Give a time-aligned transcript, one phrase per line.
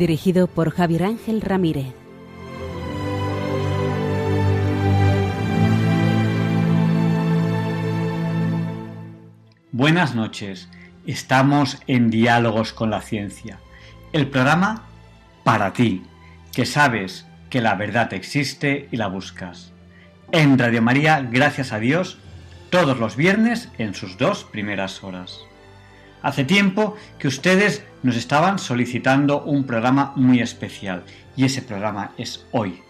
[0.00, 1.92] Dirigido por Javier Ángel Ramírez.
[9.72, 10.70] Buenas noches.
[11.06, 13.60] Estamos en Diálogos con la Ciencia,
[14.14, 14.86] el programa
[15.44, 16.02] para ti,
[16.54, 19.74] que sabes que la verdad existe y la buscas.
[20.32, 22.16] En Radio María, gracias a Dios,
[22.70, 25.40] todos los viernes en sus dos primeras horas.
[26.22, 31.04] Hace tiempo que ustedes nos estaban solicitando un programa muy especial
[31.36, 32.82] y ese programa es hoy.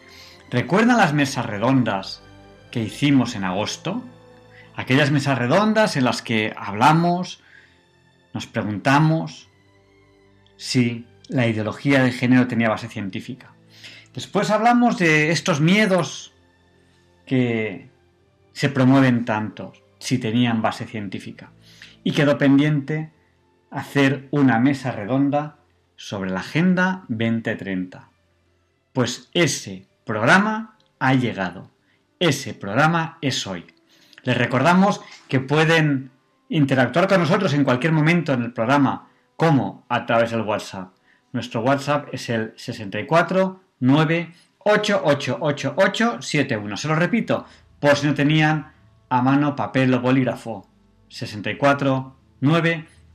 [0.51, 2.23] ¿Recuerdan las mesas redondas
[2.73, 4.03] que hicimos en agosto?
[4.75, 7.41] Aquellas mesas redondas en las que hablamos,
[8.35, 9.49] nos preguntamos
[10.57, 13.53] si la ideología de género tenía base científica.
[14.13, 16.33] Después hablamos de estos miedos
[17.27, 17.89] que
[18.53, 21.53] se promueven tanto, si tenían base científica.
[22.03, 23.13] Y quedó pendiente
[23.71, 25.57] hacer una mesa redonda
[25.97, 28.09] sobre la Agenda 2030.
[28.93, 31.71] Pues ese programa ha llegado.
[32.19, 33.67] Ese programa es hoy.
[34.23, 36.11] Les recordamos que pueden
[36.49, 40.93] interactuar con nosotros en cualquier momento en el programa, como a través del WhatsApp.
[41.33, 46.77] Nuestro WhatsApp es el 64 9888871.
[46.77, 47.47] Se lo repito,
[47.79, 48.73] por si no tenían
[49.09, 50.69] a mano papel o bolígrafo.
[51.09, 52.17] 64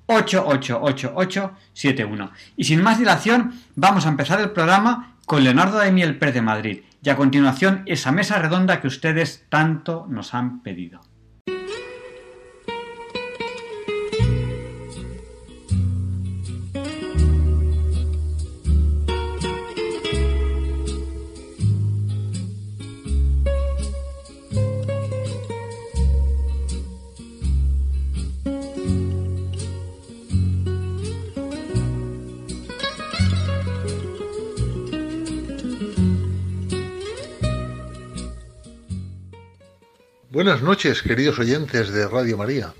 [0.07, 2.31] 9888871.
[2.55, 6.81] Y sin más dilación, vamos a empezar el programa con Leonardo Daimiel Pérez de Madrid.
[7.01, 10.99] Y a continuación, esa mesa redonda que ustedes tanto nos han pedido.
[40.35, 42.73] Buenas noches, queridos oyentes de Radio María.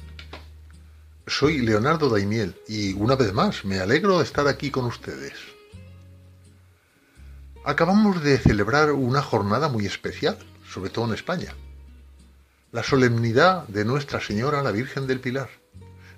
[1.25, 5.35] Soy Leonardo Daimiel y una vez más me alegro de estar aquí con ustedes.
[7.63, 10.37] Acabamos de celebrar una jornada muy especial,
[10.69, 11.55] sobre todo en España.
[12.73, 15.49] La solemnidad de Nuestra Señora la Virgen del Pilar,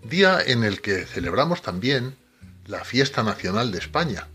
[0.10, 2.16] día en el que celebramos también
[2.66, 4.28] la Fiesta Nacional de España,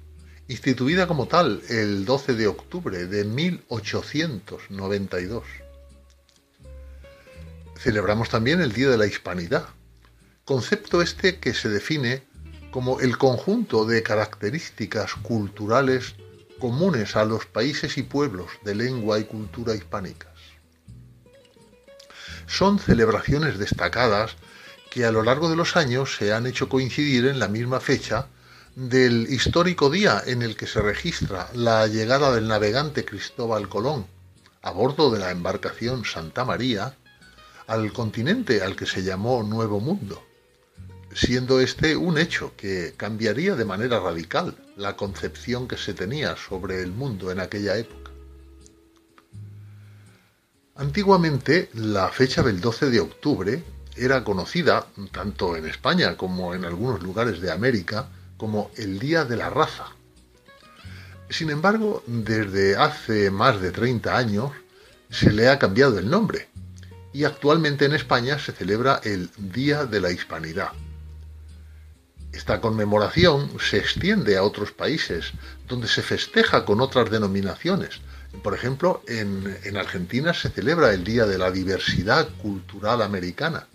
[0.47, 5.43] instituida como tal el 12 de octubre de 1892
[7.83, 9.67] celebramos también el Día de la Hispanidad,
[10.45, 12.23] concepto este que se define
[12.71, 16.15] como el conjunto de características culturales
[16.61, 20.31] comunes a los países y pueblos de lengua y cultura hispánicas.
[22.47, 24.37] Son celebraciones destacadas
[24.89, 28.29] que a lo largo de los años se han hecho coincidir en la misma fecha
[28.77, 34.07] del histórico día en el que se registra la llegada del navegante Cristóbal Colón
[34.63, 36.95] a bordo de la embarcación Santa María
[37.67, 40.23] al continente al que se llamó Nuevo Mundo,
[41.15, 46.83] siendo este un hecho que cambiaría de manera radical la concepción que se tenía sobre
[46.83, 48.11] el mundo en aquella época.
[50.75, 53.63] Antiguamente, la fecha del 12 de octubre
[53.95, 58.09] era conocida, tanto en España como en algunos lugares de América,
[58.39, 59.89] como el Día de la Raza.
[61.29, 64.53] Sin embargo, desde hace más de 30 años
[65.11, 66.49] se le ha cambiado el nombre
[67.13, 70.71] y actualmente en España se celebra el Día de la Hispanidad.
[72.33, 75.33] Esta conmemoración se extiende a otros países
[75.69, 78.01] donde se festeja con otras denominaciones.
[78.43, 83.67] Por ejemplo, en, en, Argentina se celebra el Día de la Diversidad Cultural Americana.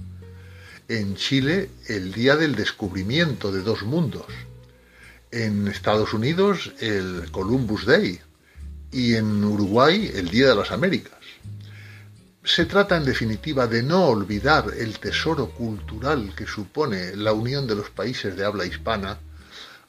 [0.88, 4.26] En Chile, el Día del Descubrimiento de Dos Mundos.
[5.30, 8.20] En Estados Unidos, el Columbus Day.
[8.92, 11.17] Y en Uruguay, el Día de las Américas.
[12.48, 17.76] Se trata, en definitiva, de no olvidar el tesoro cultural que supone la unión de
[17.76, 19.20] los países de habla hispana,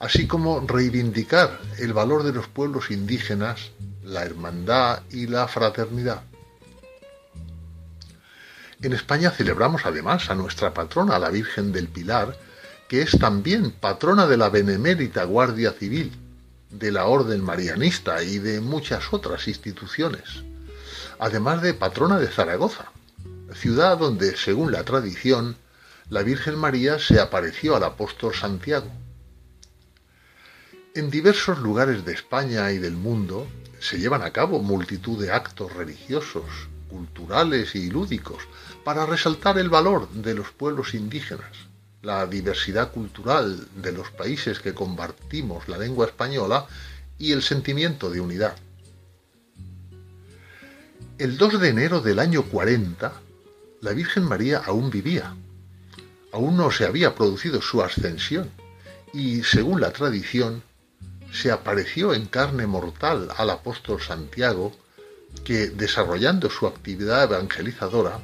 [0.01, 3.71] así como reivindicar el valor de los pueblos indígenas,
[4.03, 6.25] la hermandad y la fraternidad.
[8.83, 12.37] En España celebramos además a nuestra patrona, la Virgen del Pilar,
[12.89, 16.11] que es también patrona de la Benemérita Guardia Civil,
[16.71, 20.43] de la Orden Marianista y de muchas otras instituciones,
[21.19, 22.93] además de patrona de Zaragoza,
[23.55, 25.57] ciudad donde, según la tradición,
[26.11, 28.91] la Virgen María se apareció al apóstol Santiago.
[30.95, 33.47] En diversos lugares de España y del mundo
[33.79, 36.45] se llevan a cabo multitud de actos religiosos,
[36.89, 38.43] culturales y lúdicos
[38.85, 41.53] para resaltar el valor de los pueblos indígenas,
[42.03, 46.67] la diversidad cultural de los países que compartimos la lengua española
[47.19, 48.57] y el sentimiento de unidad.
[51.19, 53.13] El 2 de enero del año 40,
[53.81, 55.35] la Virgen María aún vivía.
[56.33, 58.49] Aún no se había producido su ascensión
[59.13, 60.63] y, según la tradición,
[61.33, 64.73] se apareció en carne mortal al apóstol Santiago,
[65.45, 68.21] que, desarrollando su actividad evangelizadora,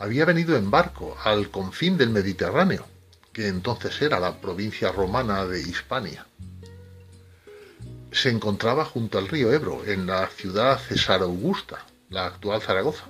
[0.00, 2.88] había venido en barco al confín del Mediterráneo,
[3.32, 6.26] que entonces era la provincia romana de Hispania.
[8.10, 13.04] Se encontraba junto al río Ebro, en la ciudad Cesar Augusta, la actual Zaragoza.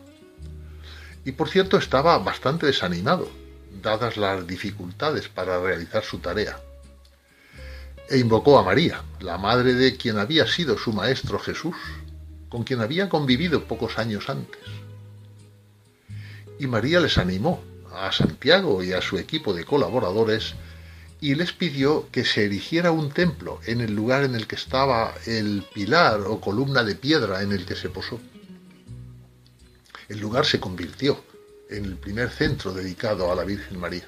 [1.25, 3.29] Y por cierto estaba bastante desanimado,
[3.83, 6.57] dadas las dificultades para realizar su tarea
[8.09, 11.75] e invocó a María, la madre de quien había sido su maestro Jesús,
[12.49, 14.61] con quien había convivido pocos años antes.
[16.59, 20.55] Y María les animó a Santiago y a su equipo de colaboradores
[21.21, 25.15] y les pidió que se erigiera un templo en el lugar en el que estaba
[25.27, 28.21] el pilar o columna de piedra en el que se posó.
[30.09, 31.23] El lugar se convirtió
[31.69, 34.07] en el primer centro dedicado a la Virgen María.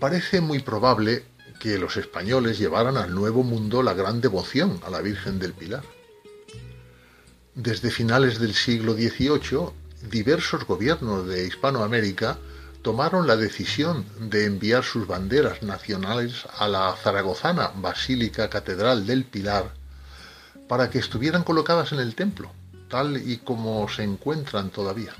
[0.00, 1.24] Parece muy probable
[1.60, 5.84] que los españoles llevaran al Nuevo Mundo la gran devoción a la Virgen del Pilar.
[7.54, 9.70] Desde finales del siglo XVIII,
[10.10, 12.38] diversos gobiernos de Hispanoamérica
[12.82, 19.72] tomaron la decisión de enviar sus banderas nacionales a la zaragozana Basílica Catedral del Pilar
[20.68, 22.52] para que estuvieran colocadas en el templo,
[22.88, 25.14] tal y como se encuentran todavía.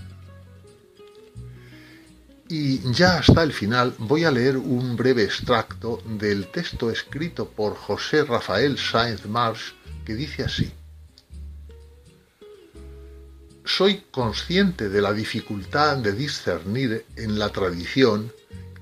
[2.48, 7.74] Y ya hasta el final voy a leer un breve extracto del texto escrito por
[7.74, 9.72] José Rafael Sáenz Marsh
[10.04, 10.72] que dice así.
[13.64, 18.32] Soy consciente de la dificultad de discernir en la tradición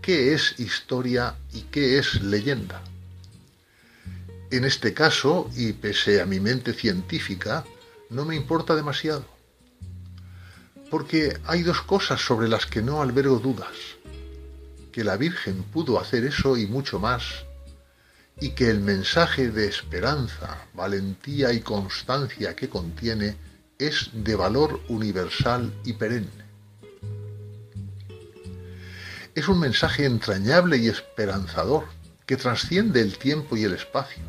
[0.03, 2.83] qué es historia y qué es leyenda.
[4.51, 7.65] En este caso, y pese a mi mente científica,
[8.11, 9.25] no me importa demasiado
[10.95, 13.75] porque hay dos cosas sobre las que no albergo dudas.
[14.93, 17.45] Que la Virgen pudo hacer eso y mucho más,
[18.41, 23.37] y que el mensaje de esperanza, valentía y constancia que contiene
[23.77, 26.45] es de valor universal y perenne.
[29.35, 31.87] Es un mensaje entrañable y esperanzador
[32.25, 34.23] que trasciende el tiempo y el espacio,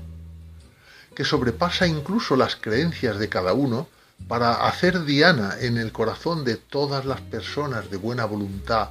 [1.16, 3.88] que sobrepasa incluso las creencias de cada uno
[4.28, 8.90] para hacer diana en el corazón de todas las personas de buena voluntad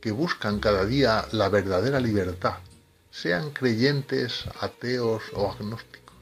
[0.00, 2.56] que buscan cada día la verdadera libertad,
[3.10, 6.16] sean creyentes, ateos o agnósticos.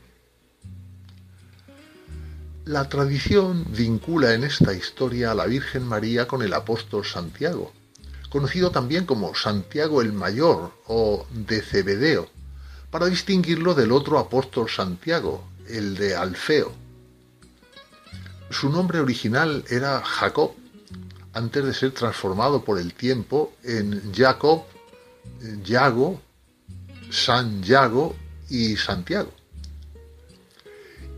[2.66, 7.72] La tradición vincula en esta historia a la Virgen María con el apóstol Santiago,
[8.28, 12.28] conocido también como Santiago el Mayor o de Cebedeo,
[12.90, 16.72] para distinguirlo del otro apóstol Santiago, el de Alfeo,
[18.50, 20.54] su nombre original era Jacob,
[21.32, 24.64] antes de ser transformado por el tiempo en Jacob,
[25.62, 26.20] Yago,
[27.10, 28.16] San Yago
[28.48, 29.32] y Santiago.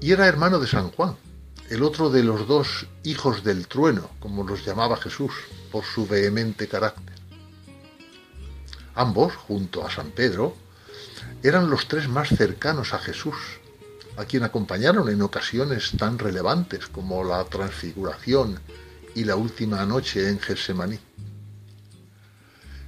[0.00, 1.16] Y era hermano de San Juan,
[1.70, 5.32] el otro de los dos hijos del trueno, como los llamaba Jesús,
[5.70, 7.16] por su vehemente carácter.
[8.94, 10.54] Ambos, junto a San Pedro,
[11.42, 13.34] eran los tres más cercanos a Jesús
[14.16, 18.60] a quien acompañaron en ocasiones tan relevantes como la transfiguración
[19.14, 20.98] y la última noche en Getsemaní.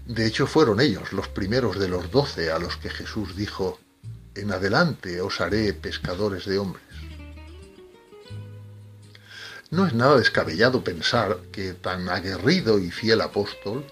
[0.06, 3.78] De hecho, fueron ellos los primeros de los doce a los que Jesús dijo,
[4.34, 6.84] En adelante os haré pescadores de hombres.
[9.70, 13.87] No es nada descabellado pensar que tan aguerrido y fiel apóstol,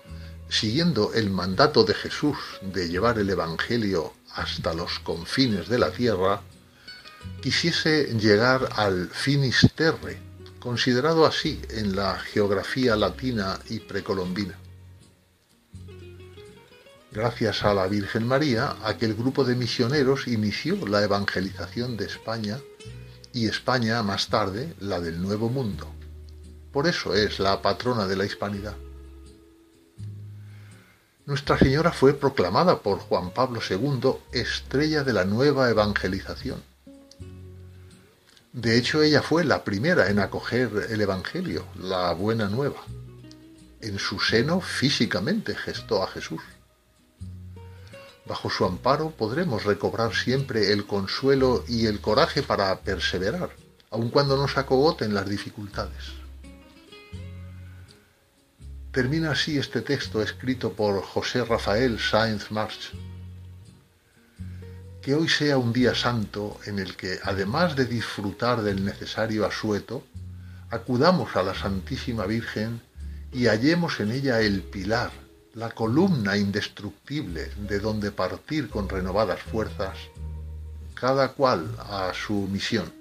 [0.48, 6.40] siguiendo el mandato de Jesús de llevar el Evangelio hasta los confines de la tierra,
[7.40, 10.18] quisiese llegar al Finisterre,
[10.58, 14.58] considerado así en la geografía latina y precolombina.
[17.10, 22.58] Gracias a la Virgen María, aquel grupo de misioneros inició la evangelización de España
[23.34, 25.92] y España más tarde la del Nuevo Mundo.
[26.72, 28.76] Por eso es la patrona de la hispanidad.
[31.24, 36.60] Nuestra Señora fue proclamada por Juan Pablo II estrella de la nueva evangelización.
[38.52, 42.82] De hecho, ella fue la primera en acoger el Evangelio, la buena nueva.
[43.80, 46.42] En su seno físicamente gestó a Jesús.
[48.26, 53.50] Bajo su amparo podremos recobrar siempre el consuelo y el coraje para perseverar,
[53.90, 56.21] aun cuando nos acogoten las dificultades.
[58.92, 62.92] Termina así este texto escrito por José Rafael Sáenz March.
[65.00, 70.04] Que hoy sea un día santo en el que, además de disfrutar del necesario asueto,
[70.68, 72.82] acudamos a la Santísima Virgen
[73.32, 75.10] y hallemos en ella el pilar,
[75.54, 79.96] la columna indestructible de donde partir con renovadas fuerzas,
[80.92, 82.92] cada cual a su misión.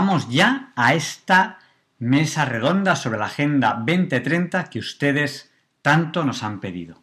[0.00, 1.58] Vamos ya a esta
[1.98, 5.52] mesa redonda sobre la Agenda 2030 que ustedes
[5.82, 7.02] tanto nos han pedido.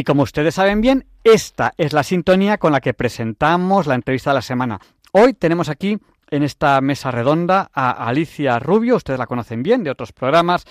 [0.00, 4.30] Y como ustedes saben bien, esta es la sintonía con la que presentamos la entrevista
[4.30, 4.78] de la semana.
[5.12, 5.98] Hoy tenemos aquí
[6.30, 10.64] en esta mesa redonda a Alicia Rubio, ustedes la conocen bien de otros programas.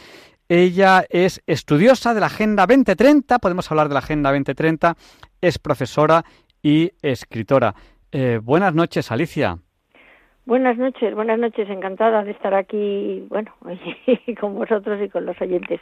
[0.47, 4.95] Ella es estudiosa de la Agenda 2030, podemos hablar de la Agenda 2030,
[5.39, 6.25] es profesora
[6.63, 7.75] y escritora.
[8.11, 9.59] Eh, buenas noches, Alicia.
[10.47, 13.53] Buenas noches, buenas noches, encantada de estar aquí, bueno,
[14.41, 15.81] con vosotros y con los oyentes.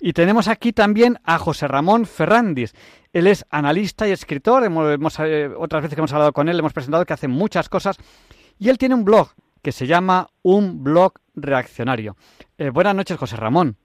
[0.00, 2.74] Y tenemos aquí también a José Ramón Ferrandis.
[3.12, 4.64] Él es analista y escritor.
[4.64, 7.68] Hemos, eh, otras veces que hemos hablado con él, le hemos presentado que hace muchas
[7.68, 7.96] cosas.
[8.58, 9.28] Y él tiene un blog
[9.62, 12.16] que se llama Un Blog Reaccionario.
[12.58, 13.76] Eh, buenas noches, José Ramón.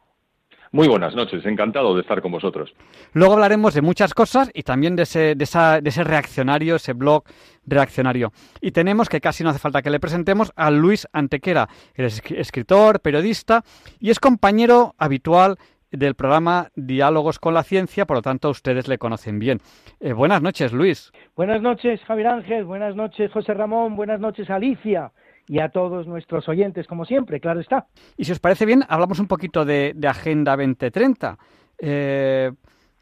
[0.71, 2.75] Muy buenas noches, encantado de estar con vosotros.
[3.13, 7.23] Luego hablaremos de muchas cosas y también de ese, de, de ese reaccionario, ese blog
[7.65, 8.31] reaccionario.
[8.61, 11.69] Y tenemos, que casi no hace falta que le presentemos, a Luis Antequera.
[11.95, 13.63] Él es escritor, periodista
[13.99, 15.57] y es compañero habitual
[15.91, 19.59] del programa Diálogos con la Ciencia, por lo tanto ustedes le conocen bien.
[19.99, 21.11] Eh, buenas noches, Luis.
[21.35, 25.11] Buenas noches, Javier Ángel, buenas noches, José Ramón, buenas noches, Alicia,
[25.47, 27.87] y a todos nuestros oyentes, como siempre, claro está.
[28.17, 31.37] Y si os parece bien, hablamos un poquito de, Agenda 2030,
[31.79, 32.51] eh,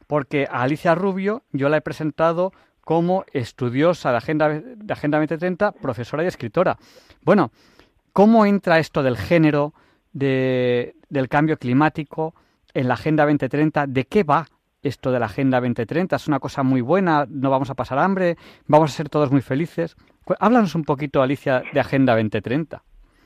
[0.07, 5.73] porque a Alicia Rubio yo la he presentado como estudiosa de Agenda, de Agenda 2030,
[5.73, 6.77] profesora y escritora.
[7.21, 7.51] Bueno,
[8.13, 9.73] ¿cómo entra esto del género,
[10.13, 12.33] de, del cambio climático,
[12.73, 13.87] en la Agenda 2030.
[13.87, 14.45] ¿De qué va
[14.81, 16.15] esto de la Agenda 2030?
[16.15, 17.25] ¿Es una cosa muy buena?
[17.29, 18.37] ¿No vamos a pasar hambre?
[18.67, 19.95] ¿Vamos a ser todos muy felices?
[20.39, 22.81] Háblanos un poquito, Alicia, de Agenda 2030.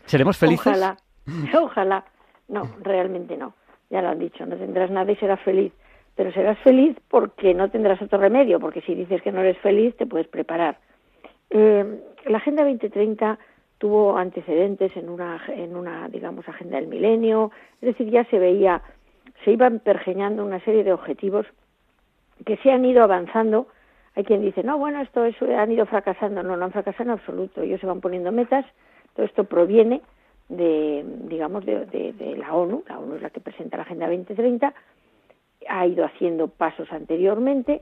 [0.06, 0.68] ¿Seremos felices?
[0.68, 0.98] Ojalá,
[1.62, 2.06] ojalá.
[2.48, 3.54] No, realmente no.
[3.90, 5.74] Ya lo han dicho, no tendrás nada y serás feliz.
[6.16, 9.96] Pero serás feliz porque no tendrás otro remedio, porque si dices que no eres feliz,
[9.96, 10.78] te puedes preparar.
[11.50, 13.40] Eh, la Agenda 2030
[13.82, 18.80] tuvo antecedentes en una, en una, digamos, agenda del milenio, es decir, ya se veía
[19.44, 21.46] se iban pergeñando una serie de objetivos
[22.46, 23.68] que se han ido avanzando.
[24.16, 26.44] Hay quien dice, no, bueno, esto es, han ido fracasando.
[26.44, 27.62] No, no han fracasado en absoluto.
[27.62, 28.66] Ellos se van poniendo metas.
[29.16, 30.02] Todo esto proviene
[30.50, 32.84] de, digamos, de, de, la ONU.
[32.88, 34.74] La ONU es la que presenta la Agenda 2030.
[35.70, 37.82] Ha ido haciendo pasos anteriormente.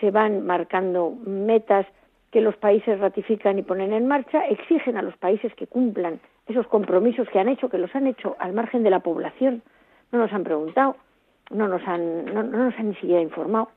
[0.00, 1.86] Se van marcando metas
[2.30, 4.46] que los países ratifican y ponen en marcha.
[4.46, 8.36] Exigen a los países que cumplan esos compromisos que han hecho, que los han hecho
[8.38, 9.62] al margen de la población
[10.12, 10.96] no nos han preguntado,
[11.50, 13.70] no nos han, no, nos han ni siquiera informado.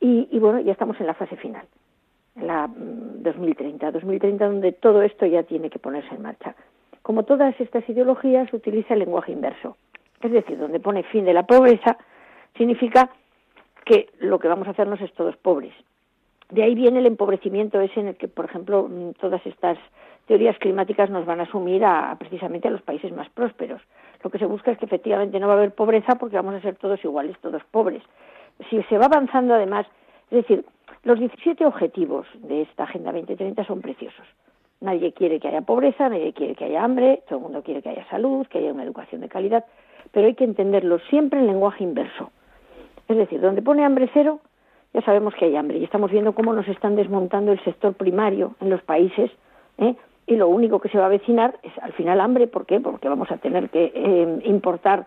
[0.00, 1.66] Y, y, bueno, ya estamos en la fase final,
[2.36, 6.54] en la 2030, mm, 2030 donde todo esto ya tiene que ponerse en marcha.
[7.02, 9.76] Como todas estas ideologías, utiliza el lenguaje inverso,
[10.20, 11.96] es decir, donde pone fin de la pobreza,
[12.56, 13.10] significa
[13.84, 15.72] que lo que vamos a hacernos es todos pobres.
[16.50, 19.78] De ahí viene el empobrecimiento ese en el que, por ejemplo, mm, todas estas
[20.26, 23.80] teorías climáticas nos van a asumir a, precisamente a los países más prósperos.
[24.22, 26.60] Lo que se busca es que efectivamente no va a haber pobreza porque vamos a
[26.60, 28.02] ser todos iguales, todos pobres.
[28.70, 29.86] Si se va avanzando además,
[30.30, 30.64] es decir,
[31.04, 34.26] los 17 objetivos de esta Agenda 2030 son preciosos.
[34.80, 37.90] Nadie quiere que haya pobreza, nadie quiere que haya hambre, todo el mundo quiere que
[37.90, 39.64] haya salud, que haya una educación de calidad,
[40.10, 42.30] pero hay que entenderlo siempre en lenguaje inverso.
[43.08, 44.40] Es decir, donde pone hambre cero,
[44.92, 48.56] ya sabemos que hay hambre y estamos viendo cómo nos están desmontando el sector primario
[48.60, 49.30] en los países
[49.78, 49.94] ¿eh?
[50.26, 52.46] Y lo único que se va a avecinar es al final hambre.
[52.46, 52.80] ¿Por qué?
[52.80, 55.06] Porque vamos a tener que eh, importar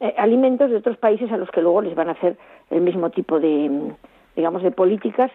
[0.00, 2.36] eh, alimentos de otros países a los que luego les van a hacer
[2.70, 3.92] el mismo tipo de,
[4.36, 5.30] digamos, de políticas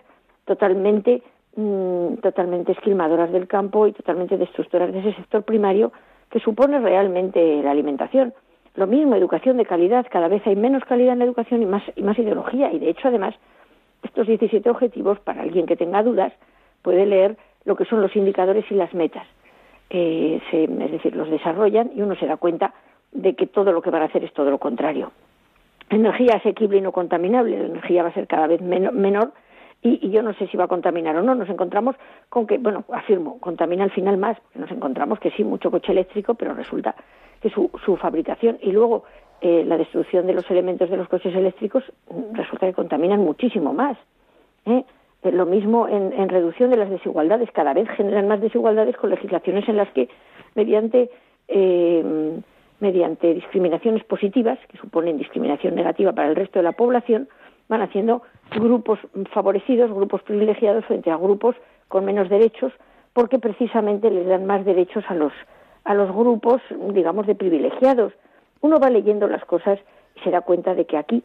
[0.45, 1.21] totalmente,
[1.55, 5.91] mm, totalmente esquilmadoras del campo y totalmente destructoras de ese sector primario
[6.29, 8.33] que supone realmente la alimentación.
[8.75, 11.83] Lo mismo, educación de calidad, cada vez hay menos calidad en la educación y más,
[11.95, 12.71] y más ideología.
[12.71, 13.35] Y de hecho, además,
[14.03, 16.33] estos 17 objetivos, para alguien que tenga dudas,
[16.81, 19.27] puede leer lo que son los indicadores y las metas.
[19.89, 22.73] Eh, es decir, los desarrollan y uno se da cuenta
[23.11, 25.11] de que todo lo que van a hacer es todo lo contrario.
[25.89, 29.31] Energía asequible y no contaminable, la energía va a ser cada vez menor
[29.81, 31.35] y, yo no sé si va a contaminar o no.
[31.35, 31.95] Nos encontramos
[32.29, 36.33] con que, bueno, afirmo, contamina al final más, nos encontramos que sí, mucho coche eléctrico,
[36.33, 36.95] pero resulta
[37.39, 39.03] que su, su fabricación y luego
[39.41, 41.83] eh, la destrucción de los elementos de los coches eléctricos
[42.33, 43.97] resulta que contaminan muchísimo más.
[44.65, 44.83] ¿eh?
[45.23, 49.67] Eh, lo mismo en, reducción de las desigualdades, cada vez generan más desigualdades con legislaciones
[49.67, 50.09] en las que,
[50.55, 51.09] mediante,
[52.79, 57.27] mediante discriminaciones positivas, que suponen discriminación negativa para el resto de la población,
[57.67, 58.99] van haciendo grupos
[59.31, 61.55] favorecidos, grupos privilegiados frente a grupos
[61.87, 62.71] con menos derechos,
[63.13, 65.33] porque precisamente les dan más derechos a los,
[65.83, 68.13] a los grupos, digamos, de privilegiados.
[68.61, 69.79] Uno va leyendo las cosas
[70.15, 71.23] y se da cuenta de que aquí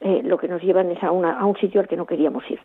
[0.00, 2.48] eh, lo que nos llevan es a, una, a un sitio al que no queríamos
[2.50, 2.60] ir,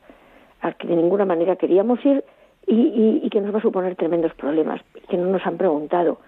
[0.64, 2.24] al que de ninguna manera queríamos ir
[2.66, 6.20] y, que nos va a suponer tremendos problemas, que no nos han preguntado.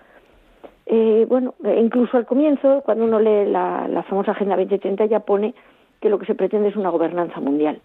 [0.86, 5.56] Eh, bueno, incluso al comienzo, cuando uno lee la, la famosa Agenda 2030, ya pone
[6.02, 7.80] que lo que se pretende es una gobernanza mundial.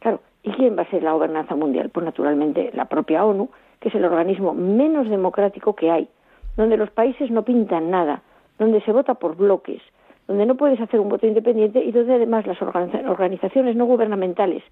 [0.00, 1.90] Claro, ¿y quién va a ser la gobernanza mundial?
[1.90, 6.08] Pues naturalmente la propia ONU, que es el organismo menos democrático que hay,
[6.56, 8.22] donde los países no pintan nada,
[8.58, 9.80] donde se vota por bloques,
[10.26, 14.64] donde no puedes hacer un voto independiente y donde además las organizaciones no gubernamentales,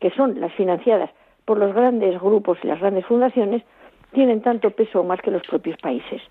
[0.00, 1.10] que son las financiadas
[1.44, 3.62] por los grandes grupos y las grandes fundaciones,
[4.12, 6.22] tienen tanto peso o más que los propios países.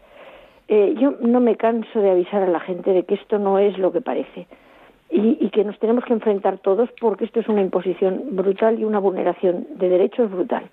[0.68, 3.78] Eh, yo no me canso de avisar a la gente de que esto no es
[3.78, 4.48] lo que parece
[5.12, 9.00] y, que nos tenemos que enfrentar todos porque esto es una imposición brutal y una
[9.00, 10.64] vulneración de derechos brutal.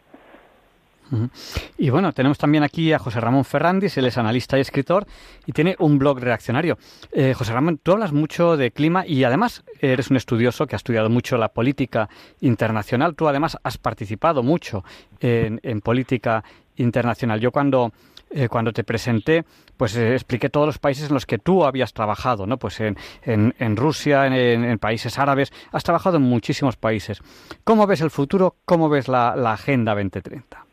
[1.77, 5.07] Y bueno, tenemos también aquí a José Ramón Ferrandis, él es analista y escritor
[5.47, 6.79] y tiene un blog reaccionario.
[7.13, 10.79] Eh, José Ramón, tú hablas mucho de clima y además eres un estudioso que ha
[10.79, 12.09] estudiado mucho la política
[12.41, 13.15] internacional.
[13.15, 14.85] Tú además has participado mucho
[15.21, 16.45] en, política
[16.77, 17.41] internacional.
[17.41, 17.93] Yo cuando
[18.31, 19.45] eh, cuando te presenté,
[19.79, 22.59] pues eh, expliqué todos los países en los que tú habías trabajado, ¿no?
[22.59, 27.23] Pues en, en, Rusia, en, países árabes, has trabajado en muchísimos países.
[27.65, 28.57] ¿Cómo ves el futuro?
[28.67, 30.68] ¿Cómo ves la, la Agenda 2030?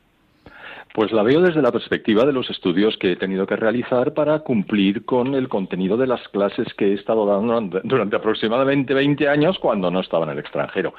[0.96, 4.40] Pues la veo desde la perspectiva de los estudios que he tenido que realizar para
[4.40, 9.60] cumplir con el contenido de las clases que he estado dando durante aproximadamente 20 años
[9.60, 10.94] cuando no estaba en el extranjero.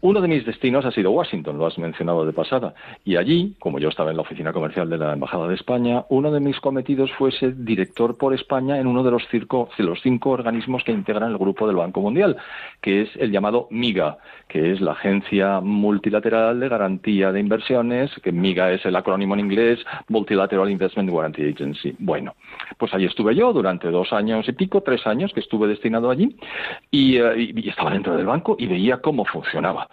[0.00, 3.78] Uno de mis destinos ha sido Washington, lo has mencionado de pasada, y allí, como
[3.78, 7.12] yo estaba en la oficina comercial de la Embajada de España, uno de mis cometidos
[7.12, 11.30] fue ser director por España en uno de los, de los cinco organismos que integran
[11.30, 12.36] el Grupo del Banco Mundial,
[12.80, 18.32] que es el llamado MIGA, que es la Agencia Multilateral de Garantía de Inversiones, que
[18.32, 21.94] MIGA es el acrónimo en inglés Multilateral Investment Guarantee Agency.
[21.98, 22.34] Bueno,
[22.78, 26.36] pues ahí estuve yo durante dos años y pico, tres años que estuve destinado allí
[26.90, 29.88] y, eh, y estaba dentro del banco y veía cómo funcionaba.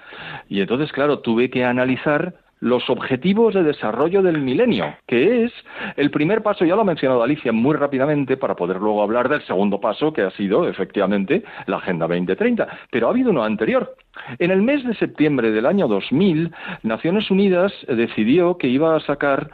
[0.49, 5.51] Y entonces, claro, tuve que analizar los objetivos de desarrollo del milenio, que es
[5.97, 9.41] el primer paso, ya lo ha mencionado Alicia muy rápidamente para poder luego hablar del
[9.41, 12.65] segundo paso, que ha sido efectivamente la Agenda 2030.
[12.89, 13.95] Pero ha habido uno anterior.
[14.39, 19.49] En el mes de septiembre del año 2000, Naciones Unidas decidió que iba a sacar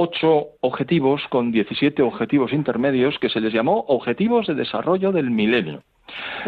[0.00, 5.82] ocho objetivos con 17 objetivos intermedios que se les llamó Objetivos de Desarrollo del Milenio.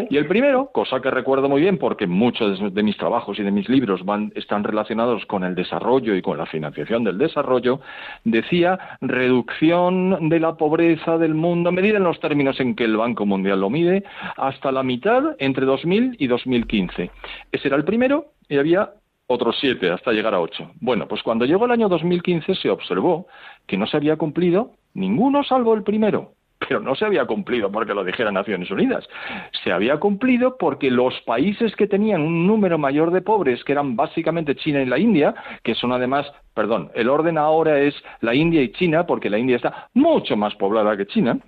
[0.09, 3.51] Y el primero, cosa que recuerdo muy bien porque muchos de mis trabajos y de
[3.51, 7.81] mis libros van, están relacionados con el desarrollo y con la financiación del desarrollo,
[8.25, 13.27] decía reducción de la pobreza del mundo, medida en los términos en que el Banco
[13.27, 14.03] Mundial lo mide,
[14.37, 17.11] hasta la mitad entre 2000 y 2015.
[17.53, 18.91] Ese era el primero y había
[19.33, 20.71] otros siete hasta llegar a ocho.
[20.81, 23.27] Bueno, pues cuando llegó el año 2015 se observó
[23.66, 26.33] que no se había cumplido ninguno salvo el primero
[26.68, 29.07] pero no se había cumplido porque lo dijera Naciones Unidas.
[29.64, 33.97] Se había cumplido porque los países que tenían un número mayor de pobres, que eran
[33.97, 38.62] básicamente China y la India, que son además perdón, el orden ahora es la India
[38.62, 41.38] y China, porque la India está mucho más poblada que China.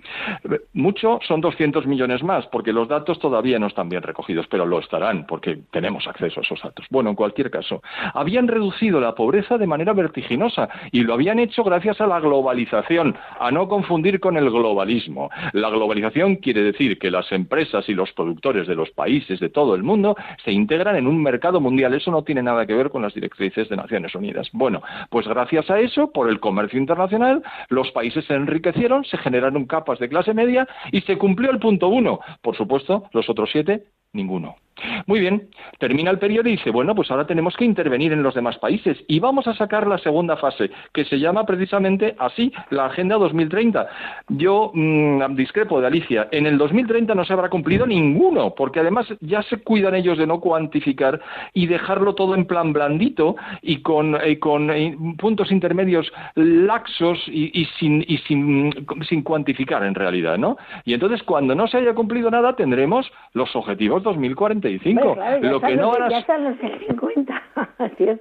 [0.73, 4.79] Mucho son 200 millones más, porque los datos todavía no están bien recogidos, pero lo
[4.79, 6.85] estarán, porque tenemos acceso a esos datos.
[6.89, 7.81] Bueno, en cualquier caso,
[8.13, 13.15] habían reducido la pobreza de manera vertiginosa y lo habían hecho gracias a la globalización,
[13.39, 15.29] a no confundir con el globalismo.
[15.53, 19.75] La globalización quiere decir que las empresas y los productores de los países de todo
[19.75, 21.93] el mundo se integran en un mercado mundial.
[21.93, 24.49] Eso no tiene nada que ver con las directrices de Naciones Unidas.
[24.53, 29.65] Bueno, pues gracias a eso, por el comercio internacional, los países se enriquecieron, se generaron
[29.65, 32.19] capas de clase media y se cumplió el punto uno.
[32.41, 34.55] Por supuesto, los otros siete, ninguno.
[35.07, 38.35] Muy bien, termina el periodo y dice, bueno, pues ahora tenemos que intervenir en los
[38.35, 42.85] demás países y vamos a sacar la segunda fase, que se llama precisamente así, la
[42.85, 43.87] Agenda 2030.
[44.29, 49.07] Yo mm, discrepo de Alicia, en el 2030 no se habrá cumplido ninguno, porque además
[49.21, 51.21] ya se cuidan ellos de no cuantificar
[51.53, 58.03] y dejarlo todo en plan blandito y con, eh, eh, puntos intermedios laxos y, sin,
[58.07, 58.73] y sin,
[59.07, 60.57] sin cuantificar en realidad, ¿no?
[60.83, 64.64] Y entonces cuando no se haya cumplido nada tendremos los objetivos 2040
[65.41, 66.55] lo que no Ya están los
[66.87, 67.41] 50.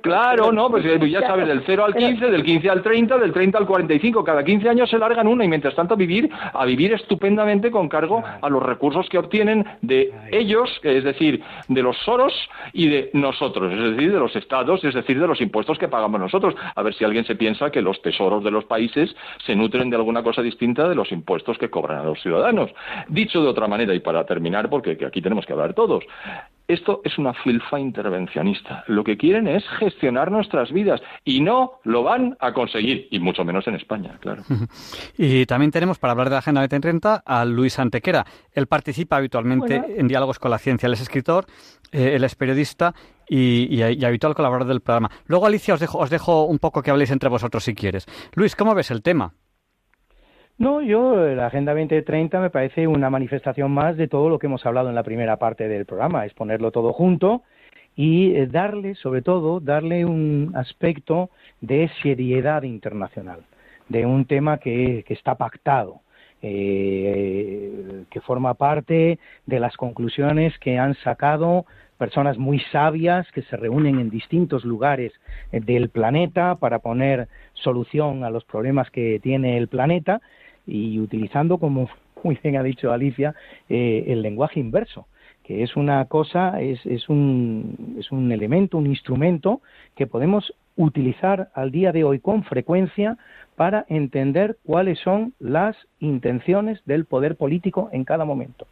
[0.02, 3.58] claro, no, pues ya sabes, del 0 al 15, del 15 al 30, del 30
[3.58, 4.24] al 45.
[4.24, 8.22] Cada 15 años se largan una y mientras tanto vivir, a vivir estupendamente con cargo
[8.40, 12.32] a los recursos que obtienen de ellos, es decir, de los soros
[12.72, 16.20] y de nosotros, es decir, de los estados, es decir, de los impuestos que pagamos
[16.20, 16.54] nosotros.
[16.74, 19.96] A ver si alguien se piensa que los tesoros de los países se nutren de
[19.96, 22.70] alguna cosa distinta de los impuestos que cobran a los ciudadanos.
[23.08, 26.04] Dicho de otra manera, y para terminar, porque aquí tenemos que hablar todos,
[26.66, 28.84] esto es una filfa intervencionista.
[28.86, 33.44] Lo que quieren es gestionar nuestras vidas y no lo van a conseguir, y mucho
[33.44, 34.42] menos en España, claro.
[35.18, 38.24] Y también tenemos, para hablar de la Agenda 2030, a Luis Antequera.
[38.52, 40.86] Él participa habitualmente en diálogos con la ciencia.
[40.86, 41.44] Él es escritor,
[41.92, 42.94] eh, él es periodista
[43.28, 45.10] y, habitual colaborador del programa.
[45.26, 48.06] Luego, Alicia, os dejo, os dejo un poco que habléis entre vosotros si quieres.
[48.34, 49.34] Luis, ¿cómo ves el tema?
[50.56, 54.64] No, yo, la Agenda 2030 me parece una manifestación más de todo lo que hemos
[54.64, 57.42] hablado en la primera parte del programa, es ponerlo todo junto
[57.96, 63.40] y eh, darle, sobre todo, darle un aspecto de seriedad internacional,
[63.88, 66.02] de un tema que, está pactado,
[66.40, 71.66] eh, que forma parte de las conclusiones que han sacado
[71.98, 75.12] personas muy sabias que se reúnen en distintos lugares
[75.50, 80.20] eh, del planeta para poner solución a los problemas que tiene el planeta
[80.66, 81.88] y utilizando, como
[82.22, 83.34] muy bien ha dicho Alicia,
[83.68, 85.06] eh, el lenguaje inverso
[85.44, 89.60] que es una cosa, es, es, un, es un elemento, un instrumento
[89.94, 93.18] que podemos utilizar al día de hoy con frecuencia
[93.54, 98.66] para entender cuáles son las intenciones del poder político en cada momento.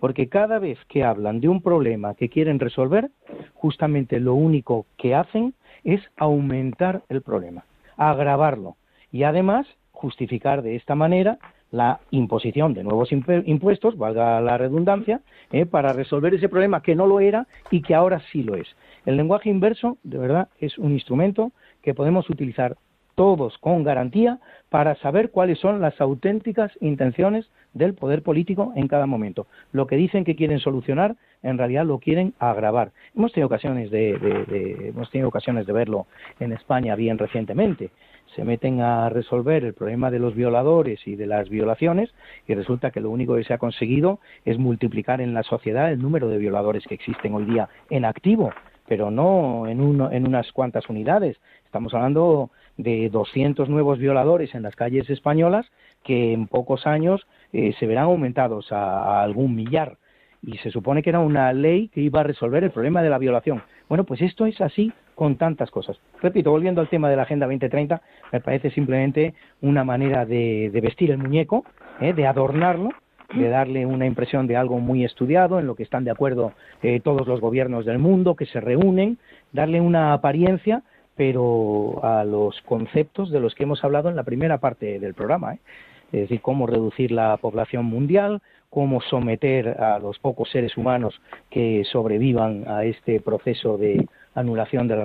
[0.00, 3.10] Porque cada vez que hablan de un problema que quieren resolver,
[3.52, 5.54] justamente lo único que hacen
[5.84, 7.64] es aumentar el problema,
[7.96, 8.76] agravarlo
[9.12, 9.66] y además
[10.04, 11.38] justificar de esta manera
[11.70, 17.06] la imposición de nuevos impuestos, valga la redundancia, eh, para resolver ese problema que no
[17.06, 18.68] lo era y que ahora sí lo es.
[19.06, 22.76] El lenguaje inverso, de verdad, es un instrumento que podemos utilizar
[23.14, 29.06] todos con garantía para saber cuáles son las auténticas intenciones del poder político en cada
[29.06, 29.46] momento.
[29.72, 32.90] Lo que dicen que quieren solucionar, en realidad lo quieren agravar.
[33.16, 36.06] Hemos tenido ocasiones de hemos tenido ocasiones de verlo
[36.40, 37.90] en España bien recientemente
[38.34, 42.12] se meten a resolver el problema de los violadores y de las violaciones
[42.46, 46.02] y resulta que lo único que se ha conseguido es multiplicar en la sociedad el
[46.02, 48.52] número de violadores que existen hoy día en activo,
[48.86, 51.36] pero no en, en unas cuantas unidades.
[51.64, 55.66] Estamos hablando de 200 nuevos violadores en las calles españolas
[56.02, 59.96] que en pocos años eh, se verán aumentados a algún millar
[60.42, 63.18] y se supone que era una ley que iba a resolver el problema de la
[63.18, 63.62] violación.
[63.88, 65.98] Bueno, pues esto es así con tantas cosas.
[66.20, 71.10] Repito, volviendo al tema de la Agenda 2030, me parece simplemente una manera de, vestir
[71.10, 71.64] el muñeco,
[72.00, 72.12] ¿eh?
[72.12, 72.90] de adornarlo,
[73.34, 77.00] de darle una impresión de algo muy estudiado, en lo que están de acuerdo eh,
[77.00, 79.18] todos los gobiernos del mundo, que se reúnen,
[79.52, 80.82] darle una apariencia,
[81.16, 85.54] pero a los conceptos de los que hemos hablado en la primera parte del programa.
[85.54, 85.58] ¿eh?
[86.12, 91.84] Es decir, cómo reducir la población mundial, cómo someter a los pocos seres humanos que
[91.90, 94.96] sobrevivan a este proceso de anulación de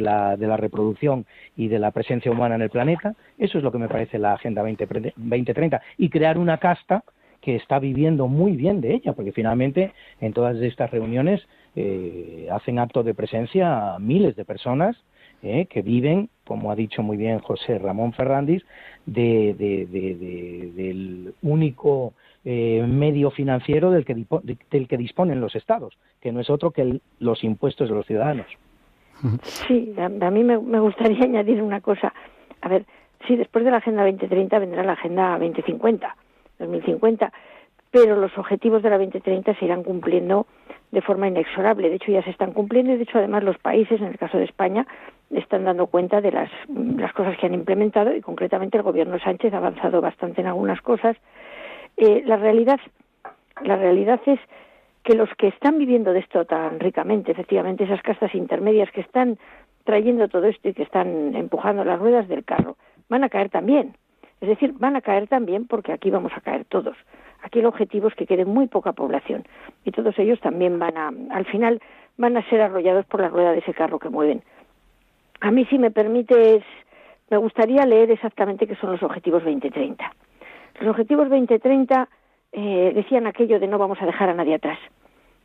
[0.00, 3.14] la, de la, reproducción y de la presencia humana en el planeta.
[3.38, 5.82] Eso es lo que me parece la Agenda 2030.
[5.98, 7.04] Y crear una casta
[7.40, 12.78] que está viviendo muy bien de ella, porque finalmente en todas estas reuniones eh, hacen
[12.78, 14.96] acto de presencia miles de personas
[15.42, 18.64] eh, que viven, como ha dicho muy bien José Ramón Ferrandis,
[19.04, 19.54] de,
[20.74, 24.26] del único eh, medio financiero del que,
[24.70, 28.46] del que disponen los estados, que no es otro que los impuestos de los ciudadanos.
[29.42, 32.12] Sí, a, mí me, me, gustaría añadir una cosa.
[32.60, 32.84] A ver,
[33.26, 36.16] sí, después de la Agenda 2030 vendrá la Agenda 2050
[36.58, 37.32] 2050,
[37.90, 40.46] pero los objetivos de la 2030 se irán cumpliendo
[40.90, 41.88] de forma inexorable.
[41.88, 44.38] De hecho, ya se están cumpliendo y, de hecho, además los países, en el caso
[44.38, 44.86] de España,
[45.30, 49.52] están dando cuenta de las, las cosas que han implementado y, concretamente, el gobierno Sánchez
[49.54, 51.16] ha avanzado bastante en algunas cosas.
[51.96, 52.80] Eh, la realidad,
[53.62, 54.40] la realidad es
[55.02, 59.38] que los que están viviendo de esto tan ricamente, efectivamente, esas castas intermedias que están
[59.84, 62.76] trayendo todo esto y que están empujando las ruedas del carro,
[63.08, 63.96] van a caer también.
[64.40, 66.96] Es decir, van a caer también porque aquí vamos a caer todos.
[67.42, 69.44] Aquí el objetivo es que quede muy poca población
[69.84, 71.80] y todos ellos también van a, al final,
[72.16, 74.42] van a ser arrollados por la rueda de ese carro que mueven.
[75.40, 76.64] A mí, si me permites,
[77.28, 80.10] me gustaría leer exactamente qué son los objetivos 2030.
[80.80, 82.08] Los objetivos 2030
[82.52, 84.78] eh, decían aquello de no vamos a dejar a nadie atrás.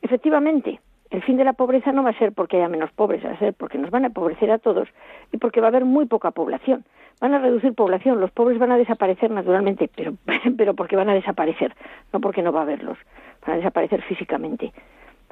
[0.01, 3.31] Efectivamente, el fin de la pobreza no va a ser porque haya menos pobres, va
[3.31, 4.87] a ser porque nos van a empobrecer a todos
[5.31, 6.85] y porque va a haber muy poca población
[7.19, 10.13] van a reducir población, los pobres van a desaparecer naturalmente, pero,
[10.57, 11.75] pero porque van a desaparecer,
[12.13, 12.97] no porque no va a haberlos,
[13.45, 14.71] van a desaparecer físicamente,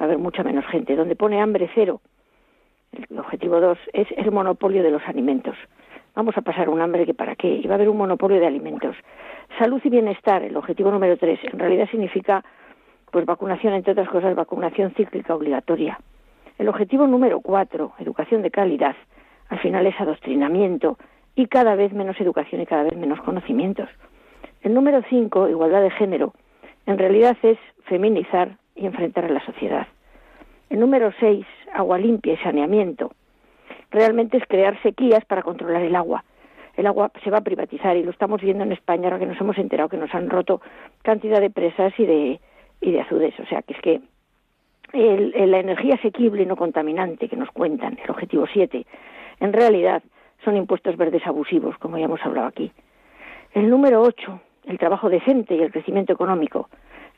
[0.00, 0.96] a haber mucha menos gente.
[0.96, 2.00] Donde pone hambre cero,
[2.92, 5.56] el objetivo dos es el monopolio de los alimentos.
[6.14, 8.46] Vamos a pasar un hambre que para qué, y va a haber un monopolio de
[8.46, 8.96] alimentos.
[9.58, 12.44] Salud y bienestar, el objetivo número tres, en realidad significa
[13.10, 15.98] pues vacunación, entre otras cosas, vacunación cíclica obligatoria.
[16.58, 18.96] El objetivo número cuatro, educación de calidad,
[19.48, 20.98] al final es adoctrinamiento,
[21.34, 23.88] y cada vez menos educación y cada vez menos conocimientos.
[24.62, 26.34] El número cinco, igualdad de género,
[26.86, 29.86] en realidad es feminizar y enfrentar a la sociedad.
[30.68, 33.12] El número seis, agua limpia y saneamiento,
[33.90, 36.24] realmente es crear sequías para controlar el agua.
[36.76, 39.40] El agua se va a privatizar y lo estamos viendo en España ahora que nos
[39.40, 40.60] hemos enterado que nos han roto
[41.02, 42.40] cantidad de presas y de,
[42.80, 43.34] y de azudes.
[43.40, 44.00] O sea, que es que
[44.92, 48.86] la energía asequible y no contaminante que nos cuentan, el objetivo siete,
[49.40, 50.02] en realidad
[50.44, 52.72] son impuestos verdes abusivos, como ya hemos hablado aquí.
[53.52, 56.68] El número ocho, el trabajo decente y el crecimiento económico,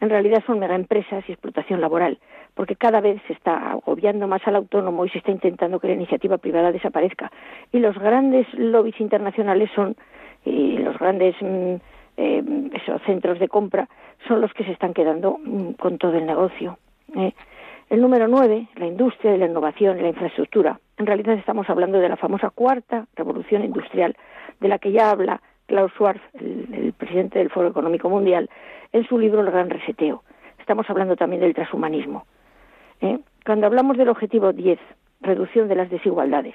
[0.01, 2.19] en realidad son megaempresas y explotación laboral,
[2.55, 5.95] porque cada vez se está agobiando más al autónomo y se está intentando que la
[5.95, 7.31] iniciativa privada desaparezca.
[7.73, 9.97] Y los grandes lobbies internacionales son,
[10.45, 11.75] y los grandes mm,
[12.17, 13.89] eh, esos centros de compra,
[14.29, 16.79] son los que se están quedando mm, con todo el negocio.
[17.17, 17.33] ¿eh?
[17.89, 20.79] El número nueve, la industria la innovación la infraestructura.
[20.97, 24.17] En realidad estamos hablando de la famosa cuarta revolución industrial,
[24.61, 28.51] de la que ya habla Klaus Schwab, el, presidente del Foro Económico Mundial,
[28.93, 30.23] en su libro El Gran Reseteo.
[30.59, 32.27] Estamos hablando también del transhumanismo.
[33.01, 33.19] ¿Eh?
[33.45, 34.79] Cuando hablamos del objetivo 10,
[35.21, 36.55] reducción de las desigualdades,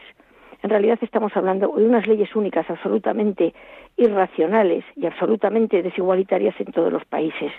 [0.62, 3.54] en realidad estamos hablando de unas leyes únicas absolutamente
[3.98, 7.52] irracionales y absolutamente desigualitarias en todos los países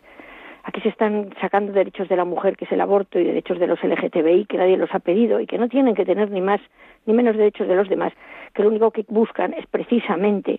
[0.66, 3.68] Aquí se están sacando derechos de la mujer, que es el aborto, y derechos de
[3.68, 6.60] los LGTBI, que nadie los ha pedido y que no tienen que tener ni más
[7.06, 8.12] ni menos derechos de los demás,
[8.52, 10.58] que lo único que buscan es precisamente,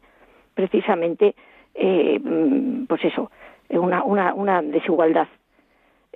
[0.53, 1.35] precisamente,
[1.75, 2.21] eh,
[2.87, 3.29] pues eso,
[3.67, 5.27] una, una, una desigualdad.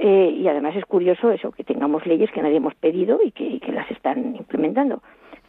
[0.04, 3.60] Eh, y además es curioso eso, que tengamos leyes que nadie hemos pedido y que,
[3.60, 5.04] que las están implementando.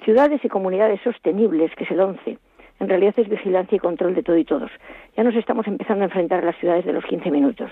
[0.04, 2.38] Ciudades y comunidades sostenibles, que es el 11
[2.80, 4.68] en realidad es vigilancia y control de todo y todos.
[5.16, 7.70] Ya nos estamos empezando a enfrentar a las ciudades de los 15 minutos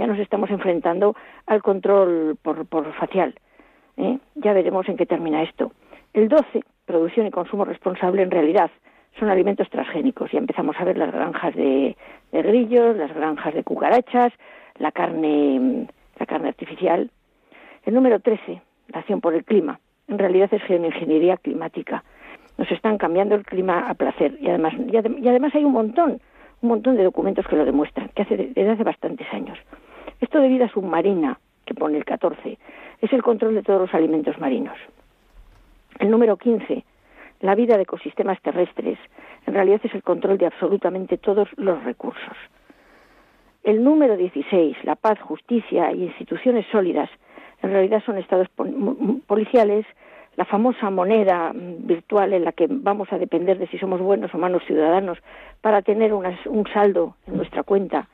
[0.00, 1.14] ya nos estamos enfrentando
[1.46, 3.34] al control por, por facial.
[3.98, 4.18] ¿eh?
[4.34, 5.72] Ya veremos en qué termina esto.
[6.14, 8.70] El 12, producción y consumo responsable, en realidad
[9.18, 10.32] son alimentos transgénicos.
[10.32, 11.98] Ya empezamos a ver las granjas de,
[12.32, 14.32] grillos, las granjas de cucarachas,
[14.78, 15.99] la carne, la
[16.30, 17.10] carne artificial.
[17.84, 18.62] El número 13,
[18.92, 19.80] la acción por el clima.
[20.06, 22.04] En realidad es geoingeniería climática.
[22.56, 26.20] Nos están cambiando el clima a placer y además, y además hay un montón,
[26.62, 29.58] un montón de documentos que lo demuestran, que hace desde hace bastantes años.
[30.20, 32.58] Esto de vida submarina, que pone el 14,
[33.00, 34.78] es el control de todos los alimentos marinos.
[35.98, 36.84] El número 15,
[37.40, 38.98] la vida de ecosistemas terrestres,
[39.46, 42.36] en realidad es el control de absolutamente todos los recursos.
[43.62, 47.10] El número 16, la paz, justicia y instituciones sólidas,
[47.62, 48.48] en realidad son estados
[49.26, 49.84] policiales,
[50.36, 54.38] la famosa moneda virtual en la que vamos a depender de si somos buenos o
[54.38, 55.18] malos ciudadanos
[55.60, 58.08] para tener un saldo en nuestra cuenta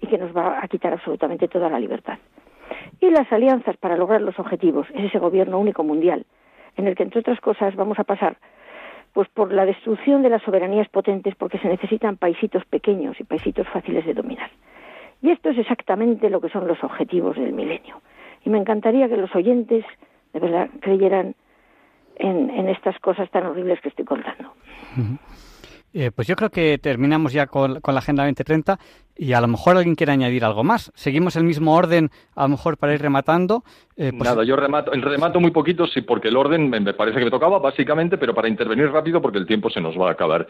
[0.00, 2.18] y que nos va a quitar absolutamente toda la libertad.
[3.00, 6.26] Y las alianzas para lograr los objetivos es ese gobierno único mundial,
[6.76, 8.36] en el que, entre otras cosas, vamos a pasar
[9.14, 13.66] pues por la destrucción de las soberanías potentes porque se necesitan paisitos pequeños y paisitos
[13.68, 14.50] fáciles de dominar.
[15.22, 18.02] Y esto es exactamente lo que son los objetivos del milenio.
[18.44, 19.84] Y me encantaría que los oyentes
[20.32, 21.36] de verdad creyeran
[22.16, 24.52] en, estas cosas tan horribles que estoy contando.
[25.96, 28.80] Eh, pues yo creo que terminamos ya con, la Agenda 2030
[29.16, 30.90] y a lo mejor alguien quiere añadir algo más.
[30.96, 33.62] Seguimos el mismo orden, a lo mejor para ir rematando.
[33.96, 37.26] Eh, pues Nada, yo remato, remato muy poquito, sí, porque el orden me, parece que
[37.26, 40.48] me tocaba, básicamente, pero para intervenir rápido porque el tiempo se nos va a acabar.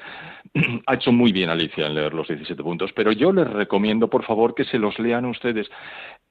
[0.86, 4.24] ha hecho muy bien Alicia en leer los 17 puntos, pero yo les recomiendo, por
[4.24, 5.68] favor, que se los lean ustedes.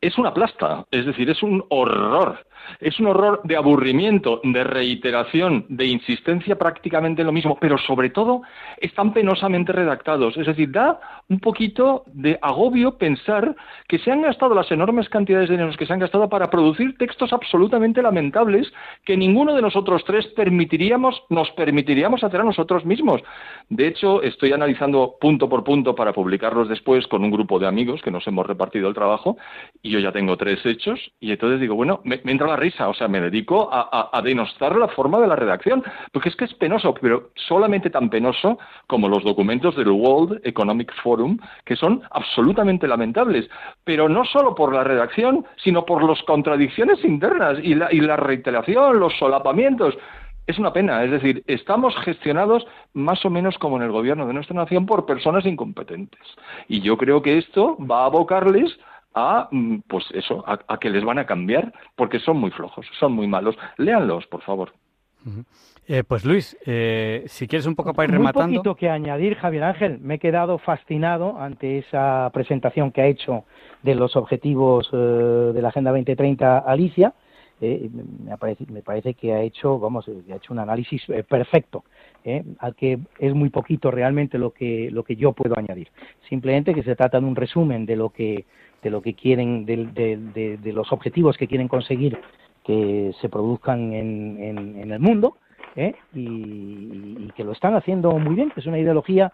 [0.01, 2.39] Es una plasta, es decir, es un horror
[2.79, 8.09] es un horror de aburrimiento, de reiteración, de insistencia prácticamente en lo mismo, pero sobre
[8.09, 8.41] todo
[8.77, 10.37] están penosamente redactados.
[10.37, 10.99] Es decir, da
[11.29, 13.55] un poquito de agobio pensar
[13.87, 16.97] que se han gastado las enormes cantidades de dinero que se han gastado para producir
[16.97, 18.71] textos absolutamente lamentables
[19.05, 23.21] que ninguno de nosotros tres permitiríamos, nos permitiríamos hacer a nosotros mismos.
[23.69, 28.01] De hecho, estoy analizando punto por punto para publicarlos después con un grupo de amigos
[28.01, 29.37] que nos hemos repartido el trabajo
[29.81, 32.93] y yo ya tengo tres hechos y entonces digo, bueno, me, me entra risa, o
[32.93, 36.93] sea, me dedico a, denostar la forma de la redacción, porque es que es penoso,
[36.93, 43.49] pero solamente tan penoso como los documentos del World Economic Forum, que son absolutamente lamentables,
[43.83, 48.15] pero no solo por la redacción, sino por las contradicciones internas y la, y la
[48.15, 49.97] reiteración, los solapamientos.
[50.45, 54.33] Es una pena, es decir, estamos gestionados más o menos como en el gobierno de
[54.33, 56.21] nuestra nación por personas incompetentes.
[56.67, 58.77] Y yo creo que esto va a abocarles
[59.13, 63.13] a, mm, pues eso, a, que les van a cambiar porque son muy flojos, son
[63.13, 63.57] muy malos.
[63.77, 64.73] Léanlos, por favor.
[65.87, 68.47] Eh, pues Luis, eh, si quieres un poco para ir rematando.
[68.47, 69.99] Un poquito que añadir, Javier Ángel.
[69.99, 73.45] Me he quedado fascinado ante esa presentación que ha hecho
[73.81, 74.97] de los objetivos eh,
[75.53, 77.13] de la Agenda 2030 Alicia.
[77.61, 81.83] me, parece, me parece que ha hecho, vamos, ha hecho un análisis perfecto,
[82.59, 85.89] al que es muy poquito realmente lo que lo que yo puedo añadir.
[86.27, 88.45] Simplemente que se trata de un resumen de lo que
[88.83, 92.19] de lo que quieren, de, de, los objetivos que quieren conseguir
[92.65, 94.37] que se produzcan en,
[94.77, 95.37] en, el mundo
[95.75, 95.95] ¿eh?
[96.13, 99.31] y, que lo están haciendo muy bien, que es una ideología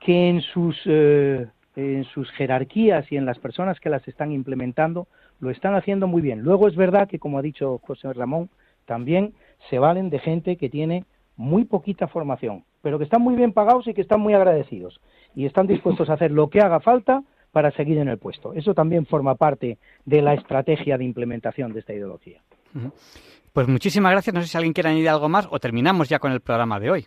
[0.00, 5.08] que en sus, eh, en sus jerarquías y en las personas que las están implementando
[5.40, 6.40] lo están haciendo muy bien.
[6.42, 8.48] Luego es verdad que, como ha dicho José Ramón,
[8.86, 9.34] también
[9.70, 11.04] se valen de gente que tiene
[11.36, 15.00] muy poquita formación, pero que están muy bien pagados y que están muy agradecidos
[15.34, 18.52] y están dispuestos a hacer lo que haga falta para seguir en el puesto.
[18.54, 22.40] Eso también forma parte de la estrategia de implementación de esta ideología.
[23.52, 24.34] Pues muchísimas gracias.
[24.34, 26.90] No sé si alguien quiere añadir algo más o terminamos ya con el programa de
[26.90, 27.06] hoy.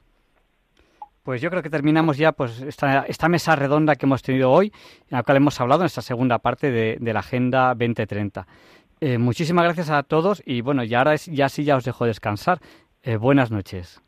[1.23, 4.71] Pues yo creo que terminamos ya pues esta, esta mesa redonda que hemos tenido hoy,
[5.09, 8.47] en la cual hemos hablado en esta segunda parte de, la Agenda 2030.
[9.01, 12.59] Eh, muchísimas gracias a todos y bueno, ya ahora ya sí ya os dejo descansar.
[13.03, 14.01] Eh, buenas noches.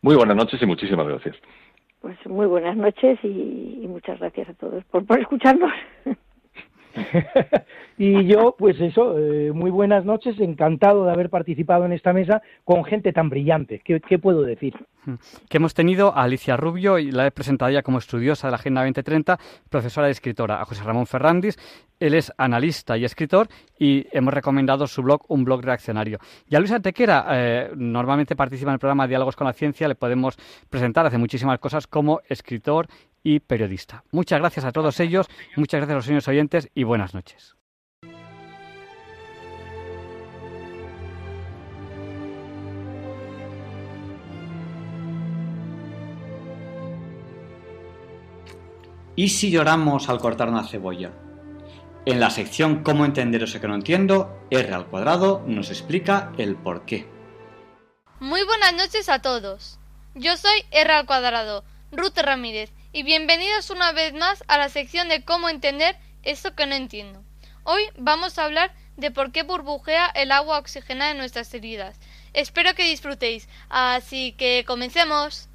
[0.00, 1.36] Muy buenas noches y muchísimas gracias.
[2.00, 5.72] Pues muy buenas noches y, muchas gracias a todos por, por escucharnos.
[7.98, 12.42] y yo, pues eso, eh, muy buenas noches, encantado de haber participado en esta mesa
[12.64, 13.80] con gente tan brillante.
[13.84, 14.74] ¿Qué, puedo decir?
[15.48, 18.56] Que hemos tenido a Alicia Rubio, y la he presentado ya como estudiosa de la
[18.56, 21.58] Agenda 2030, profesora y escritora, a José Ramón Ferrandis,
[22.00, 26.18] él es analista y escritor y hemos recomendado su blog, un blog reaccionario.
[26.48, 29.94] Y a Luis Antequera, eh, normalmente participa en el programa Diálogos con la Ciencia, le
[29.94, 30.36] podemos
[30.68, 32.88] presentar, hace muchísimas cosas como escritor
[33.22, 34.02] y periodista.
[34.10, 37.54] Muchas gracias a todos ellos, muchas gracias a los señores oyentes y buenas noches.
[49.16, 51.10] ¿Y si lloramos al cortar una cebolla?
[52.06, 56.56] En la sección Cómo entender eso que no entiendo, R al cuadrado nos explica el
[56.56, 57.06] por qué.
[58.20, 59.78] Muy buenas noches a todos.
[60.14, 65.10] Yo soy R al cuadrado, Ruth Ramírez, y bienvenidos una vez más a la sección
[65.10, 67.22] de cómo entender esto que no entiendo.
[67.64, 72.00] Hoy vamos a hablar de por qué burbujea el agua oxigenada en nuestras heridas.
[72.32, 75.49] Espero que disfrutéis, así que comencemos.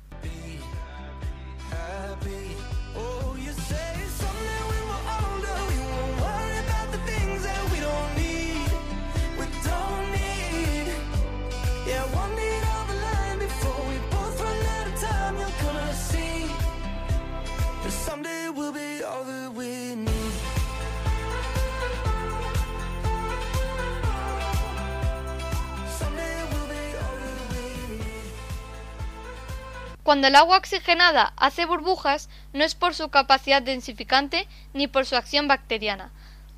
[30.04, 35.16] Cuando el agua oxigenada hace burbujas, no es por su capacidad densificante ni por su
[35.16, 36.12] acción bacteriana.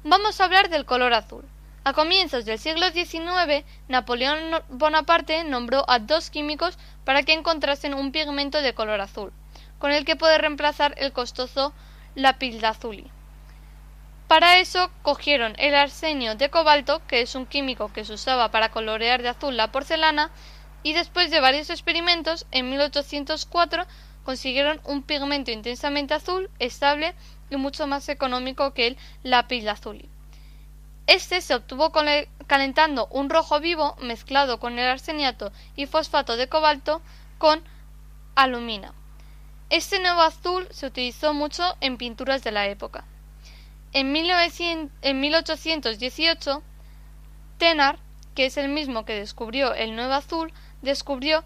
[0.04, 1.46] Vamos a hablar del color azul.
[1.86, 8.12] A comienzos del siglo XIX, Napoleón Bonaparte nombró a dos químicos para que encontrasen un
[8.12, 9.32] pigmento de color azul
[9.80, 11.74] con el que poder reemplazar el costoso
[12.16, 13.10] lapidazuli.
[14.28, 18.70] Para eso cogieron el arsenio de cobalto, que es un químico que se usaba para
[18.70, 20.32] colorear de azul la porcelana,
[20.84, 23.86] y después de varios experimentos, en 1804
[24.24, 27.16] consiguieron un pigmento intensamente azul, estable
[27.50, 30.10] y mucho más económico que el lapilazuli.
[31.08, 31.94] Este se obtuvo
[32.48, 37.02] calentando un rojo vivo mezclado con el arseniato y fosfato de cobalto
[37.38, 37.64] con
[38.36, 38.94] alumina.
[39.70, 43.04] Este nuevo azul se utilizó mucho en pinturas de la época.
[43.92, 46.64] En, 1818,
[47.58, 48.00] Tenar,
[48.34, 51.44] que es el mismo que descubrió el nuevo azul, descubrió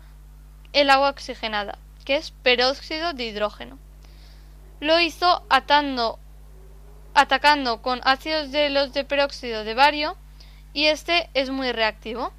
[0.71, 3.79] el agua oxigenada, que es peróxido de hidrógeno.
[4.79, 6.19] Lo hizo atacando
[7.81, 10.15] con ácidos de los de peróxido de bario
[10.73, 12.33] y este es muy reactivo.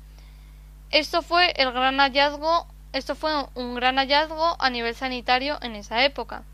[0.91, 6.05] Esto fue el gran hallazgo, esto fue un gran hallazgo a nivel sanitario en esa
[6.05, 6.45] época,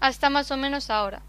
[0.00, 1.22] hasta más o menos ahora.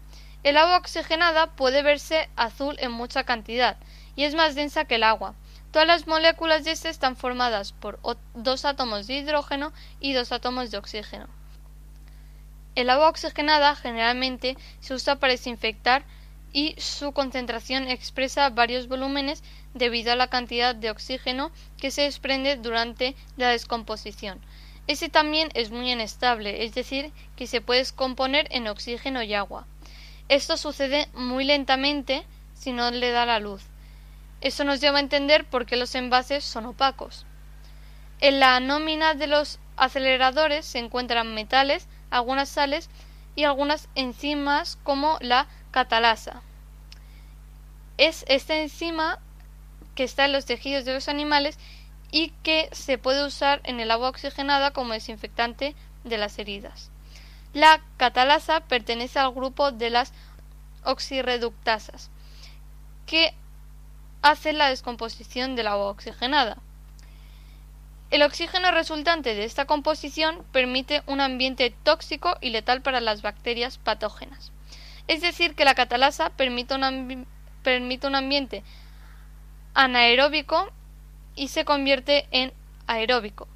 [0.44, 3.76] El agua oxigenada puede verse azul en mucha cantidad
[4.14, 5.34] y es más densa que el agua.
[5.72, 7.98] Todas las moléculas de este están formadas por
[8.34, 11.26] dos átomos de hidrógeno y dos átomos de oxígeno.
[12.74, 16.04] El agua oxigenada generalmente se usa para desinfectar
[16.52, 19.42] y su concentración expresa varios volúmenes
[19.74, 24.40] debido a la cantidad de oxígeno que se desprende durante la descomposición.
[24.86, 29.66] Este también es muy inestable, es decir, que se puede descomponer en oxígeno y agua.
[30.28, 32.24] Esto sucede muy lentamente
[32.54, 33.62] si no le da la luz.
[34.40, 37.26] Eso nos lleva a entender por qué los envases son opacos.
[38.20, 42.88] En la nómina de los aceleradores se encuentran metales, algunas sales
[43.36, 45.46] y algunas enzimas como la
[45.78, 46.42] catalasa.
[47.98, 49.20] Es esta enzima
[49.94, 51.56] que está en los tejidos de los animales
[52.10, 56.90] y que se puede usar en el agua oxigenada como desinfectante de las heridas.
[57.52, 60.12] La catalasa pertenece al grupo de las
[60.82, 62.10] oxirreductasas,
[63.06, 63.34] que
[64.20, 66.56] hacen la descomposición del agua oxigenada.
[68.10, 73.78] El oxígeno resultante de esta composición permite un ambiente tóxico y letal para las bacterias
[73.78, 74.50] patógenas.
[75.08, 76.84] Es decir, que la catalasa permite un,
[78.14, 78.62] ambiente
[79.74, 80.70] anaeróbico
[81.34, 82.52] y se convierte en
[82.86, 83.48] aeróbico.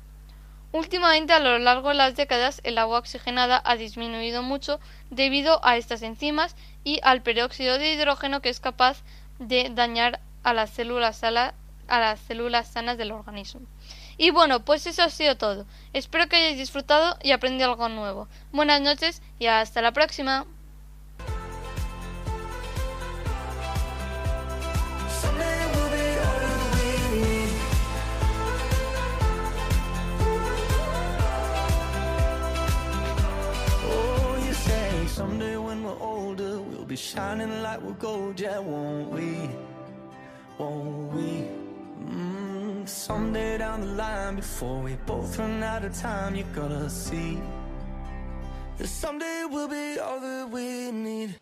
[0.72, 4.80] Últimamente, a lo largo de las décadas, el agua oxigenada ha disminuido mucho
[5.10, 9.02] debido a estas enzimas y al peróxido de hidrógeno que es capaz
[9.38, 13.60] de dañar a las células, a las células sanas del organismo.
[14.16, 15.66] Y bueno, pues eso ha sido todo.
[15.92, 18.28] Espero que hayáis disfrutado y aprendido algo nuevo.
[18.52, 20.46] Buenas noches y hasta la próxima.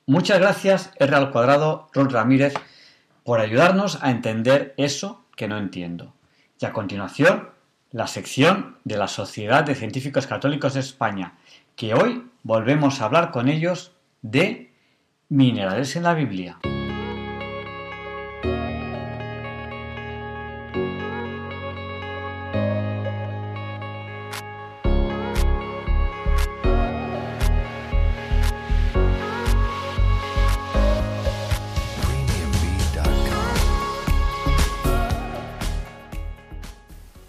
[0.06, 2.54] Muchas gracias, R al cuadrado, Ron Ramírez,
[3.24, 6.12] por ayudarnos a entender eso que no entiendo.
[6.60, 7.50] Y a continuación,
[7.92, 11.38] la sección de la Sociedad de Científicos Católicos de España,
[11.76, 13.92] que hoy volvemos a hablar con ellos
[14.22, 14.72] de
[15.28, 16.58] minerales en la Biblia.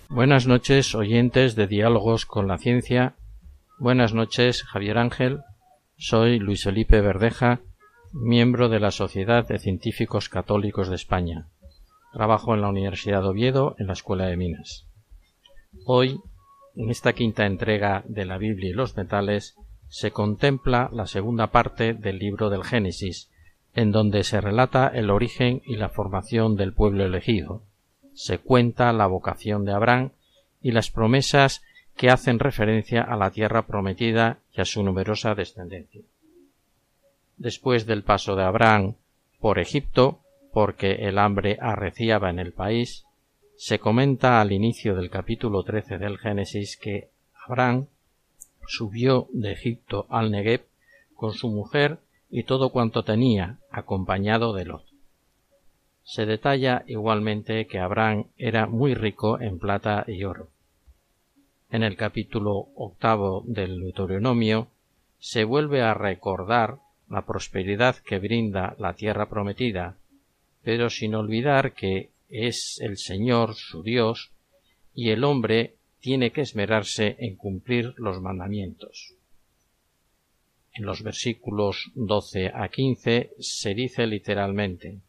[0.10, 3.16] Buenas noches, oyentes de Diálogos con la Ciencia.
[3.80, 5.42] Buenas noches, Javier Ángel.
[6.04, 7.60] Soy Luis Felipe Verdeja,
[8.12, 11.46] miembro de la Sociedad de Científicos Católicos de España.
[12.12, 14.88] Trabajo en la Universidad de Oviedo, en la Escuela de Minas.
[15.86, 16.20] Hoy,
[16.76, 19.56] en esta quinta entrega de la Biblia y los metales,
[19.90, 23.30] se contempla la segunda parte del libro del Génesis,
[23.76, 27.62] en donde se relata el origen y la formación del pueblo elegido,
[28.16, 30.10] se cuenta la vocación de Abraham
[30.64, 31.62] y las promesas
[31.96, 36.02] que hacen referencia a la tierra prometida y a su numerosa descendencia.
[37.38, 38.96] Después del paso de Abraham
[39.40, 40.20] por Egipto,
[40.54, 43.06] porque el hambre arreciaba en el país,
[43.56, 47.10] se comenta al inicio del capítulo 13 del Génesis que
[47.48, 47.88] Abraham
[48.68, 50.66] subió de Egipto al Negev
[51.16, 52.00] con su mujer
[52.30, 54.86] y todo cuanto tenía, acompañado de Lot.
[56.04, 60.48] Se detalla igualmente que Abraham era muy rico en plata y oro.
[61.72, 64.68] En el capítulo octavo del Deuteronomio
[65.20, 69.96] se vuelve a recordar la prosperidad que brinda la tierra prometida,
[70.64, 74.32] pero sin olvidar que es el Señor su Dios
[74.94, 79.16] y el hombre tiene que esmerarse en cumplir los mandamientos.
[80.74, 85.00] En los versículos 12 a 15 se dice literalmente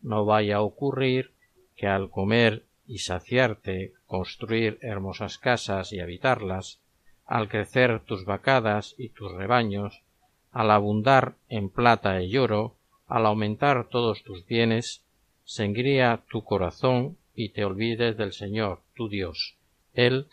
[0.00, 1.32] No vaya a ocurrir
[1.74, 6.80] que al comer y saciarte, construir hermosas casas y habitarlas,
[7.26, 10.02] al crecer tus vacadas y tus rebaños,
[10.50, 12.74] al abundar en plata y oro,
[13.06, 15.02] al aumentar todos tus bienes,
[15.44, 19.56] se engría tu corazón y te olvides del Señor, tu Dios.
[19.92, 20.26] Él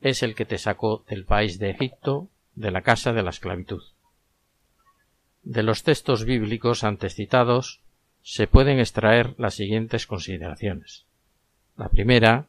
[0.00, 3.82] es el que te sacó del país de Egipto, de la casa de la esclavitud.
[5.42, 7.80] De los textos bíblicos antes citados
[8.22, 11.06] se pueden extraer las siguientes consideraciones.
[11.80, 12.46] La primera,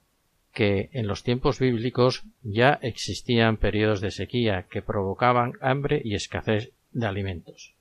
[0.52, 6.74] que en los tiempos bíblicos ya existían periodos de sequía que provocaban hambre y escasez
[6.92, 7.74] de alimentos.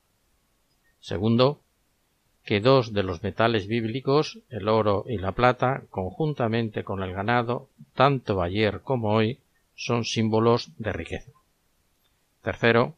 [1.01, 1.61] Segundo,
[2.45, 7.69] que dos de los metales bíblicos, el oro y la plata, conjuntamente con el ganado,
[7.97, 9.41] tanto ayer como hoy,
[9.75, 11.33] son símbolos de riqueza.
[12.45, 12.95] Tercero,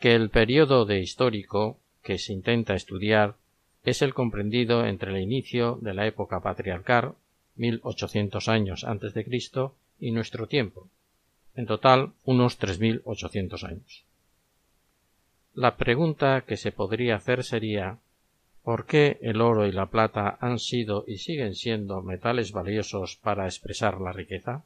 [0.00, 3.36] que el periodo de histórico que se intenta estudiar
[3.84, 7.14] es el comprendido entre el inicio de la época patriarcal,
[7.56, 10.88] 1800 años antes de Cristo, y nuestro tiempo,
[11.54, 14.04] en total unos 3800 años.
[15.54, 17.98] La pregunta que se podría hacer sería
[18.62, 23.46] ¿por qué el oro y la plata han sido y siguen siendo metales valiosos para
[23.46, 24.64] expresar la riqueza?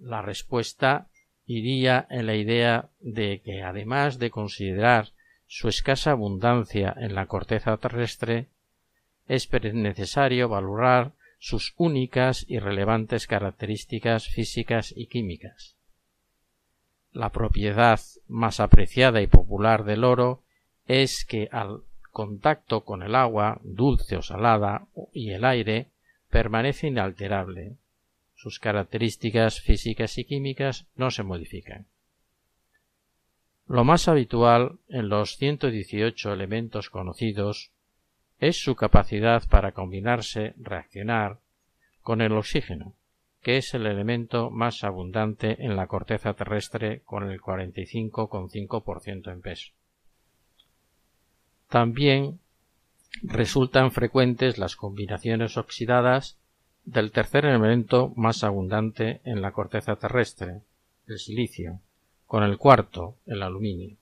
[0.00, 1.06] La respuesta
[1.46, 5.10] iría en la idea de que además de considerar
[5.46, 8.48] su escasa abundancia en la corteza terrestre,
[9.28, 11.12] es necesario valorar
[11.44, 15.76] sus únicas y relevantes características físicas y químicas.
[17.12, 20.42] La propiedad más apreciada y popular del oro
[20.86, 21.82] es que al
[22.12, 25.90] contacto con el agua, dulce o salada, y el aire,
[26.30, 27.76] permanece inalterable,
[28.34, 31.84] sus características físicas y químicas no se modifican.
[33.66, 37.70] Lo más habitual en los 118 elementos conocidos
[38.48, 41.38] es su capacidad para combinarse, reaccionar
[42.02, 42.92] con el oxígeno,
[43.42, 49.72] que es el elemento más abundante en la corteza terrestre con el 45,5% en peso.
[51.70, 52.38] También
[53.22, 56.36] resultan frecuentes las combinaciones oxidadas
[56.84, 60.60] del tercer elemento más abundante en la corteza terrestre,
[61.06, 61.80] el silicio,
[62.26, 63.96] con el cuarto, el aluminio.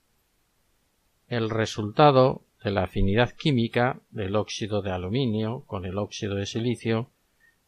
[1.28, 7.10] El resultado de la afinidad química del óxido de aluminio con el óxido de silicio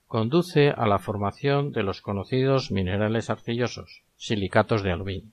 [0.06, 5.32] conduce a la formación de los conocidos minerales arcillosos, silicatos de aluminio.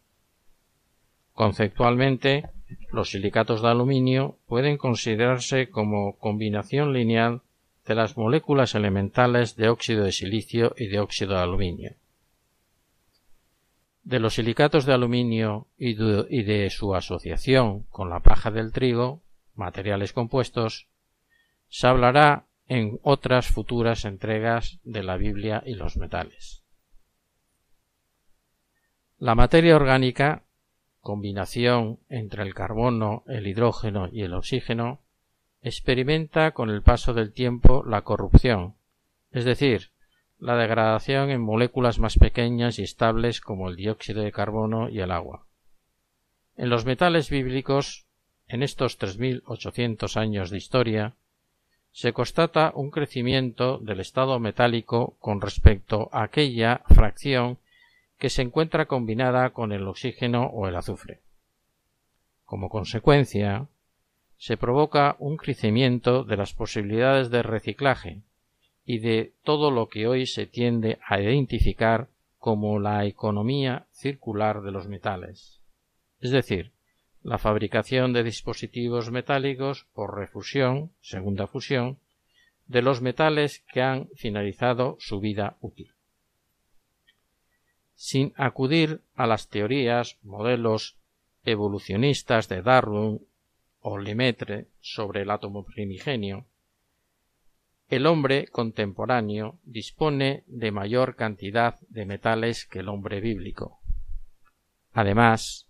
[1.33, 2.49] Conceptualmente,
[2.91, 7.41] los silicatos de aluminio pueden considerarse como combinación lineal
[7.85, 11.95] de las moléculas elementales de óxido de silicio y de óxido de aluminio.
[14.03, 19.21] De los silicatos de aluminio y de, su asociación con la paja del trigo,
[19.55, 20.87] materiales compuestos,
[21.69, 26.63] se hablará en otras futuras entregas de la Biblia y los metales.
[29.17, 30.43] La materia orgánica,
[30.99, 35.01] combinación entre el carbono, el hidrógeno y el oxígeno,
[35.61, 38.75] experimenta con el paso del tiempo la corrupción,
[39.31, 39.91] es decir,
[40.39, 45.11] la degradación en moléculas más pequeñas y estables como el dióxido de carbono y el
[45.11, 45.45] agua.
[46.57, 48.07] En los metales bíblicos,
[48.51, 51.13] en estos 3.800 años de historia,
[51.93, 57.57] se constata un crecimiento del estado metálico con respecto a aquella fracción
[58.17, 61.21] que se encuentra combinada con el oxígeno o el azufre.
[62.45, 63.67] Como consecuencia,
[64.37, 68.21] se provoca un crecimiento de las posibilidades de reciclaje
[68.85, 74.71] y de todo lo que hoy se tiende a identificar como la economía circular de
[74.71, 75.61] los metales,
[76.19, 76.71] es decir,
[77.23, 81.99] la fabricación de dispositivos metálicos por refusión, segunda fusión,
[82.67, 85.93] de los metales que han finalizado su vida útil.
[87.95, 90.97] Sin acudir a las teorías, modelos
[91.43, 93.21] evolucionistas de Darwin
[93.81, 96.45] o Lemaitre sobre el átomo primigenio,
[97.89, 103.81] el hombre contemporáneo dispone de mayor cantidad de metales que el hombre bíblico.
[104.93, 105.67] Además,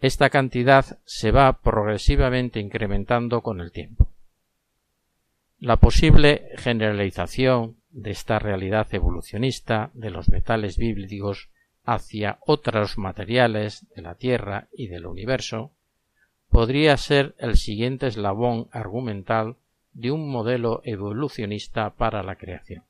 [0.00, 4.08] esta cantidad se va progresivamente incrementando con el tiempo.
[5.58, 11.48] La posible generalización de esta realidad evolucionista de los metales bíblicos
[11.84, 15.72] hacia otros materiales de la Tierra y del universo
[16.48, 19.56] podría ser el siguiente eslabón argumental
[19.94, 22.84] de un modelo evolucionista para la creación.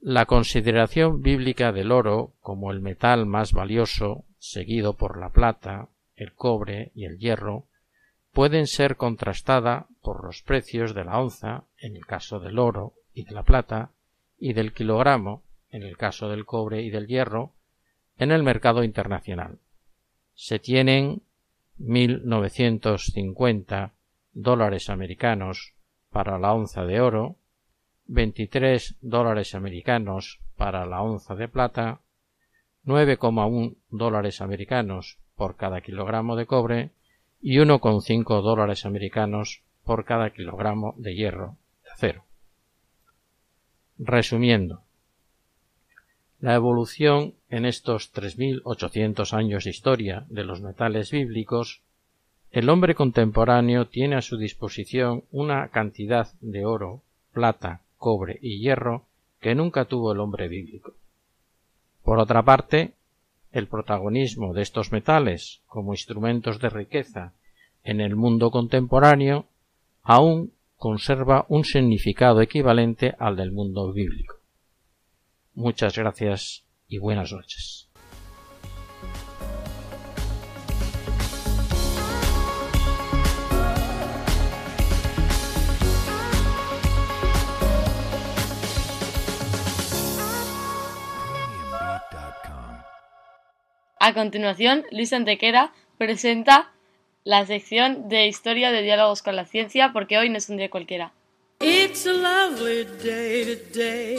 [0.00, 6.34] La consideración bíblica del oro como el metal más valioso, seguido por la plata, el
[6.34, 7.66] cobre y el hierro,
[8.32, 13.24] pueden ser contrastada por los precios de la onza en el caso del oro y
[13.24, 13.90] de la plata
[14.38, 17.54] y del kilogramo en el caso del cobre y del hierro
[18.18, 19.58] en el mercado internacional.
[20.34, 21.22] Se tienen
[21.80, 23.90] 1.950
[24.32, 25.74] dólares americanos
[26.10, 27.37] para la onza de oro,
[28.08, 32.00] 23 dólares americanos para la onza de plata,
[32.86, 36.90] 9,1 dólares americanos por cada kilogramo de cobre
[37.40, 42.24] y 1,5 dólares americanos por cada kilogramo de hierro de acero.
[43.98, 44.82] Resumiendo,
[46.40, 51.82] la evolución en estos 3.800 años de historia de los metales bíblicos,
[52.50, 57.02] el hombre contemporáneo tiene a su disposición una cantidad de oro,
[57.32, 59.04] plata, cobre y hierro
[59.40, 60.94] que nunca tuvo el hombre bíblico.
[62.02, 62.92] Por otra parte,
[63.52, 67.32] el protagonismo de estos metales como instrumentos de riqueza
[67.84, 69.46] en el mundo contemporáneo
[70.02, 74.36] aún conserva un significado equivalente al del mundo bíblico.
[75.54, 77.87] Muchas gracias y buenas noches.
[94.00, 96.70] A continuación, Luis Antequera presenta
[97.24, 100.70] la sección de historia de diálogos con la ciencia porque hoy no es un día
[100.70, 101.12] cualquiera.
[101.60, 104.16] It's a lovely day today,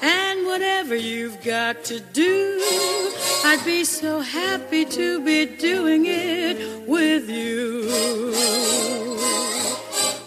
[0.00, 2.58] and whatever you've got to do,
[3.44, 6.56] I'd be so happy to be doing it
[6.88, 7.90] with you.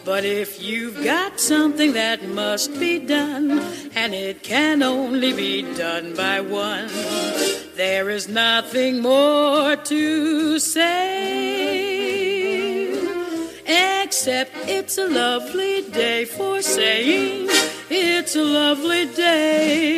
[0.05, 3.59] But if you've got something that must be done,
[3.95, 6.89] and it can only be done by one,
[7.80, 12.09] there is nothing more to say
[14.03, 17.47] except it's a lovely day for saying
[17.89, 19.97] it's a lovely day.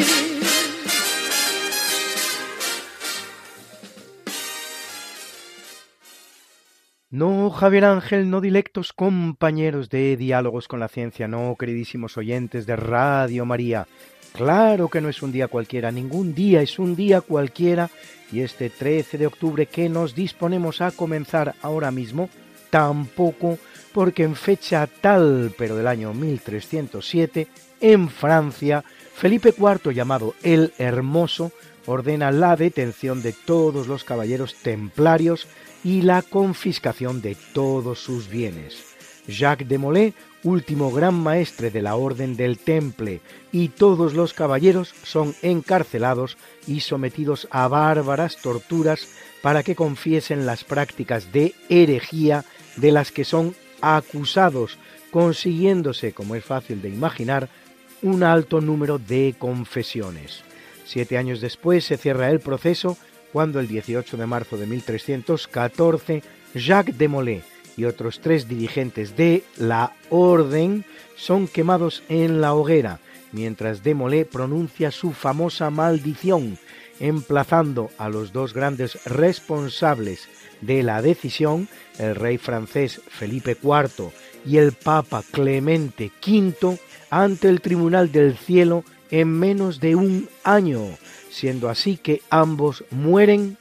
[7.10, 12.76] No, Javier Ángel, no dilectos compañeros de Diálogos con la Ciencia, no, queridísimos oyentes de
[12.76, 13.88] Radio María.
[14.34, 17.90] Claro que no es un día cualquiera, ningún día es un día cualquiera
[18.32, 22.30] y este 13 de octubre que nos disponemos a comenzar ahora mismo,
[22.70, 23.58] tampoco
[23.92, 27.48] porque en fecha tal, pero del año 1307,
[27.82, 31.52] en Francia, Felipe IV, llamado el Hermoso,
[31.86, 35.48] ordena la detención de todos los caballeros templarios
[35.84, 38.86] y la confiscación de todos sus bienes.
[39.28, 40.14] Jacques de Molay
[40.44, 43.22] último gran maestre de la Orden del Temple,
[43.52, 46.38] y todos los caballeros son encarcelados
[46.68, 49.08] y sometidos a bárbaras torturas
[49.42, 52.46] para que confiesen las prácticas de herejía
[52.78, 54.78] de las que son acusados,
[55.12, 57.50] consiguiéndose, como es fácil de imaginar,
[58.02, 60.44] un alto número de confesiones.
[60.86, 62.98] Siete años después se cierra el proceso
[63.32, 66.24] cuando el 18 de marzo de 1314
[66.54, 67.44] Jacques de Molay
[67.78, 73.00] y otros tres dirigentes de la Orden son quemados en la hoguera,
[73.32, 76.58] mientras Demolé pronuncia su famosa maldición,
[77.00, 80.28] emplazando a los dos grandes responsables
[80.62, 81.68] de la decisión,
[81.98, 84.12] el rey francés Felipe IV
[84.46, 90.82] y el Papa Clemente V, ante el Tribunal del Cielo en menos de un año,
[91.30, 93.58] siendo así que ambos mueren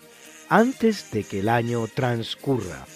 [0.48, 2.86] antes de que el año transcurra.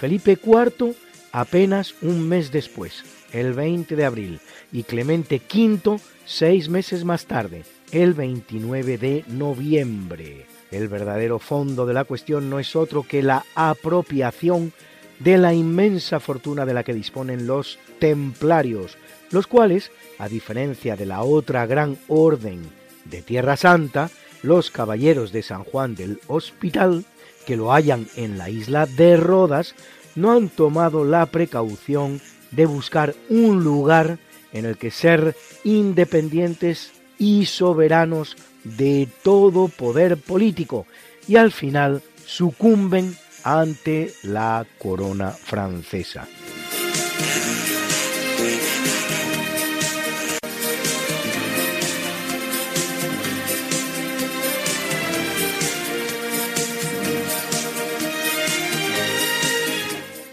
[0.00, 0.94] Felipe IV
[1.30, 4.40] apenas un mes después, el 20 de abril,
[4.72, 10.46] y Clemente V seis meses más tarde, el 29 de noviembre.
[10.70, 14.72] El verdadero fondo de la cuestión no es otro que la apropiación
[15.18, 18.96] de la inmensa fortuna de la que disponen los templarios,
[19.30, 22.62] los cuales, a diferencia de la otra gran orden
[23.04, 24.08] de Tierra Santa,
[24.42, 27.04] los caballeros de San Juan del Hospital,
[27.46, 29.74] que lo hayan en la isla de Rodas,
[30.14, 32.20] no han tomado la precaución
[32.50, 34.18] de buscar un lugar
[34.52, 40.86] en el que ser independientes y soberanos de todo poder político
[41.28, 46.26] y al final sucumben ante la corona francesa.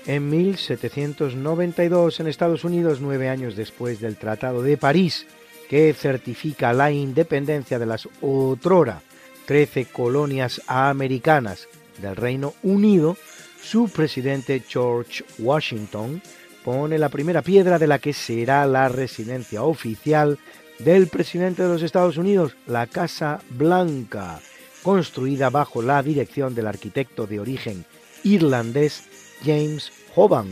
[0.08, 5.28] En 1792 en Estados Unidos, nueve años después del Tratado de París,
[5.70, 9.02] que certifica la independencia de las otrora
[9.48, 11.68] 13 colonias americanas
[12.02, 13.18] del Reino Unido,
[13.62, 16.22] su presidente George Washington
[16.64, 20.40] pone la primera piedra de la que será la residencia oficial
[20.80, 24.40] del presidente de los Estados Unidos, la Casa Blanca,
[24.84, 27.84] construida bajo la dirección del arquitecto de origen
[28.24, 29.04] irlandés
[29.44, 30.50] James Hoban,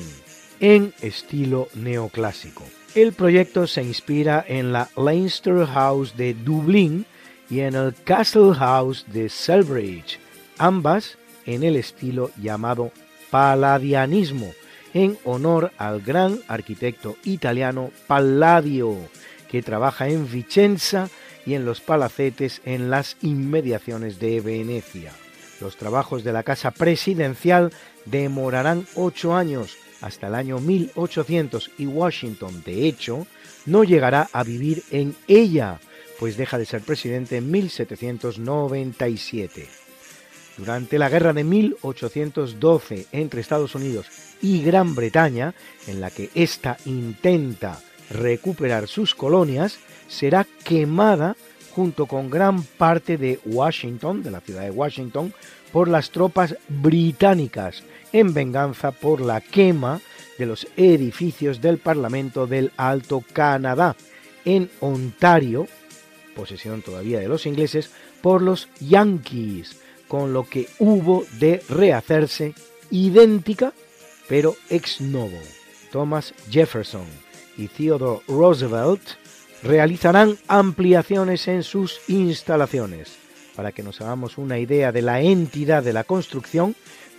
[0.59, 2.63] en estilo neoclásico.
[2.95, 7.05] El proyecto se inspira en la Leinster House de Dublín
[7.49, 10.19] y en el Castle House de Selbridge,
[10.57, 12.91] ambas en el estilo llamado
[13.29, 14.53] Palladianismo,
[14.93, 18.95] en honor al gran arquitecto italiano Palladio,
[19.49, 21.09] que trabaja en Vicenza
[21.45, 25.11] y en los palacetes en las inmediaciones de Venecia.
[25.61, 27.71] Los trabajos de la casa presidencial
[28.05, 33.27] demorarán ocho años, hasta el año 1800, y Washington, de hecho,
[33.65, 35.81] no llegará a vivir en ella,
[36.19, 39.67] pues deja de ser presidente en 1797.
[40.57, 44.07] Durante la guerra de 1812 entre Estados Unidos
[44.41, 45.53] y Gran Bretaña,
[45.87, 51.35] en la que ésta intenta recuperar sus colonias, será quemada
[51.75, 55.33] junto con gran parte de Washington, de la ciudad de Washington,
[55.73, 57.83] por las tropas británicas,
[58.15, 59.99] en venganza por la quema
[60.37, 63.97] de los edificios del Parlamento del Alto Canadá,
[64.45, 65.67] en Ontario,
[66.33, 67.91] posesión todavía de los ingleses,
[68.21, 72.53] por los Yankees, con lo que hubo de rehacerse
[72.89, 73.73] idéntica,
[74.29, 75.37] pero ex novo.
[75.91, 77.07] Thomas Jefferson
[77.57, 79.01] y Theodore Roosevelt
[79.61, 83.17] realizarán ampliaciones en sus instalaciones.
[83.57, 86.75] Para que nos hagamos una idea de la entidad de la construcción,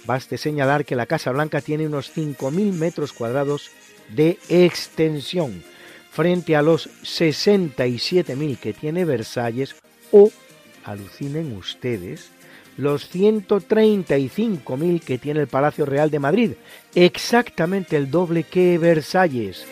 [0.06, 3.70] baste señalar que la Casa Blanca tiene unos 5.000 metros cuadrados
[4.08, 5.62] de extensión,
[6.10, 9.74] frente a los 67.000 que tiene Versalles
[10.12, 10.30] o,
[10.84, 12.30] alucinen ustedes,
[12.76, 16.52] los 135.000 que tiene el Palacio Real de Madrid,
[16.94, 19.64] exactamente el doble que Versalles.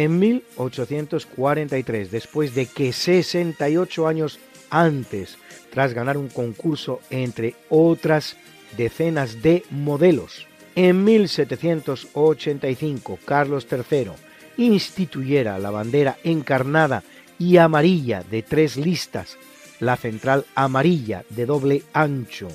[0.00, 4.38] En 1843, después de que 68 años
[4.70, 5.38] antes,
[5.72, 8.36] tras ganar un concurso entre otras
[8.76, 10.46] decenas de modelos,
[10.76, 14.12] en 1785 Carlos III
[14.56, 17.02] instituyera la bandera encarnada
[17.36, 19.36] y amarilla de tres listas,
[19.80, 22.46] la central amarilla de doble ancho.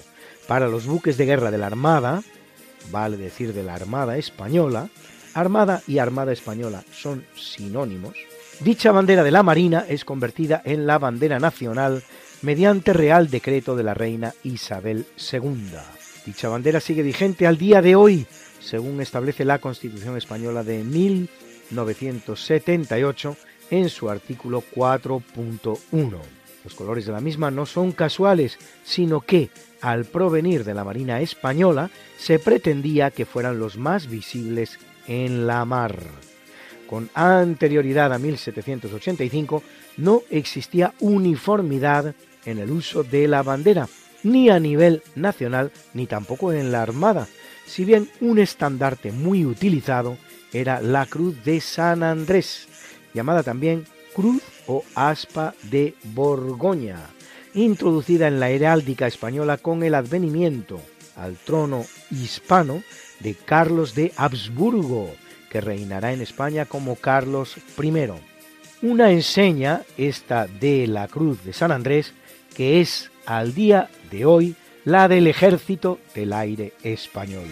[0.47, 2.23] Para los buques de guerra de la Armada,
[2.89, 4.89] vale decir de la Armada Española,
[5.33, 8.13] Armada y Armada Española son sinónimos,
[8.59, 12.03] dicha bandera de la Marina es convertida en la bandera nacional
[12.41, 15.77] mediante Real Decreto de la Reina Isabel II.
[16.25, 18.25] Dicha bandera sigue vigente al día de hoy,
[18.59, 23.37] según establece la Constitución Española de 1978
[23.71, 26.17] en su artículo 4.1.
[26.63, 29.49] Los colores de la misma no son casuales, sino que,
[29.81, 35.65] al provenir de la Marina Española, se pretendía que fueran los más visibles en la
[35.65, 35.97] mar.
[36.87, 39.63] Con anterioridad a 1785
[39.97, 42.13] no existía uniformidad
[42.45, 43.87] en el uso de la bandera,
[44.23, 47.27] ni a nivel nacional ni tampoco en la Armada,
[47.65, 50.17] si bien un estandarte muy utilizado
[50.51, 52.67] era la Cruz de San Andrés,
[53.13, 56.99] llamada también Cruz o Aspa de Borgoña,
[57.53, 60.79] introducida en la heráldica española con el advenimiento
[61.15, 62.83] al trono hispano
[63.23, 65.09] de Carlos de Habsburgo,
[65.49, 68.11] que reinará en España como Carlos I.
[68.81, 72.13] Una enseña, esta de la Cruz de San Andrés,
[72.55, 77.47] que es al día de hoy la del Ejército del Aire Español.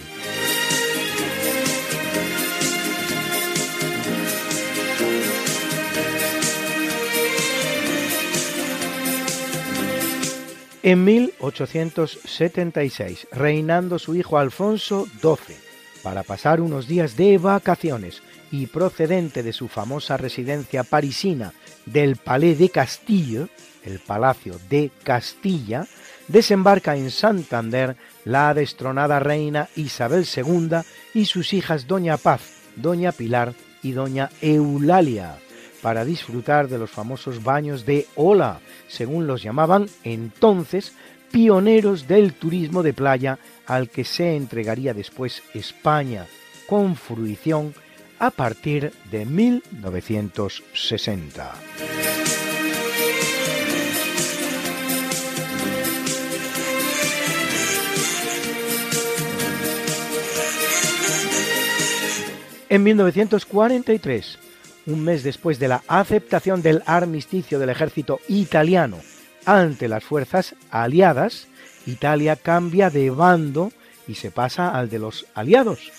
[10.84, 15.56] En 1876, reinando su hijo Alfonso XII,
[16.02, 21.54] para pasar unos días de vacaciones y procedente de su famosa residencia parisina
[21.86, 23.46] del Palais de Castille,
[23.86, 25.86] el Palacio de Castilla,
[26.28, 30.78] desembarca en Santander la destronada reina Isabel II
[31.14, 32.42] y sus hijas Doña Paz,
[32.76, 33.54] Doña Pilar
[33.84, 35.38] y Doña Eulalia,
[35.82, 40.94] para disfrutar de los famosos baños de ola, según los llamaban entonces
[41.32, 46.28] pioneros del turismo de playa al que se entregaría después España,
[46.68, 47.74] con fruición
[48.20, 51.54] a partir de 1960.
[62.70, 64.51] En 1943,
[64.88, 68.98] un mes después de la aceptación del armisticio del ejército italiano
[69.46, 71.48] ante las fuerzas aliadas,
[71.86, 73.72] Italia cambia de bando
[74.08, 75.92] y se pasa al de los aliados.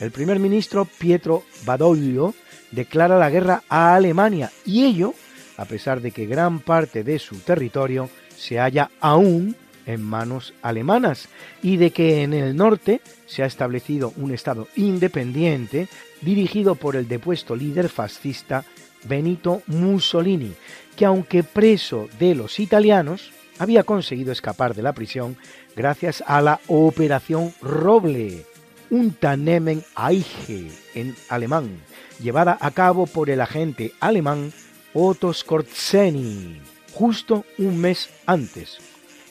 [0.00, 2.34] El primer ministro Pietro Badoglio
[2.70, 5.14] declara la guerra a Alemania y ello
[5.58, 9.56] a pesar de que gran parte de su territorio se halla aún
[9.88, 11.28] en manos alemanas
[11.62, 15.88] y de que en el norte se ha establecido un Estado independiente
[16.20, 18.64] dirigido por el depuesto líder fascista
[19.04, 20.54] Benito Mussolini,
[20.96, 25.36] que aunque preso de los italianos, había conseguido escapar de la prisión
[25.74, 28.44] gracias a la Operación Roble,
[28.90, 31.80] Unternehmen Eiche en alemán,
[32.22, 34.52] llevada a cabo por el agente alemán
[34.94, 36.60] Otto Skorzeny,
[36.92, 38.78] justo un mes antes,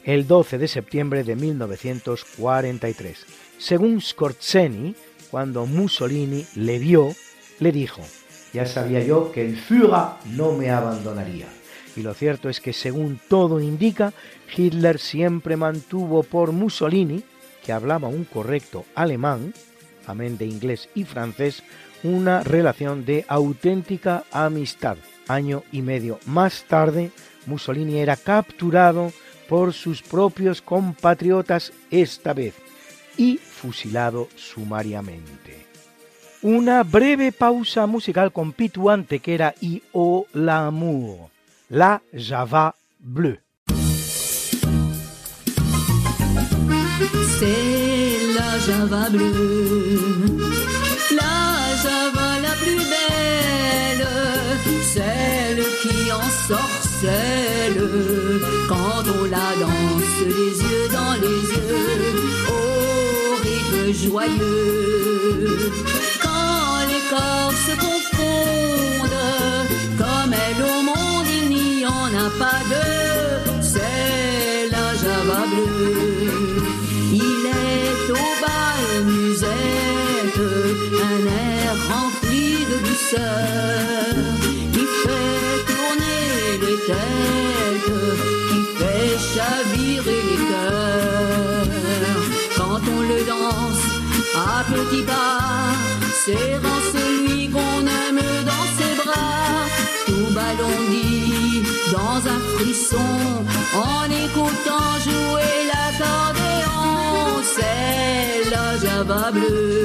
[0.07, 3.25] el 12 de septiembre de 1943.
[3.59, 4.95] Según Skorzeny,
[5.29, 7.13] cuando Mussolini le vio,
[7.59, 8.01] le dijo,
[8.53, 11.47] ya sabía yo que el Führer no me abandonaría.
[11.97, 14.13] Y lo cierto es que según todo indica,
[14.55, 17.21] Hitler siempre mantuvo por Mussolini,
[17.65, 19.53] que hablaba un correcto alemán,
[20.05, 21.63] amén de inglés y francés,
[22.03, 24.95] una relación de auténtica amistad.
[25.27, 27.11] Año y medio más tarde,
[27.45, 29.11] Mussolini era capturado
[29.47, 32.55] por sus propios compatriotas esta vez
[33.17, 35.65] y fusilado sumariamente.
[36.41, 41.29] Una breve pausa musical con Pitu Antequera y O l'amour,
[41.69, 42.75] la Java.
[47.39, 50.39] C'est la Java bleue,
[51.11, 52.87] la Java la plus
[55.81, 56.29] qui en
[59.29, 62.27] la danse les yeux dans les yeux
[63.93, 65.71] joyeux.
[66.21, 69.21] Quand les corps se confondent,
[69.97, 73.61] comme elle au monde, il n'y en a pas deux.
[73.61, 75.43] C'est la java.
[77.13, 80.39] Il est au bal musette,
[81.09, 83.56] un air rempli de douceur
[94.89, 95.73] petits pas,
[96.25, 99.65] serrant celui qu'on aime dans ses bras,
[100.05, 109.76] tout balondi dans un frisson, en écoutant jouer l'accordéon, c'est la java bleue,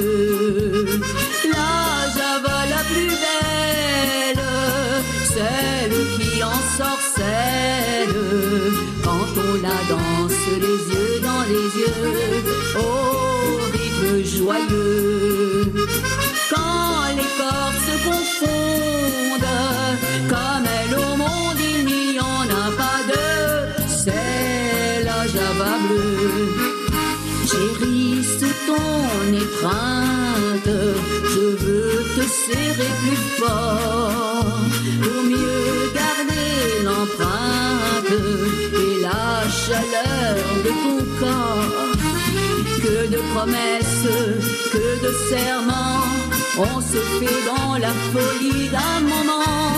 [35.03, 38.11] pour mieux garder l'empreinte
[38.83, 40.35] et la chaleur
[40.65, 41.95] de ton corps.
[42.83, 44.07] Que de promesses,
[44.73, 46.05] que de serments,
[46.57, 49.71] on se fait dans la folie d'un moment,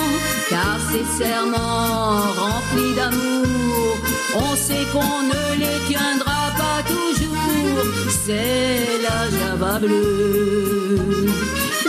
[0.50, 3.96] car ces serments remplis d'amour,
[4.34, 6.45] on sait qu'on ne les tiendra
[6.86, 7.84] toujours,
[8.24, 10.98] c'est la java bleue,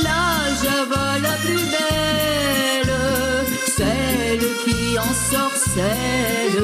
[0.02, 0.28] la
[0.62, 2.96] java la plus belle,
[3.78, 6.64] celle qui en sorcelle,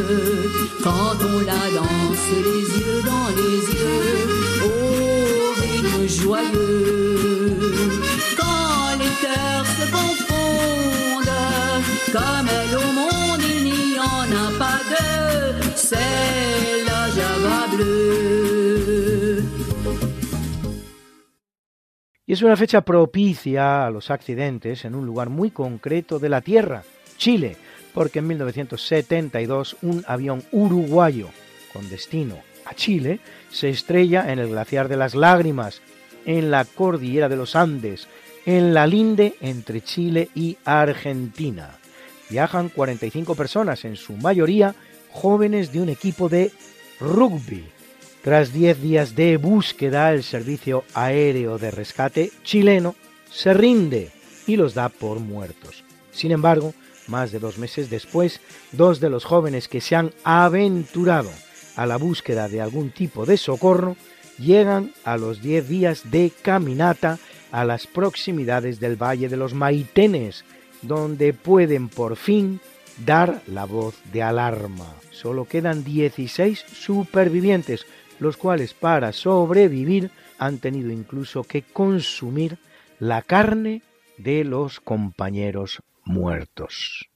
[0.83, 4.15] quand on la danse les yeux dans les yeux,
[4.65, 6.72] au rythme joyeux.
[22.33, 26.81] Es una fecha propicia a los accidentes en un lugar muy concreto de la Tierra,
[27.15, 27.55] Chile,
[27.93, 31.29] porque en 1972 un avión uruguayo
[31.71, 33.19] con destino a a Chile,
[33.51, 35.81] se estrella en el glaciar de las lágrimas,
[36.25, 38.07] en la cordillera de los Andes,
[38.47, 41.77] en la linde entre Chile y Argentina.
[42.31, 44.73] Viajan 45 personas, en su mayoría
[45.11, 46.51] jóvenes de un equipo de
[46.99, 47.72] rugby.
[48.23, 52.95] Tras 10 días de búsqueda, el Servicio Aéreo de Rescate chileno
[53.29, 54.11] se rinde
[54.47, 55.83] y los da por muertos.
[56.13, 56.73] Sin embargo,
[57.07, 58.39] más de dos meses después,
[58.71, 61.31] dos de los jóvenes que se han aventurado
[61.75, 63.97] a la búsqueda de algún tipo de socorro
[64.39, 67.19] llegan a los 10 días de caminata
[67.51, 70.45] a las proximidades del Valle de los Maitenes,
[70.81, 72.61] donde pueden por fin
[73.05, 74.95] dar la voz de alarma.
[75.11, 77.85] Solo quedan 16 supervivientes,
[78.23, 80.09] los cuales para sobrevivir
[80.39, 82.57] han tenido incluso que consumir
[82.99, 83.83] la carne
[84.17, 87.09] de los compañeros muertos.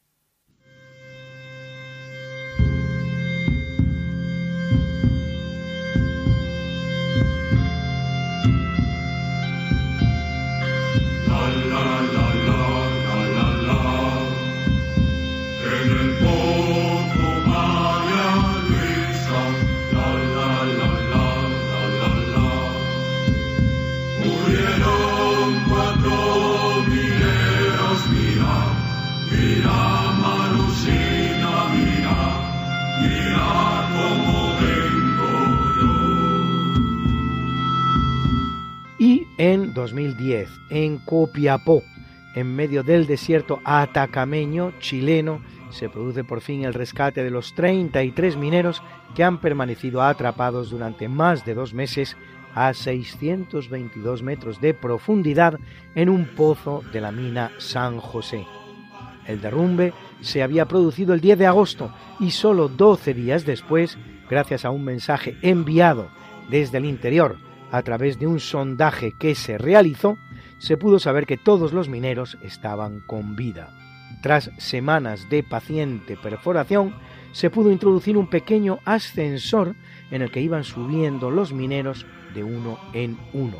[39.37, 41.83] En 2010 en Copiapó,
[42.35, 48.37] en medio del desierto atacameño chileno, se produce por fin el rescate de los 33
[48.37, 48.81] mineros
[49.15, 52.15] que han permanecido atrapados durante más de dos meses
[52.55, 55.59] a 622 metros de profundidad
[55.95, 58.45] en un pozo de la mina San José.
[59.27, 63.97] El derrumbe se había producido el 10 de agosto y solo 12 días después,
[64.29, 66.09] gracias a un mensaje enviado
[66.49, 70.17] desde el interior a través de un sondaje que se realizó,
[70.57, 73.73] se pudo saber que todos los mineros estaban con vida.
[74.21, 76.95] Tras semanas de paciente perforación,
[77.31, 79.75] se pudo introducir un pequeño ascensor
[80.09, 83.59] en el que iban subiendo los mineros de uno en uno.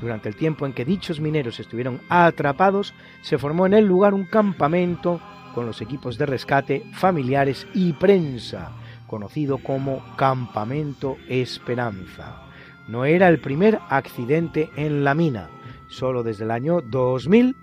[0.00, 4.24] Durante el tiempo en que dichos mineros estuvieron atrapados, se formó en el lugar un
[4.24, 5.20] campamento
[5.54, 8.72] con los equipos de rescate, familiares y prensa,
[9.06, 12.45] conocido como Campamento Esperanza.
[12.88, 15.48] No era el primer accidente en la mina.
[15.88, 17.56] Solo desde el año 2000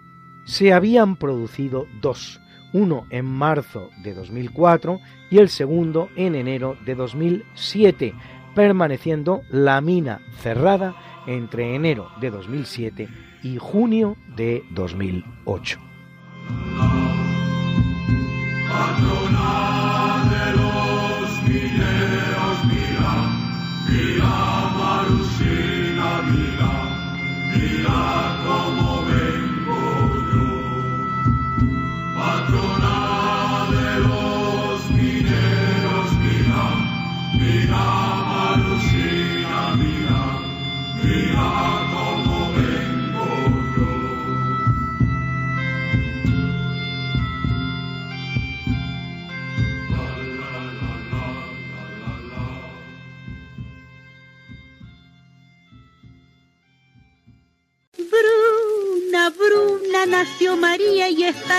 [0.45, 2.41] se habían producido dos,
[2.74, 4.99] uno en marzo de 2004
[5.30, 8.13] y el segundo en enero de 2007,
[8.55, 10.95] permaneciendo la mina cerrada
[11.28, 13.07] entre enero de 2007
[13.43, 15.80] y junio de 2008.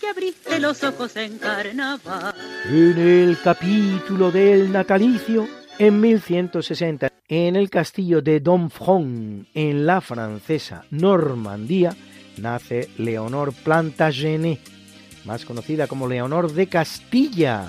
[0.00, 2.34] que abriste los ojos en carnaval.
[2.66, 5.46] En el capítulo del natalicio,
[5.78, 11.94] en 1160, en el castillo de Domfront, en la francesa Normandía,
[12.38, 14.60] nace Leonor Plantagenet,
[15.26, 17.68] más conocida como Leonor de Castilla,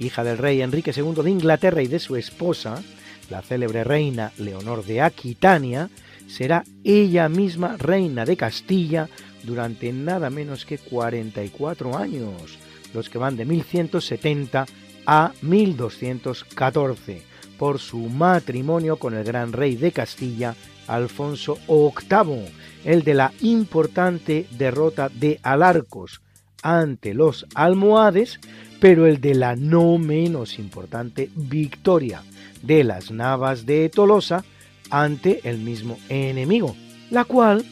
[0.00, 2.82] hija del rey Enrique II de Inglaterra y de su esposa,
[3.30, 5.88] la célebre reina Leonor de Aquitania,
[6.26, 9.08] será ella misma reina de Castilla
[9.42, 12.58] durante nada menos que 44 años,
[12.94, 14.66] los que van de 1170
[15.06, 17.22] a 1214,
[17.58, 20.54] por su matrimonio con el gran rey de Castilla,
[20.86, 22.46] Alfonso VIII,
[22.84, 26.22] el de la importante derrota de Alarcos
[26.62, 28.40] ante los almohades,
[28.80, 32.22] pero el de la no menos importante victoria
[32.62, 34.44] de las Navas de Tolosa
[34.90, 36.74] ante el mismo enemigo,
[37.10, 37.64] la cual,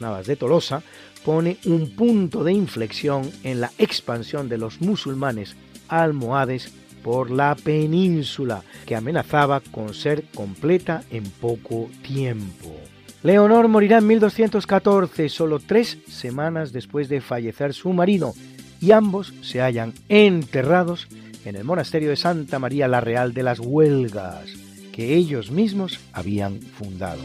[0.00, 0.82] Navas de Tolosa,
[1.24, 5.56] pone un punto de inflexión en la expansión de los musulmanes
[5.88, 6.72] almohades
[7.02, 12.74] por la península, que amenazaba con ser completa en poco tiempo.
[13.22, 18.34] Leonor morirá en 1214, solo tres semanas después de fallecer su marido,
[18.80, 21.08] y ambos se hallan enterrados
[21.44, 24.46] en el monasterio de Santa María la Real de las Huelgas,
[24.92, 27.22] que ellos mismos habían fundado.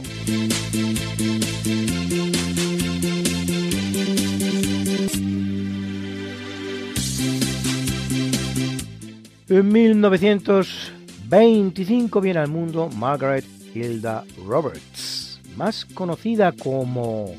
[9.50, 13.43] En 1925 viene al mundo Margaret
[13.74, 17.34] Hilda Roberts, más conocida como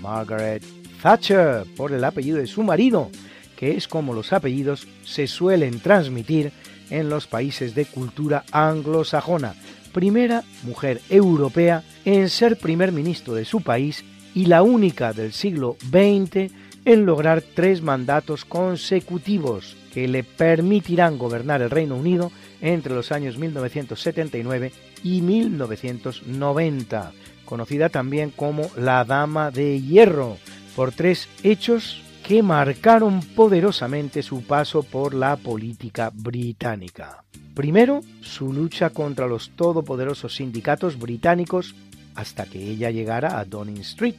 [0.00, 0.64] Margaret
[1.00, 3.10] Thatcher por el apellido de su marido,
[3.56, 6.50] que es como los apellidos se suelen transmitir
[6.90, 9.54] en los países de cultura anglosajona,
[9.92, 15.76] primera mujer europea en ser primer ministro de su país y la única del siglo
[15.92, 16.50] XX
[16.84, 22.30] en lograr tres mandatos consecutivos que le permitirán gobernar el Reino Unido
[22.60, 24.70] entre los años 1979
[25.02, 27.12] y 1990,
[27.46, 30.36] conocida también como la Dama de Hierro,
[30.76, 37.24] por tres hechos que marcaron poderosamente su paso por la política británica.
[37.54, 41.74] Primero, su lucha contra los todopoderosos sindicatos británicos
[42.14, 44.16] hasta que ella llegara a Downing Street.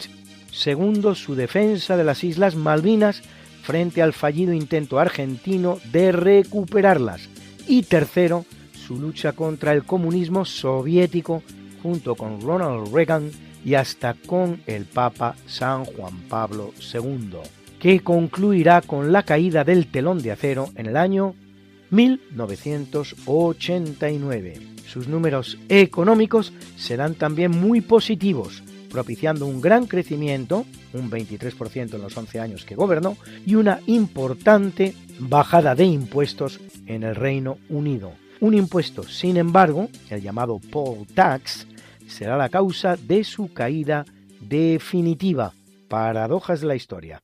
[0.52, 3.22] Segundo, su defensa de las Islas Malvinas
[3.68, 7.28] frente al fallido intento argentino de recuperarlas.
[7.68, 11.44] Y tercero, su lucha contra el comunismo soviético
[11.84, 13.30] junto con Ronald Reagan
[13.66, 17.40] y hasta con el Papa San Juan Pablo II,
[17.78, 21.36] que concluirá con la caída del telón de acero en el año
[21.90, 24.62] 1989.
[24.88, 32.16] Sus números económicos serán también muy positivos, propiciando un gran crecimiento, un 23% en los
[32.16, 38.14] 11 años que gobernó, y una importante bajada de impuestos en el Reino Unido.
[38.40, 41.68] Un impuesto, sin embargo, el llamado poll tax,
[42.08, 44.06] será la causa de su caída
[44.40, 45.54] definitiva.
[45.88, 47.22] Paradojas de la historia.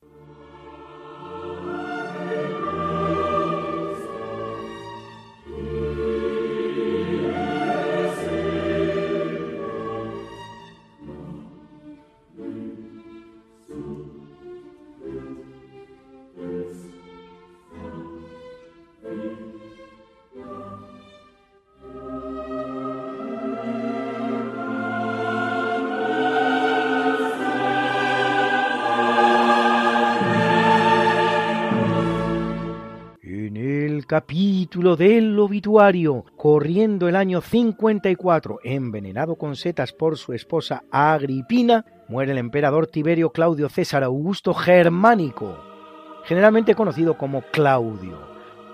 [34.13, 42.33] Capítulo del obituario, corriendo el año 54, envenenado con setas por su esposa Agripina, muere
[42.33, 45.57] el emperador Tiberio Claudio César Augusto Germánico,
[46.25, 48.19] generalmente conocido como Claudio,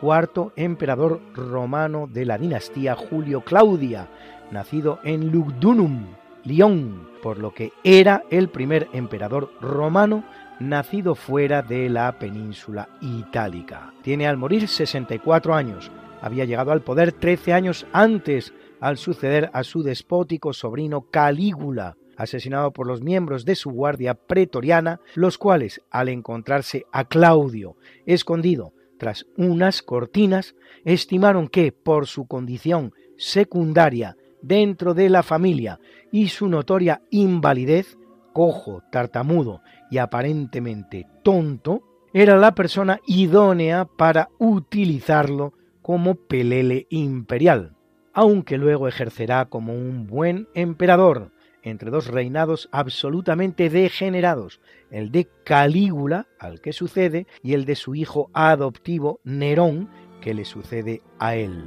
[0.01, 4.09] cuarto emperador romano de la dinastía Julio Claudia,
[4.51, 6.05] nacido en Lugdunum,
[6.43, 10.25] Lyon, por lo que era el primer emperador romano
[10.59, 13.93] nacido fuera de la península itálica.
[14.01, 15.91] Tiene al morir 64 años.
[16.21, 22.71] Había llegado al poder 13 años antes al suceder a su despótico sobrino Calígula, asesinado
[22.71, 29.25] por los miembros de su guardia pretoriana, los cuales, al encontrarse a Claudio escondido tras
[29.37, 35.79] unas cortinas, estimaron que, por su condición secundaria dentro de la familia
[36.11, 37.97] y su notoria invalidez,
[38.33, 41.83] cojo, tartamudo y aparentemente tonto,
[42.13, 47.75] era la persona idónea para utilizarlo como pelele imperial,
[48.13, 51.31] aunque luego ejercerá como un buen emperador
[51.63, 54.59] entre dos reinados absolutamente degenerados,
[54.91, 59.89] el de Calígula, al que sucede, y el de su hijo adoptivo Nerón,
[60.21, 61.63] que le sucede a él.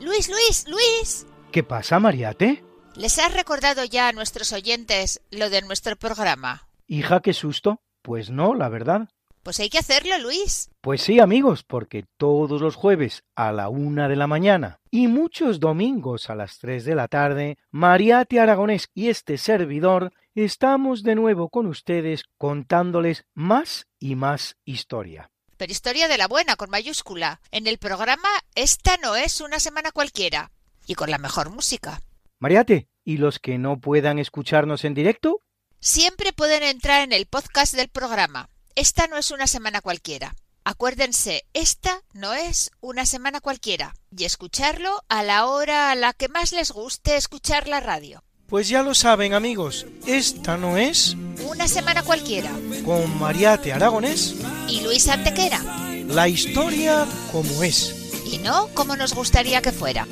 [0.00, 1.26] Luis, Luis, Luis.
[1.50, 2.64] ¿Qué pasa, Mariate?
[2.94, 6.68] ¿Les has recordado ya a nuestros oyentes lo de nuestro programa?
[6.86, 7.80] Hija, qué susto.
[8.02, 9.08] Pues no, la verdad.
[9.42, 10.70] Pues hay que hacerlo, Luis.
[10.82, 15.58] Pues sí, amigos, porque todos los jueves a la una de la mañana y muchos
[15.58, 21.48] domingos a las tres de la tarde, Mariate Aragonés y este servidor estamos de nuevo
[21.48, 25.30] con ustedes contándoles más y más historia.
[25.56, 27.40] Pero historia de la buena, con mayúscula.
[27.52, 30.50] En el programa Esta no es una semana cualquiera.
[30.86, 32.02] Y con la mejor música.
[32.46, 35.42] Mariate, ¿y los que no puedan escucharnos en directo?
[35.78, 38.48] Siempre pueden entrar en el podcast del programa.
[38.74, 40.34] Esta no es una semana cualquiera.
[40.64, 46.26] Acuérdense, esta no es una semana cualquiera, y escucharlo a la hora a la que
[46.26, 48.24] más les guste escuchar la radio.
[48.48, 51.16] Pues ya lo saben amigos, esta no es
[51.46, 52.50] Una semana cualquiera.
[52.84, 54.34] con Mariate Aragonés,
[54.66, 55.60] Y Luis Antequera.
[56.08, 58.10] la historia como es.
[58.26, 60.08] Y no como nos gustaría que fuera.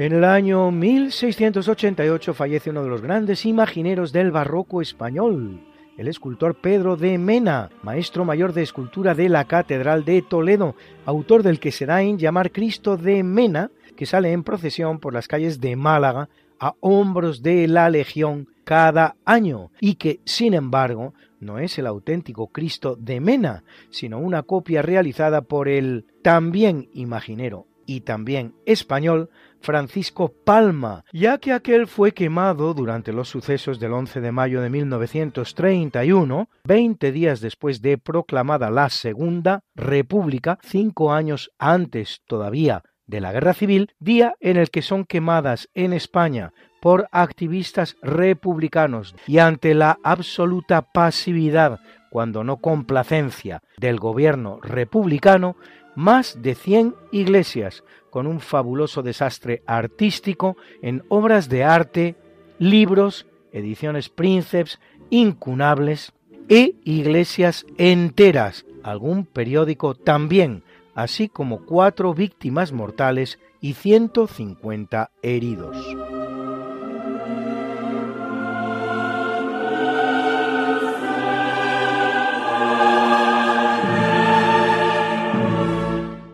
[0.00, 5.60] En el año 1688 fallece uno de los grandes imagineros del barroco español,
[5.98, 10.74] el escultor Pedro de Mena, maestro mayor de escultura de la Catedral de Toledo,
[11.04, 15.12] autor del que se da en llamar Cristo de Mena, que sale en procesión por
[15.12, 21.12] las calles de Málaga a hombros de la Legión cada año y que, sin embargo,
[21.40, 27.66] no es el auténtico Cristo de Mena, sino una copia realizada por el también imaginero
[27.84, 34.20] y también español Francisco Palma, ya que aquel fue quemado durante los sucesos del 11
[34.20, 42.22] de mayo de 1931, 20 días después de proclamada la Segunda República, cinco años antes
[42.26, 47.96] todavía de la Guerra Civil, día en el que son quemadas en España por activistas
[48.02, 51.80] republicanos y ante la absoluta pasividad,
[52.10, 55.56] cuando no complacencia, del gobierno republicano,
[55.94, 62.16] más de 100 iglesias, con un fabuloso desastre artístico en obras de arte,
[62.58, 64.78] libros, ediciones príncipes,
[65.10, 66.12] incunables
[66.48, 70.64] e iglesias enteras, algún periódico también,
[70.94, 75.76] así como cuatro víctimas mortales y 150 heridos.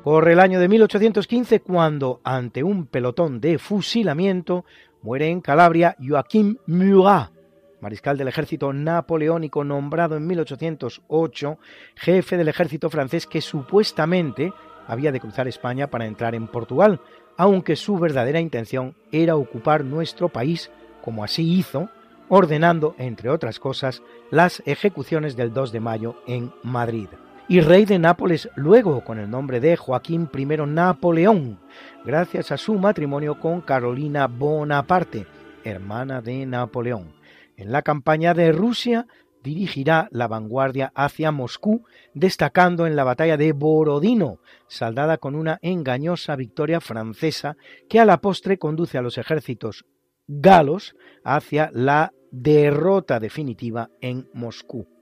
[0.06, 4.64] Corre el año de 1815 cuando, ante un pelotón de fusilamiento,
[5.02, 7.32] muere en Calabria Joaquim Murat,
[7.80, 11.58] mariscal del ejército napoleónico nombrado en 1808,
[11.96, 14.52] jefe del ejército francés que supuestamente
[14.86, 17.00] había de cruzar España para entrar en Portugal,
[17.36, 20.70] aunque su verdadera intención era ocupar nuestro país,
[21.02, 21.90] como así hizo,
[22.28, 27.08] ordenando, entre otras cosas, las ejecuciones del 2 de mayo en Madrid
[27.48, 31.60] y rey de Nápoles luego con el nombre de Joaquín I Napoleón,
[32.04, 35.26] gracias a su matrimonio con Carolina Bonaparte,
[35.62, 37.14] hermana de Napoleón.
[37.56, 39.06] En la campaña de Rusia
[39.44, 46.34] dirigirá la vanguardia hacia Moscú, destacando en la batalla de Borodino, saldada con una engañosa
[46.34, 47.56] victoria francesa
[47.88, 49.84] que a la postre conduce a los ejércitos
[50.26, 54.95] galos hacia la derrota definitiva en Moscú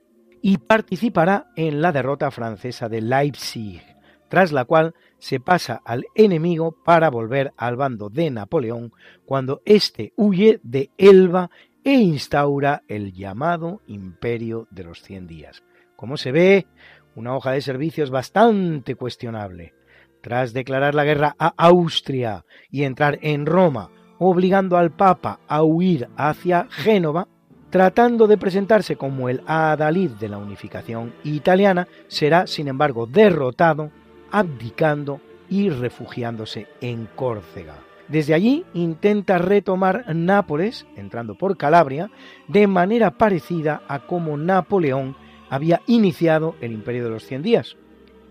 [0.47, 3.81] y participará en la derrota francesa de Leipzig,
[4.29, 8.93] tras la cual se pasa al enemigo para volver al bando de Napoleón
[9.25, 11.49] cuando éste huye de Elba
[11.83, 15.63] e instaura el llamado Imperio de los Cien Días.
[15.97, 16.67] Como se ve,
[17.15, 19.73] una hoja de servicios bastante cuestionable.
[20.21, 26.11] Tras declarar la guerra a Austria y entrar en Roma, obligando al Papa a huir
[26.19, 27.29] hacia Génova,
[27.75, 33.91] tratando de presentarse como el adalid de la unificación italiana, será, sin embargo, derrotado,
[34.31, 35.21] abdicando
[35.51, 37.75] y refugiándose en Córcega.
[38.07, 42.13] Desde allí intenta retomar Nápoles, entrando por Calabria,
[42.47, 45.17] de manera parecida a como Napoleón
[45.51, 47.77] había iniciado el Imperio de los Cien Días,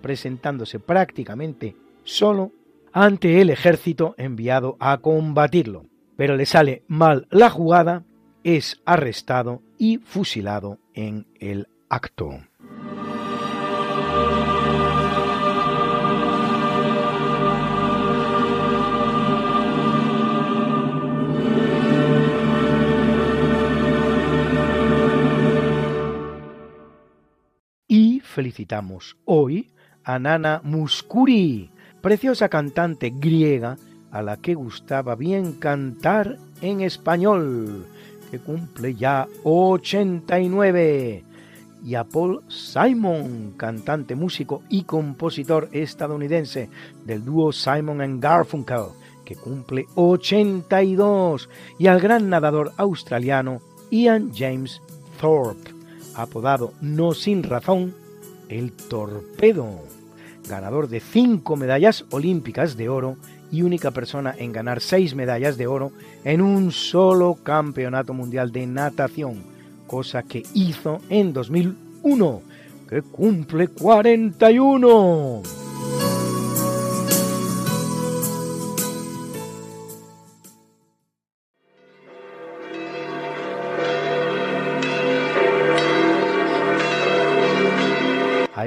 [0.01, 1.75] presentándose prácticamente
[2.05, 2.53] solo
[2.93, 5.83] ante el ejército enviado a combatirlo.
[6.15, 8.05] Pero le sale mal la jugada
[8.43, 12.39] es arrestado y fusilado en el acto.
[27.87, 29.71] Y felicitamos hoy
[30.03, 31.69] a Nana Muscuri,
[32.01, 33.77] preciosa cantante griega
[34.11, 37.87] a la que gustaba bien cantar en español
[38.34, 41.23] que cumple ya 89.
[41.85, 46.68] Y a Paul Simon, cantante, músico y compositor estadounidense
[47.05, 48.85] del dúo Simon and Garfunkel,
[49.23, 51.47] que cumple 82.
[51.77, 53.61] Y al gran nadador australiano
[53.91, 54.81] Ian James
[55.22, 55.69] Thorpe,
[56.15, 57.93] apodado no sin razón
[58.49, 59.77] el Torpedo,
[60.49, 63.15] ganador de cinco medallas olímpicas de oro
[63.53, 65.91] y única persona en ganar seis medallas de oro
[66.23, 69.43] en un solo campeonato mundial de natación,
[69.85, 72.41] cosa que hizo en 2001,
[72.89, 75.62] que cumple 41.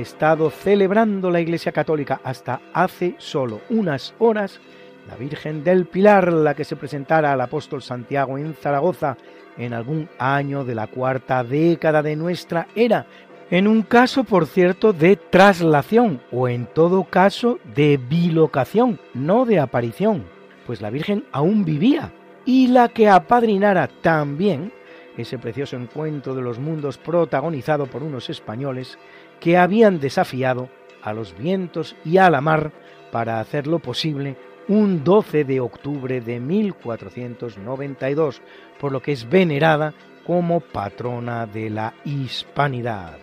[0.06, 4.60] Estado celebrando la Iglesia Católica hasta hace solo unas horas
[5.08, 9.16] la Virgen del Pilar, la que se presentara al apóstol Santiago en Zaragoza
[9.58, 13.06] en algún año de la cuarta década de nuestra era,
[13.50, 19.58] en un caso, por cierto, de traslación o en todo caso de bilocación, no de
[19.58, 20.24] aparición,
[20.66, 22.12] pues la Virgen aún vivía
[22.44, 24.72] y la que apadrinara también
[25.16, 28.98] ese precioso encuentro de los mundos protagonizado por unos españoles
[29.40, 30.68] que habían desafiado
[31.02, 32.72] a los vientos y a la mar
[33.12, 34.36] para hacerlo posible
[34.68, 38.42] un 12 de octubre de 1492,
[38.80, 39.94] por lo que es venerada
[40.26, 43.18] como patrona de la hispanidad.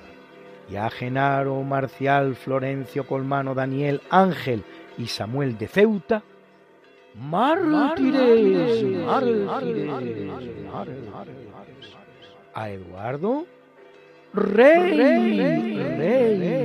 [0.70, 4.64] Y a Genaro, Marcial, Florencio, Colmano, Daniel, Ángel
[4.98, 6.24] y Samuel de Ceuta,
[7.16, 8.86] mártires,
[12.54, 13.46] a Eduardo,
[14.34, 16.64] rey, rey, rey,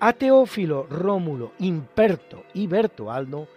[0.00, 3.48] a Teófilo, Rómulo, Imperto y Bertoaldo,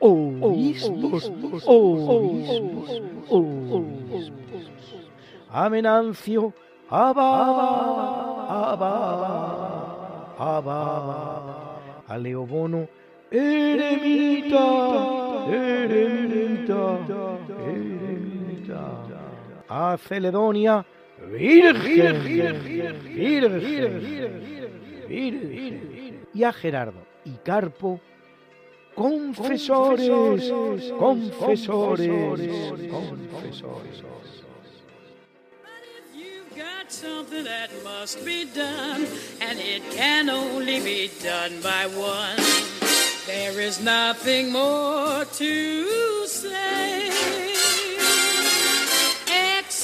[0.00, 1.30] obispos,
[1.66, 4.32] obispos, obispos,
[5.50, 6.54] a Menancio,
[6.88, 12.88] Abba, Abba, Abba, a Leobono,
[13.30, 14.64] eremita,
[15.50, 16.98] eremita,
[19.70, 20.84] a Celedonia,
[26.34, 28.00] y a Gerardo y Carpo,
[28.94, 30.08] confesores,
[30.98, 32.10] confesores,
[32.98, 34.04] confesores.
[36.56, 39.06] got something that must be done,
[39.40, 42.36] and it can only be done by one.
[43.26, 47.49] There is nothing more to say,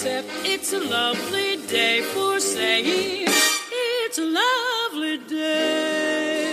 [0.07, 3.27] except it's a lovely day for saying
[4.05, 6.53] it's a lovely day.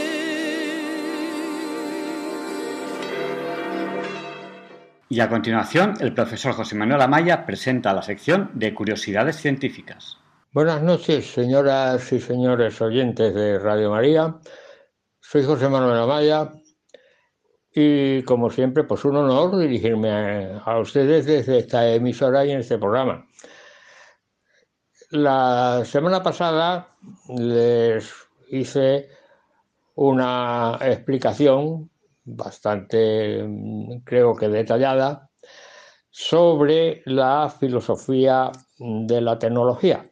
[5.09, 10.17] Y a continuación, el profesor José Manuel Amaya presenta la sección de curiosidades científicas.
[10.51, 14.35] Buenas noches, señoras y señores oyentes de Radio María.
[15.19, 16.51] Soy José Manuel Amaya
[17.75, 22.77] y, como siempre, pues un honor dirigirme a, ustedes desde esta emisora y en este
[22.77, 23.25] programa.
[25.09, 26.95] La semana pasada
[27.29, 28.11] les
[28.49, 29.09] hice
[29.95, 31.89] una explicación
[32.23, 33.43] bastante,
[34.03, 35.29] creo que detallada,
[36.09, 40.09] sobre la filosofía de la tecnología.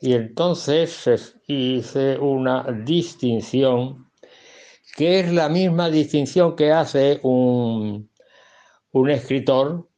[0.00, 4.09] Y entonces hice una distinción
[5.00, 8.10] que es la misma distinción que hace un,
[8.92, 9.88] un escritor,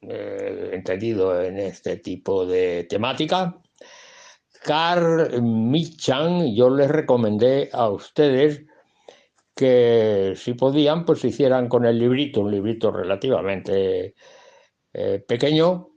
[0.00, 3.60] eh, entendido en este tipo de temática,
[4.62, 8.62] Carl Michan, yo les recomendé a ustedes
[9.56, 14.14] que si podían, pues hicieran con el librito, un librito relativamente
[14.92, 15.88] eh, pequeño,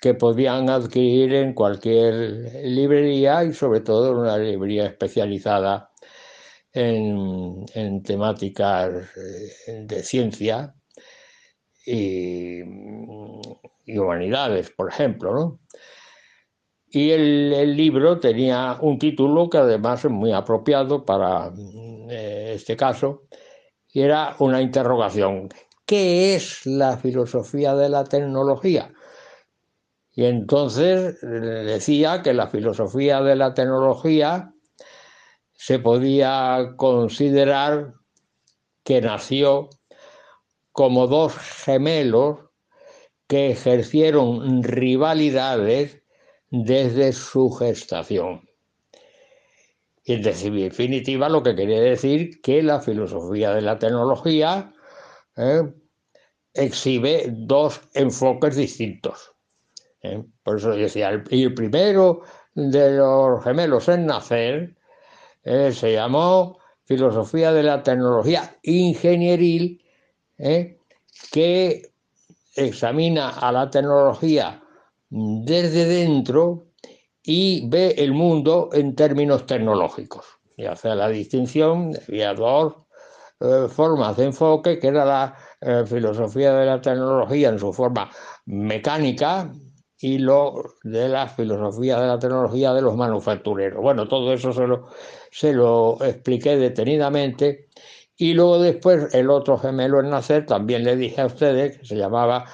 [0.00, 5.87] que podían adquirir en cualquier librería y sobre todo en una librería especializada
[6.72, 8.90] en, temáticas
[9.66, 10.74] eh, de ciencia
[11.84, 12.62] y,
[13.86, 15.60] humanidades, por ejemplo, ¿no?
[16.90, 21.52] Y el, libro tenía un título que además es muy apropiado para
[22.10, 23.24] eh, este caso,
[23.92, 25.48] y era una interrogación.
[25.84, 28.92] ¿Qué es la filosofía de la tecnología?
[30.14, 34.52] Y entonces decía que la filosofía de la tecnología
[35.58, 37.94] se podía considerar
[38.84, 39.68] que nació
[40.70, 42.38] como dos gemelos
[43.26, 46.00] que ejercieron rivalidades
[46.50, 48.48] desde su gestación.
[50.04, 54.72] Y en definitiva lo que quería decir que la filosofía de la tecnología
[55.36, 55.74] eh,
[56.54, 59.32] exhibe dos enfoques distintos.
[60.02, 60.22] ¿eh?
[60.44, 62.22] Por eso decía, el, el, primero
[62.54, 64.77] de los gemelos en nacer
[65.48, 69.82] eh, se llamó filosofía de la tecnología ingenieril,
[70.36, 70.78] ¿eh?
[71.32, 71.90] que
[72.54, 74.62] examina a la tecnología
[75.08, 76.66] desde dentro
[77.22, 80.26] y ve el mundo en términos tecnológicos.
[80.54, 82.74] Y hace la distinción, había dos
[83.40, 88.10] eh, formas de enfoque, que era la filosofía de la tecnología en su forma
[88.44, 89.50] mecánica
[90.00, 93.82] y lo de la filosofía de la tecnología de los manufactureros.
[93.82, 94.88] Bueno, todo eso se lo,
[95.30, 97.68] se lo expliqué detenidamente
[98.16, 101.96] y luego después el otro gemelo en nacer también le dije a ustedes que se
[101.96, 102.44] llamaba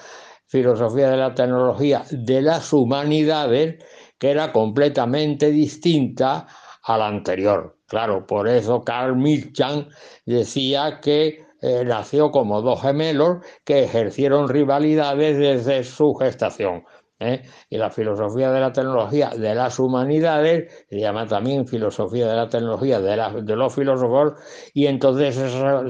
[0.46, 3.82] filosofía de la tecnología de las humanidades
[4.18, 6.46] que era completamente distinta
[6.82, 7.76] a la anterior.
[7.86, 9.88] Claro, por eso Carl Milchan
[10.24, 16.84] decía que eh, nació como dos gemelos que ejercieron rivalidades desde su gestación.
[17.20, 17.42] ¿Eh?
[17.70, 22.48] Y la filosofía de la tecnología de las humanidades se llama también filosofía de la
[22.48, 24.34] tecnología de, los filósofos,
[24.72, 25.36] y entonces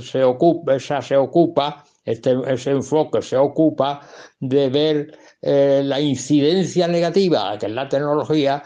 [0.04, 4.00] se ocupa, esa se ocupa este, ese enfoque se ocupa
[4.38, 8.62] de ver eh, la incidencia negativa que la tecnología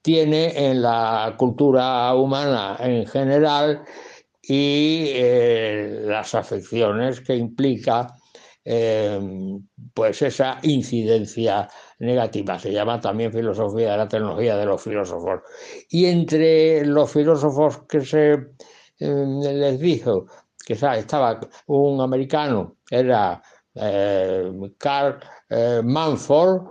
[0.00, 3.82] tiene en la cultura humana en general
[4.42, 8.14] y eh, las afecciones que implica
[8.70, 9.18] eh,
[9.94, 11.70] pues esa incidencia
[12.00, 12.58] negativa.
[12.58, 15.40] Se llama también filosofía de la tecnología de los filósofos.
[15.88, 18.36] Y entre los filósofos que se
[18.98, 20.26] les dijo
[20.66, 23.42] que estaba un americano, era
[24.76, 25.18] Carl
[25.84, 26.62] Manford,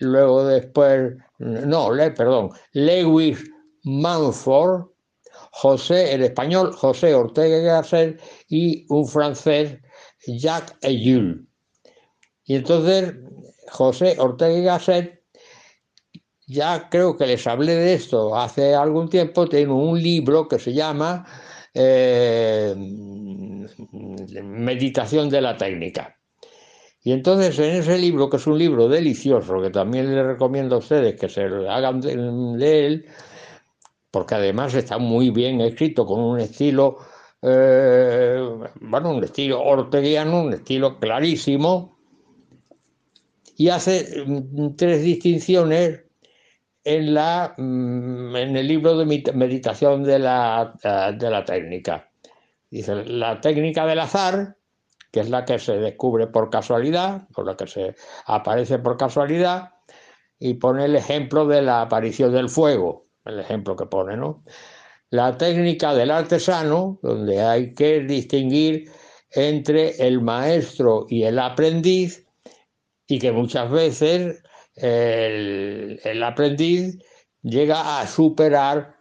[0.00, 3.44] luego después no, le, perdón, Lewis
[3.84, 4.86] Manford,
[5.50, 9.78] José, el español José Ortega Gasset y un francés
[10.26, 11.48] Jacques Ellul.
[12.44, 13.14] Y entonces
[13.68, 15.22] José Ortega Gasset,
[16.46, 20.72] ya creo que les hablé de esto hace algún tiempo, tiene un libro que se
[20.72, 21.26] llama
[21.74, 22.74] eh,
[24.42, 26.16] Meditación de la técnica.
[27.02, 30.78] Y entonces en ese libro, que es un libro delicioso, que también les recomiendo a
[30.78, 33.06] ustedes que se hagan de, él,
[34.10, 36.98] porque además está muy bien escrito, con un estilo,
[37.48, 38.40] eh,
[38.80, 41.96] bueno, un estilo orteguiano, un estilo clarísimo,
[43.56, 46.04] y hace mm, tres distinciones
[46.82, 50.74] en, la, mm, en el libro de meditación de la,
[51.16, 52.10] de la técnica.
[52.68, 54.56] Dice, la técnica del azar,
[55.12, 57.94] que es la que se descubre por casualidad, o la que se
[58.26, 59.74] aparece por casualidad,
[60.38, 64.42] y pone el ejemplo de la aparición del fuego, el ejemplo que pone, ¿no?
[65.10, 68.90] La técnica del artesano, donde hay que distinguir
[69.30, 72.26] entre el maestro y el aprendiz,
[73.06, 74.42] y que muchas veces
[74.74, 76.98] el, aprendiz
[77.42, 78.96] llega a superar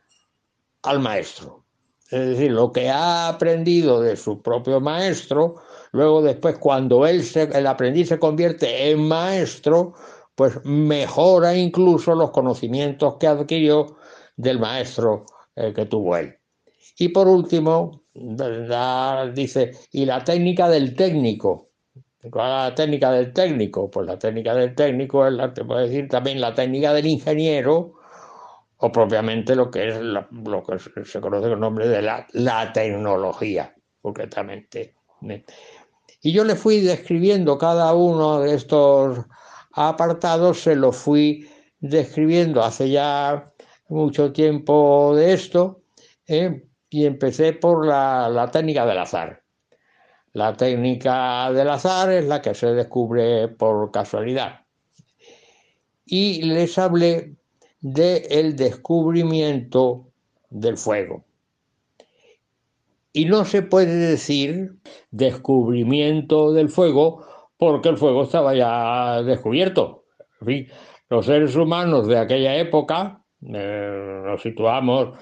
[0.84, 1.66] al maestro.
[2.12, 5.56] Es decir, lo que ha aprendido de su propio maestro,
[5.96, 7.24] Luego después, cuando él
[7.54, 9.94] el aprendiz se convierte en maestro,
[10.36, 13.96] pues mejora incluso los conocimientos que adquirió
[14.36, 15.26] del maestro
[15.56, 16.38] eh, que tuvo él.
[16.98, 18.04] Y por último,
[19.34, 21.70] dice, y la técnica del técnico.
[22.32, 23.92] ¿Cuál es la técnica del técnico?
[23.92, 27.94] Pues la técnica del técnico es, la, te puedo decir también la técnica del ingeniero,
[28.78, 32.74] o propiamente lo que es lo que se conoce con el nombre de la, la
[32.74, 34.96] tecnología, concretamente.
[36.22, 39.20] Y yo le fui describiendo cada uno de estos
[39.74, 41.48] apartados, se lo fui
[41.80, 43.54] describiendo hace ya
[43.88, 45.82] mucho tiempo de esto,
[46.28, 46.66] ¿eh?
[46.90, 49.44] y empecé por la, la técnica del azar.
[50.34, 54.66] La técnica del azar es la que se descubre por casualidad.
[56.06, 57.36] Y les hablé
[57.82, 60.08] del el descubrimiento
[60.50, 61.24] del fuego.
[63.14, 64.76] Y no se puede decir
[65.12, 67.26] descubrimiento del fuego
[67.58, 70.04] porque el fuego estaba ya descubierto.
[71.10, 75.18] los seres humanos de aquella época, eh, nos situamos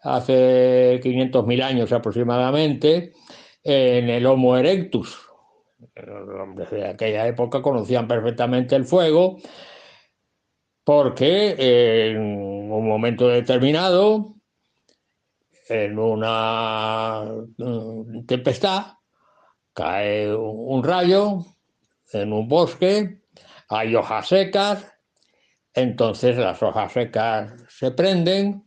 [0.00, 3.12] hace 500.000 años aproximadamente,
[3.62, 5.18] en el Homo erectus.
[5.94, 9.38] Los hombres de aquella época conocían perfectamente el fuego
[10.84, 14.34] porque en un momento determinado
[15.68, 17.24] en una
[17.56, 18.86] mm, tempestad,
[19.72, 21.38] cae un rayo
[22.12, 23.22] en un bosque,
[23.68, 24.93] hay hojas secas,
[25.74, 28.64] entonces las hojas secas se prenden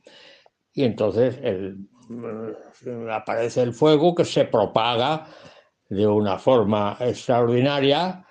[0.73, 1.39] y entonces
[2.09, 5.27] mm, aparece el fuego que se propaga
[5.89, 8.25] de una forma extraordinaria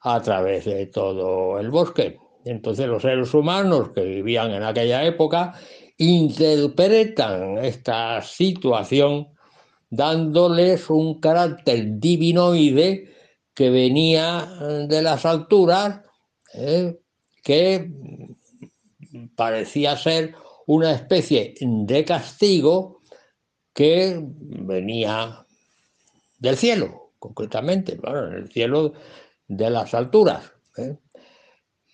[0.00, 2.18] a través de todo el bosque.
[2.44, 5.54] Entonces los seres humanos que vivían en aquella época
[5.98, 9.28] interpretan esta situación
[9.90, 13.10] dándoles un carácter divinoide
[13.54, 14.46] que venía
[14.88, 16.00] de las alturas,
[16.54, 16.98] ¿eh?
[17.44, 17.90] que
[19.36, 20.34] parecía ser
[20.66, 23.02] una especie de castigo
[23.74, 25.46] que venía
[26.38, 28.92] del cielo, concretamente, bueno, en el cielo
[29.48, 30.52] de las alturas.
[30.76, 30.96] ¿eh?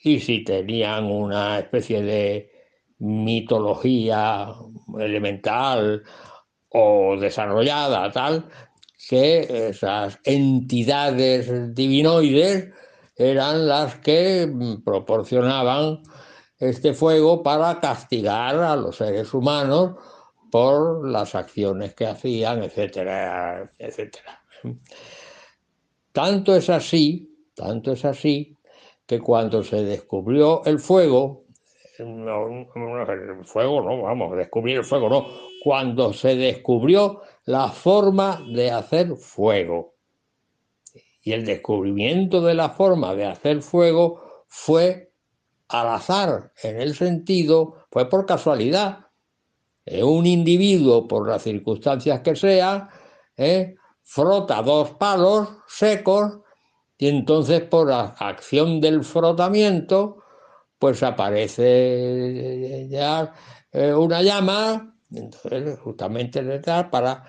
[0.02, 2.50] Y si tenían una especie de
[2.98, 4.54] mitología
[4.98, 6.02] elemental
[6.70, 8.48] o desarrollada, tal,
[9.08, 12.68] que esas entidades divinoides
[13.16, 14.50] eran las que
[14.84, 16.02] proporcionaban
[16.58, 19.96] este fuego para castigar a los seres humanos
[20.50, 24.42] por las acciones que hacían, etcétera, etcétera.
[26.12, 28.56] Tanto es así, tanto es así,
[29.06, 31.44] que cuando se descubrió el fuego,
[31.98, 35.26] no, el fuego no, vamos, descubrir el fuego no,
[35.62, 39.94] cuando se descubrió la forma de hacer fuego.
[41.22, 45.07] Y el descubrimiento de la forma de hacer fuego fue
[45.68, 49.06] al azar, en el sentido, fue por casualidad.
[50.02, 52.88] Un individuo, por las circunstancias que sea,
[53.36, 53.74] ¿eh?
[54.02, 56.40] frota dos palos secos
[56.98, 60.24] y entonces por la acción del frotamiento,
[60.78, 63.32] pues aparece ya
[63.72, 66.42] eh, una llama, entonces justamente
[66.90, 67.24] para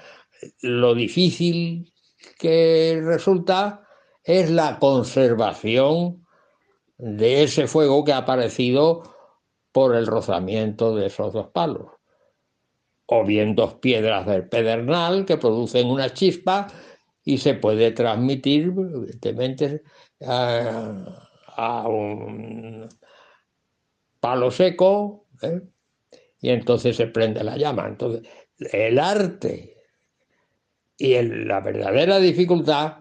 [0.61, 1.91] lo difícil
[2.38, 3.86] que resulta
[4.24, 6.19] es la conservación
[7.00, 9.04] de ese fuego que ha aparecido
[9.72, 11.88] por el rozamiento de esos dos palos.
[13.08, 16.68] O bien dos piedras del pedernal que producen una chispa
[17.24, 19.82] y se puede transmitir, evidentemente,
[20.22, 22.88] a, un
[24.20, 25.62] palo seco ¿eh?
[26.42, 27.88] y entonces se prende la llama.
[27.88, 28.30] Entonces,
[28.72, 29.78] el arte
[30.98, 32.98] y la verdadera dificultad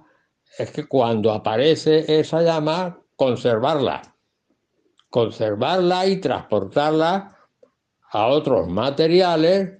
[0.56, 4.00] es que cuando aparece esa llama, conservarla.
[5.10, 7.36] Conservarla y transportarla
[8.12, 9.76] a otros materiales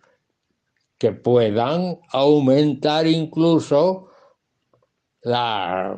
[0.99, 4.11] que puedan aumentar incluso
[5.23, 5.97] la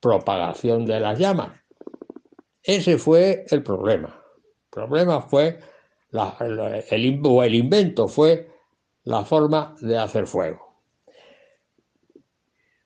[0.00, 1.60] propagación de las llamas.
[2.62, 4.22] Ese fue el problema.
[4.66, 5.58] El problema fue,
[6.90, 8.48] el, invento fue
[9.02, 10.82] la forma de hacer fuego.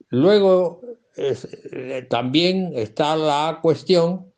[0.08, 0.80] Luego
[1.16, 4.32] eh, también está la cuestión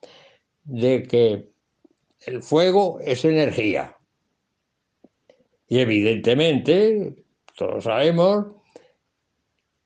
[0.64, 1.48] de que
[2.26, 3.96] el fuego es energía.
[5.68, 7.24] Y evidentemente,
[7.56, 8.46] todos sabemos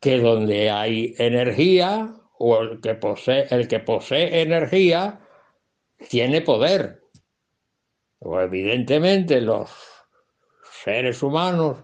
[0.01, 5.21] que donde hay energía, o el que posee, el que posee energía,
[6.09, 7.03] tiene poder.
[8.19, 9.71] O evidentemente los
[10.85, 11.79] seres humanos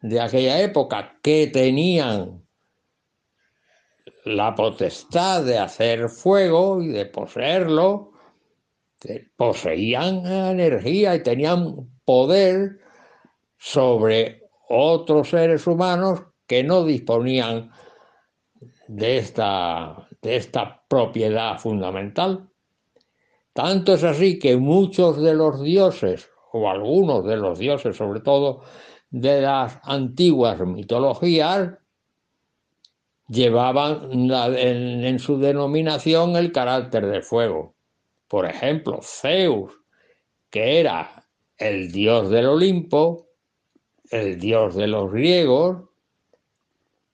[0.00, 2.43] de aquella época que tenían
[4.24, 8.12] la potestad de hacer fuego y de poseerlo,
[9.36, 12.80] poseían energía y tenían poder
[13.58, 17.70] sobre otros seres humanos que no disponían
[18.88, 22.48] de esta, de esta propiedad fundamental.
[23.52, 28.62] Tanto es así que muchos de los dioses, o algunos de los dioses sobre todo,
[29.10, 31.78] de las antiguas mitologías,
[33.34, 37.74] llevaban en, su denominación el carácter del fuego.
[38.28, 39.72] Por ejemplo, Zeus,
[40.50, 41.26] que era
[41.58, 43.28] el dios del Olimpo,
[44.10, 45.90] el dios de los griegos,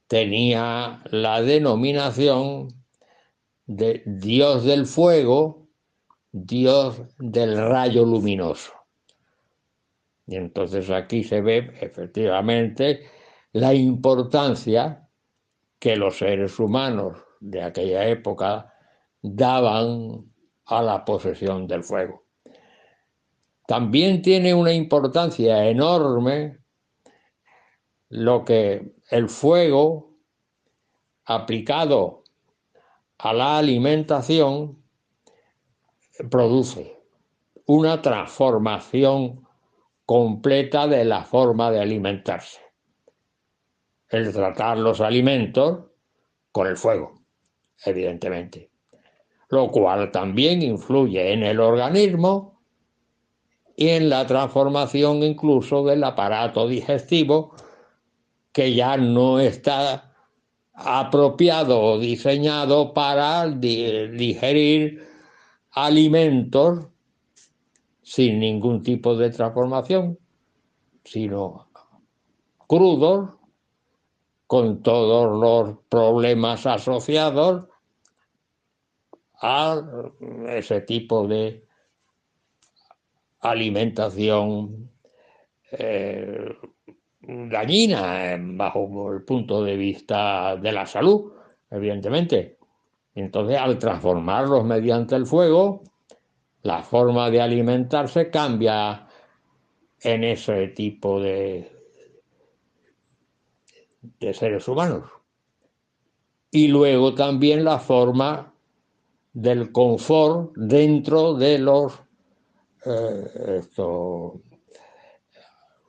[0.07, 2.69] tenía la denominación
[3.67, 5.69] de dios del fuego,
[6.33, 8.73] dios del rayo luminoso.
[10.27, 13.09] Y entonces aquí se ve efectivamente
[13.53, 15.10] la importancia
[15.81, 18.73] que los seres humanos de aquella época
[19.23, 20.31] daban
[20.67, 22.27] a la posesión del fuego.
[23.67, 26.59] También tiene una importancia enorme
[28.11, 30.17] lo que el fuego
[31.25, 32.25] aplicado
[33.19, 34.83] a la alimentación
[36.31, 36.99] produce
[37.67, 39.47] una transformación
[40.05, 42.70] completa de la forma de alimentarse
[44.11, 45.85] el tratar los alimentos
[46.53, 47.21] con el fuego,
[47.85, 48.71] evidentemente,
[49.49, 52.61] lo cual también influye en el organismo
[53.77, 57.55] y en la transformación incluso del aparato digestivo
[58.53, 60.13] que ya no está
[60.75, 65.07] apropiado o diseñado para digerir
[65.73, 66.87] alimentos
[68.03, 70.19] sin ningún tipo de transformación,
[71.05, 71.69] sino
[72.67, 73.40] crudos
[74.51, 77.69] con todos los problemas asociados
[79.41, 79.81] a
[80.49, 81.69] ese tipo de
[83.43, 84.91] alimentación
[85.71, 86.53] eh,
[87.21, 91.33] dañina bajo el punto de vista de la salud,
[91.71, 92.59] evidentemente.
[93.15, 95.85] Entonces, al transformarlos mediante el fuego,
[96.63, 99.07] la forma de alimentarse cambia
[100.03, 101.80] en ese tipo de,
[104.01, 105.05] de seres humanos.
[106.51, 108.53] Y luego también la forma
[109.33, 111.93] del confort dentro de los
[112.85, 113.63] eh,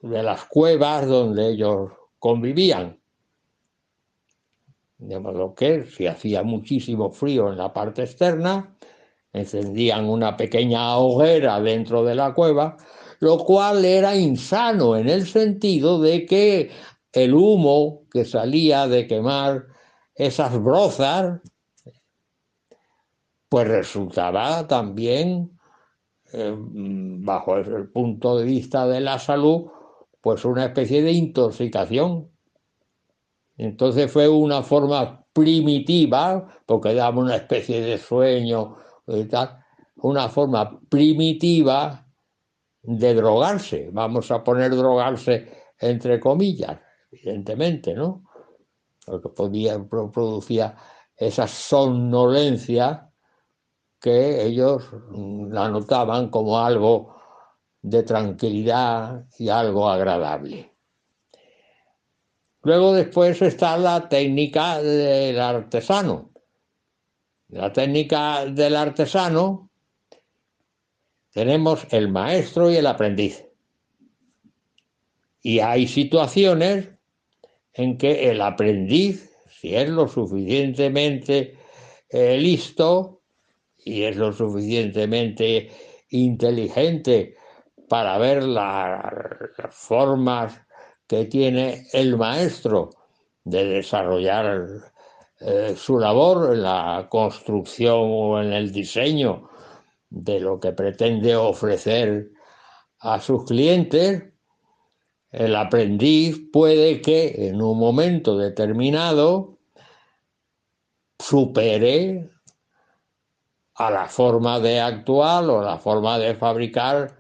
[0.02, 3.00] de las cuevas donde ellos convivían.
[4.98, 8.76] De modo que si hacía muchísimo frío en la parte externa,
[9.34, 12.78] encendían una pequeña hoguera dentro de la cueva,
[13.20, 16.72] lo cual era insano en el sentido de que
[17.14, 19.68] el humo que salía de quemar
[20.16, 21.42] esas brozas,
[23.50, 25.60] pues resultaba también,
[26.34, 29.70] eh, bajo el punto de vista de la salud,
[30.22, 32.30] pues una especie de intoxicación.
[33.58, 38.78] Entonces fue una forma primitiva, porque daba una especie de sueño
[39.08, 39.60] y tal,
[39.98, 42.08] una forma primitiva
[42.84, 43.90] de drogarse.
[43.92, 46.80] Vamos a poner drogarse entre comillas,
[47.12, 48.24] evidentemente, ¿no?
[49.06, 50.76] Porque podía, producía
[51.16, 53.10] esa somnolencia
[54.00, 54.84] que ellos
[55.50, 57.16] la notaban como algo
[57.82, 60.72] de tranquilidad y algo agradable.
[62.64, 66.32] Luego después está la técnica del artesano.
[67.50, 69.70] La técnica del artesano
[71.32, 73.46] tenemos el maestro y el aprendiz.
[75.42, 76.90] Y hay situaciones
[77.74, 81.58] en que el aprendiz, si es lo suficientemente
[82.10, 83.22] eh, listo
[83.78, 85.70] y es lo suficientemente
[86.10, 87.36] inteligente
[87.88, 89.02] para ver las
[89.72, 90.62] formas
[91.08, 92.90] que tiene el maestro
[93.44, 94.66] de desarrollar
[95.40, 99.50] eh, su labor en la construcción o en el diseño
[100.10, 102.32] de lo que pretende ofrecer
[103.00, 104.31] a sus clientes,
[105.32, 109.58] el aprendiz puede que en un momento determinado
[111.18, 112.30] supere
[113.76, 117.18] a la forma de actuar o la forma de fabricar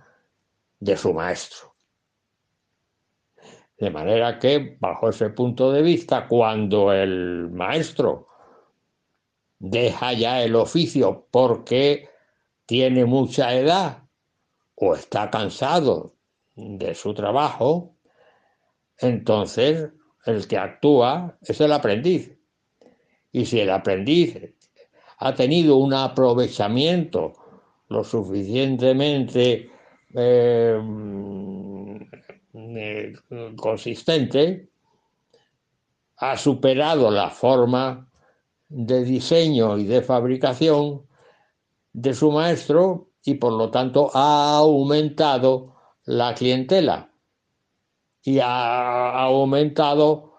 [0.79, 1.73] de su maestro.
[3.77, 8.27] De manera que, bajo ese punto de vista, cuando el maestro
[9.57, 12.09] deja ya el oficio porque
[12.65, 14.03] tiene mucha edad
[14.75, 16.15] o está cansado
[16.55, 17.90] de su trabajo,
[19.01, 19.89] entonces
[20.25, 22.31] el que actúa es el aprendiz.
[23.31, 24.37] Y si el aprendiz
[25.17, 27.33] ha tenido un aprovechamiento
[27.89, 29.69] lo suficientemente
[30.13, 30.79] eh,
[32.53, 33.13] eh,
[33.55, 34.69] consistente,
[36.17, 38.07] ha superado la forma
[38.69, 41.01] de diseño y de fabricación
[41.93, 45.75] de su maestro y por lo tanto ha aumentado
[46.05, 47.10] la clientela
[48.23, 50.35] y ha aumentado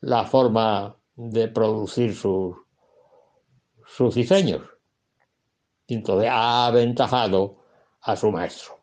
[0.00, 2.56] la forma de producir sus,
[3.86, 4.62] sus diseños.
[5.86, 7.58] Y entonces ha aventajado
[8.02, 8.78] a su maestro.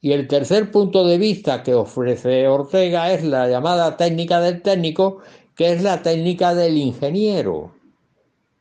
[0.00, 5.22] Y el tercer punto de vista que ofrece Ortega es la llamada técnica del técnico,
[5.56, 7.74] que es la técnica del ingeniero.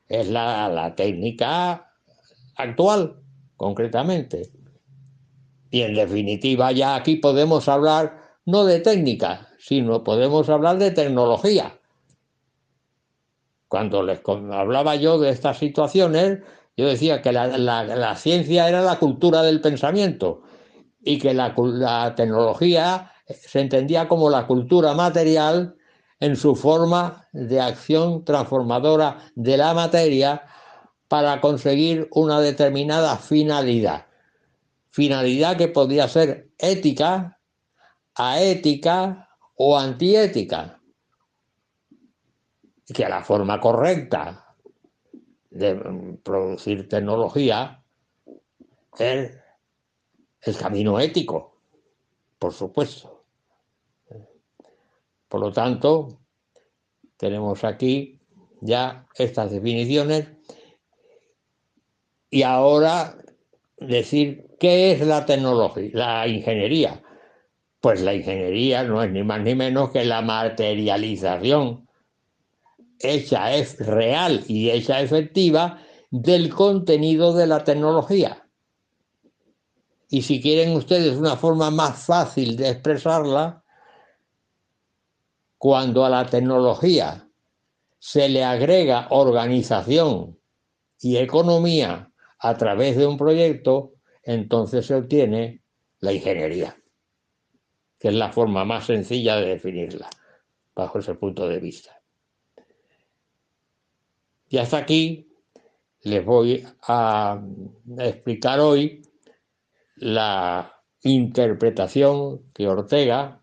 [0.07, 1.91] Es la, técnica
[2.55, 3.17] actual,
[3.57, 4.51] concretamente.
[5.69, 11.79] Y en definitiva, ya aquí podemos hablar no de técnica, sino podemos hablar de tecnología.
[13.67, 14.21] Cuando les
[14.51, 16.39] hablaba yo de estas situaciones,
[16.77, 20.43] yo decía que la ciencia era la cultura del pensamiento
[21.03, 25.75] y que la, tecnología se entendía como la cultura material
[26.19, 30.43] en su forma de acción transformadora de la materia
[31.07, 34.05] para conseguir una determinada finalidad.
[34.89, 37.39] Finalidad que podía ser ética,
[38.15, 40.79] aética o antiética.
[42.93, 44.55] Que la forma correcta
[45.49, 47.83] de producir tecnología
[48.97, 49.31] es
[50.41, 51.59] el camino ético,
[52.37, 53.25] por supuesto.
[55.29, 56.19] Por lo tanto,
[57.17, 58.19] tenemos aquí
[58.61, 60.27] ya estas definiciones
[62.29, 63.17] y ahora
[63.77, 67.01] decir qué es la tecnología, la ingeniería.
[67.83, 71.85] Pues la ingeniería no es ni más ni menos que la materialización
[72.97, 78.47] hecha es real y hecha efectiva del contenido de la tecnología.
[80.07, 83.65] Y si quieren ustedes una forma más fácil de expresarla,
[85.57, 87.27] cuando a la tecnología
[87.99, 90.39] se le agrega organización
[91.01, 93.91] y economía a través de un proyecto,
[94.23, 95.61] entonces se obtiene
[95.99, 96.77] la ingeniería,
[98.03, 100.09] que es la forma más sencilla de definirla,
[100.75, 102.01] bajo ese punto de vista.
[104.49, 105.31] Y hasta aquí
[106.01, 107.41] les voy a
[107.99, 109.03] explicar hoy
[109.95, 113.41] la interpretación que Ortega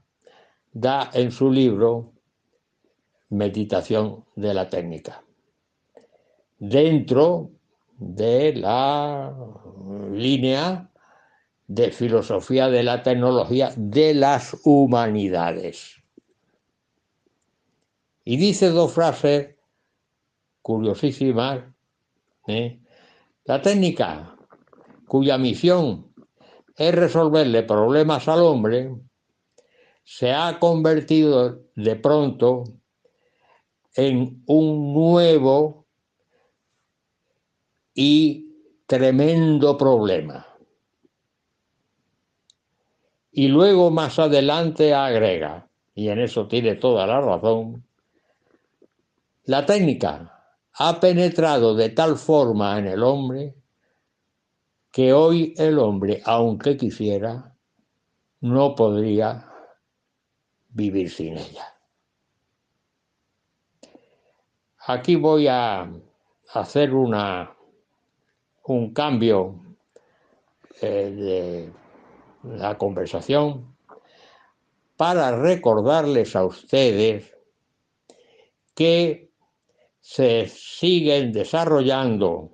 [0.70, 2.12] da en su libro
[3.30, 5.24] Meditación de la técnica.
[6.58, 7.52] Dentro
[7.96, 9.34] de la
[10.12, 10.89] línea
[11.70, 16.02] de filosofía de la tecnología de las humanidades.
[18.24, 19.54] Y dice dos frases
[20.62, 21.62] curiosísimas.
[22.48, 22.80] ¿eh?
[23.44, 24.36] La técnica
[25.06, 26.12] cuya misión
[26.76, 28.92] es resolverle problemas al hombre,
[30.02, 32.64] se ha convertido de pronto
[33.94, 35.86] en un nuevo
[37.94, 38.56] y
[38.86, 40.49] tremendo problema.
[43.40, 47.82] Y luego más adelante agrega, y en eso tiene toda la razón,
[49.44, 53.54] la técnica ha penetrado de tal forma en el hombre
[54.92, 57.56] que hoy el hombre, aunque quisiera,
[58.42, 59.50] no podría
[60.68, 61.64] vivir sin ella.
[64.86, 65.90] Aquí voy a
[66.52, 67.56] hacer una,
[68.64, 69.78] un cambio
[70.82, 71.79] eh, de
[72.42, 73.76] la conversación
[74.96, 77.34] para recordarles a ustedes
[78.74, 79.30] que
[80.00, 82.50] se siguen desarrollando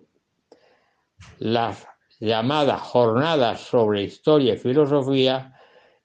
[1.38, 1.86] las
[2.20, 5.54] llamadas jornadas sobre historia y filosofía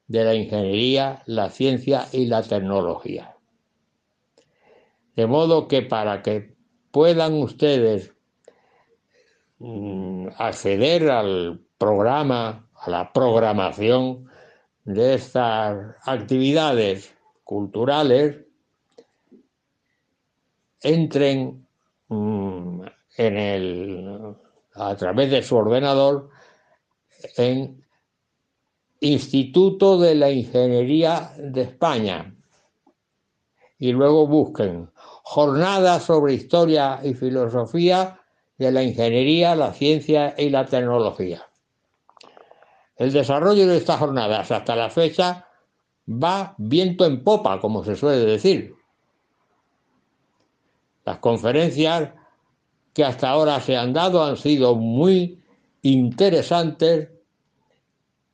[0.08, 3.36] de la ingeniería, la ciencia y la tecnología.
[5.16, 6.56] De modo que para que
[6.92, 8.14] puedan ustedes
[9.60, 14.28] mm, acceder al programa, a la programación
[14.86, 18.38] de estas actividades culturales,
[20.82, 21.68] entren
[22.08, 22.82] mm,
[23.18, 24.36] en el,
[24.74, 26.30] a través de su ordenador
[27.38, 27.86] en
[29.00, 32.36] Instituto de la Ingeniería de España
[33.78, 34.90] y luego busquen
[35.24, 38.20] jornadas sobre historia y filosofía
[38.58, 41.51] de la ingeniería, la ciencia y la tecnología.
[42.96, 45.48] El desarrollo de estas jornadas hasta la fecha
[46.08, 48.76] va viento en popa, como se suele decir.
[51.06, 52.12] Las conferencias
[52.94, 55.42] que hasta ahora se han dado han sido muy
[55.82, 57.10] interesantes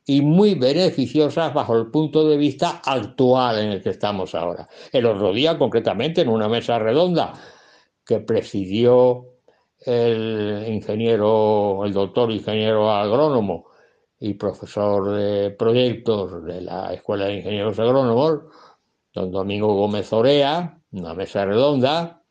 [0.04, 4.68] y muy beneficiosas bajo el punto de vista actual en el que estamos ahora.
[4.92, 7.34] El otro día, concretamente, en una mesa redonda
[8.04, 9.26] que presidió
[9.80, 13.67] el ingeniero, el doctor ingeniero agrónomo
[14.20, 18.40] y profesor de proyectos de la Escuela de Ingenieros Agrónomos,
[19.14, 22.22] don Domingo Gómez Orea, una mesa redonda,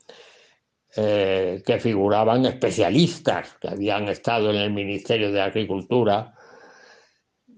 [0.95, 6.33] eh, que figuraban especialistas que habían estado en el Ministerio de Agricultura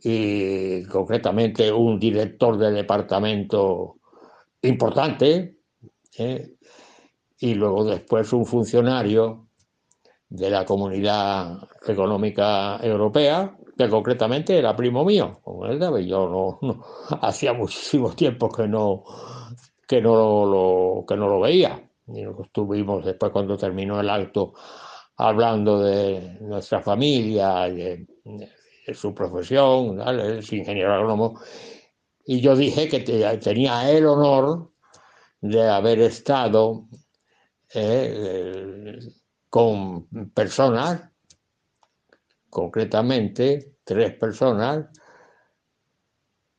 [0.04, 3.98] y concretamente un director de departamento
[4.62, 5.58] importante
[6.18, 6.52] ¿eh?
[7.40, 9.48] y luego después un funcionario
[10.28, 16.84] de la Comunidad Económica Europea, que concretamente era primo mío, como él yo no,
[17.22, 19.06] hacía muchísimo tiempo que no,
[19.88, 21.82] que no lo, que no lo veía.
[22.08, 24.54] Y estuvimos después cuando terminó el acto
[25.16, 28.06] hablando de nuestra familia, de,
[28.94, 31.40] su profesión, es ingeniero agrónomo,
[32.26, 34.72] y yo dije que tenía el honor
[35.40, 36.86] de haber estado
[37.74, 39.00] eh,
[39.50, 41.09] con personas,
[42.50, 44.88] concretamente tres personas,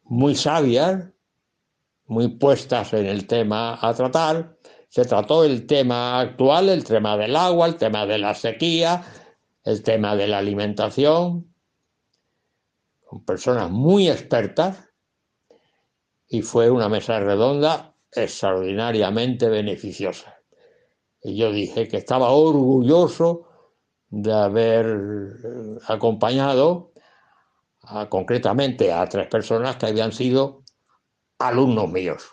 [0.03, 1.09] muy sabias,
[2.07, 4.57] muy puestas en el tema a tratar.
[4.89, 9.05] Se trató el tema actual, el tema del agua, el tema de la sequía,
[9.65, 11.55] el tema de la alimentación,
[13.05, 14.89] con personas muy expertas
[16.27, 20.41] y fue una mesa redonda extraordinariamente beneficiosa.
[21.23, 23.50] Y yo dije que estaba orgulloso
[24.11, 26.93] de haber eh, acompañado
[28.09, 30.65] concretamente a tres personas que habían sido
[31.39, 32.31] alumnos míos.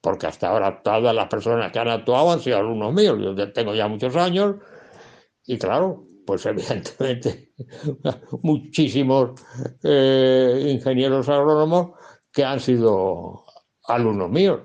[0.00, 3.18] Porque hasta ahora todas las personas que han actuado han sido alumnos míos.
[3.20, 4.56] Yo tengo ya muchos años
[5.46, 7.52] y claro, pues evidentemente
[8.42, 9.40] muchísimos
[9.82, 11.92] eh, ingenieros agrónomos
[12.32, 13.44] que han sido
[13.84, 14.60] alumnos míos.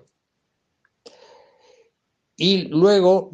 [2.43, 3.29] Y luego,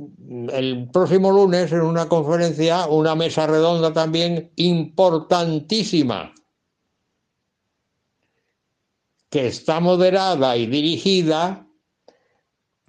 [0.51, 6.35] el próximo lunes, en una conferencia, una mesa redonda también importantísima,
[9.29, 11.65] que está moderada y dirigida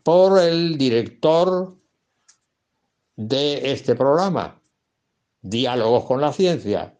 [0.02, 1.76] por el director
[3.14, 4.60] de este programa,
[5.40, 6.98] Diálogos con la Ciencia,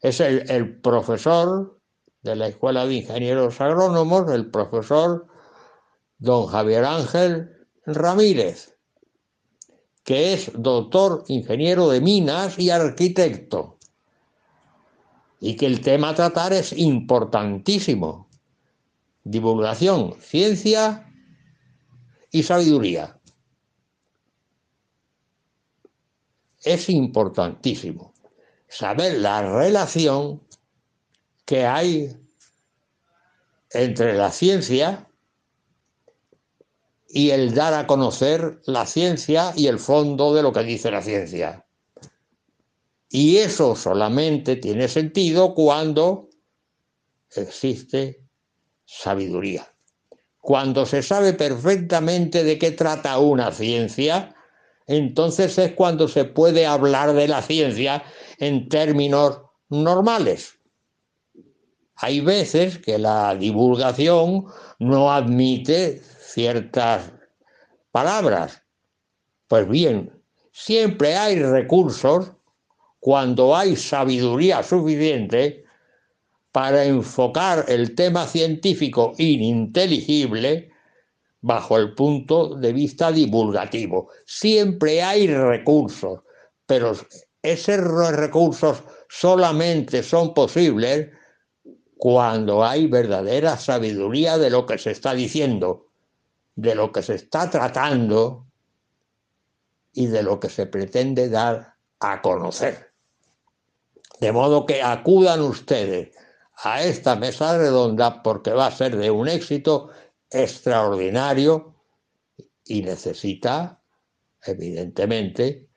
[0.00, 1.80] Es el, el profesor
[2.22, 5.28] de la Escuela de Ingenieros Agrónomos, el profesor
[6.18, 7.59] don Javier Ángel
[7.94, 8.76] Ramírez,
[10.04, 13.78] que es doctor ingeniero de minas y arquitecto,
[15.40, 18.28] y que el tema a tratar es importantísimo.
[19.24, 21.12] Divulgación, ciencia
[22.30, 23.18] y sabiduría.
[26.62, 28.12] Es importantísimo
[28.68, 30.42] saber la relación
[31.44, 32.16] que hay
[33.70, 35.09] entre la ciencia
[37.12, 41.02] y el dar a conocer la ciencia y el fondo de lo que dice la
[41.02, 41.66] ciencia.
[43.08, 46.28] Y eso solamente tiene sentido cuando
[47.34, 48.24] existe
[48.84, 49.66] sabiduría.
[50.38, 54.34] Cuando se sabe perfectamente de qué trata una ciencia,
[54.86, 58.02] entonces es cuando se puede hablar de la ciencia
[58.38, 60.54] en términos normales.
[61.96, 64.46] Hay veces que la divulgación
[64.78, 67.12] no admite ciertas
[67.90, 68.62] palabras.
[69.48, 70.12] Pues bien,
[70.52, 72.32] siempre hay recursos
[73.00, 75.64] cuando hay sabiduría suficiente
[76.52, 80.70] para enfocar el tema científico ininteligible
[81.40, 84.10] bajo el punto de vista divulgativo.
[84.26, 86.20] Siempre hay recursos,
[86.66, 86.92] pero
[87.42, 91.08] esos recursos solamente son posibles
[91.96, 95.89] cuando hay verdadera sabiduría de lo que se está diciendo,
[96.60, 98.46] de lo que se está tratando
[99.92, 102.92] y de lo que se pretende dar a conocer.
[104.20, 106.14] De modo que acudan ustedes
[106.56, 109.88] a esta mesa redonda porque va a ser de un éxito
[110.28, 111.76] extraordinario
[112.66, 113.82] y necesita,
[114.42, 115.70] evidentemente,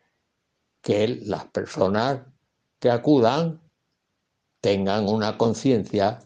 [0.81, 2.23] que las personas
[2.79, 3.61] que acudan
[4.59, 6.19] tengan una conciencia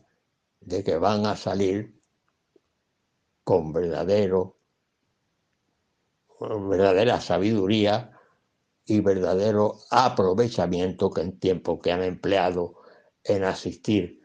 [0.61, 1.96] de que van a salir
[3.47, 4.57] con verdadero,
[6.37, 8.11] verdadera sabiduría
[8.83, 12.81] y verdadero aprovechamiento que en tiempo que han empleado
[13.23, 14.21] en asistir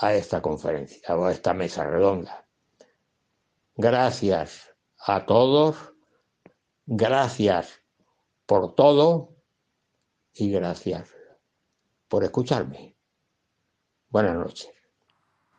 [0.00, 2.46] a esta conferencia o a esta mesa redonda.
[3.74, 4.72] Gracias
[5.04, 5.74] a todos,
[6.86, 7.82] gracias
[8.46, 9.34] por todo
[10.32, 11.12] y gracias
[12.06, 12.94] por escucharme.
[14.10, 14.70] Buenas noches.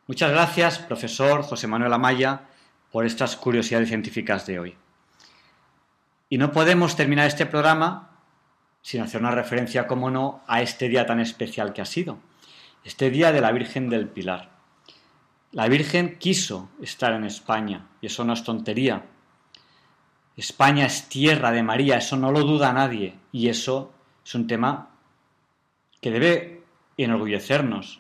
[0.08, 2.52] Muchas gracias, profesor José Manuel Amaya
[2.96, 4.78] por estas curiosidades científicas de hoy.
[6.30, 8.22] Y no podemos terminar este programa
[8.82, 12.20] sin hacer una referencia, como no, a este día tan especial que ha sido,
[12.86, 14.50] este día de la Virgen del Pilar.
[15.52, 19.04] La Virgen quiso estar en España, y eso no es tontería.
[20.38, 23.92] España es tierra de María, eso no lo duda nadie, y eso
[24.26, 24.92] es un tema
[26.00, 26.64] que debe
[26.96, 28.00] enorgullecernos.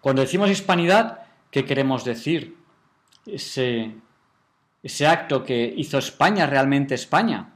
[0.00, 2.61] Cuando decimos hispanidad, ¿qué queremos decir?
[3.26, 3.94] Ese,
[4.82, 7.52] ese acto que hizo España realmente España,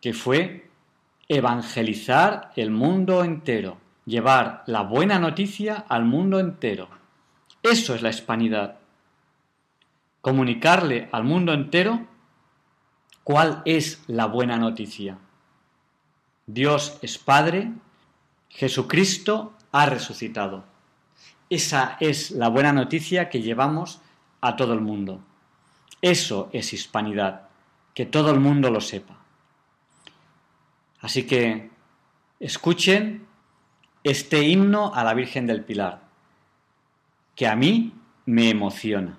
[0.00, 0.70] que fue
[1.28, 6.88] evangelizar el mundo entero, llevar la buena noticia al mundo entero.
[7.62, 8.78] Eso es la hispanidad.
[10.20, 12.06] Comunicarle al mundo entero
[13.24, 15.18] cuál es la buena noticia.
[16.46, 17.72] Dios es Padre,
[18.48, 20.64] Jesucristo ha resucitado.
[21.50, 24.00] Esa es la buena noticia que llevamos
[24.40, 25.20] a todo el mundo.
[26.00, 27.48] Eso es hispanidad,
[27.94, 29.16] que todo el mundo lo sepa.
[31.00, 31.70] Así que
[32.40, 33.26] escuchen
[34.04, 36.02] este himno a la Virgen del Pilar,
[37.34, 37.92] que a mí
[38.26, 39.18] me emociona.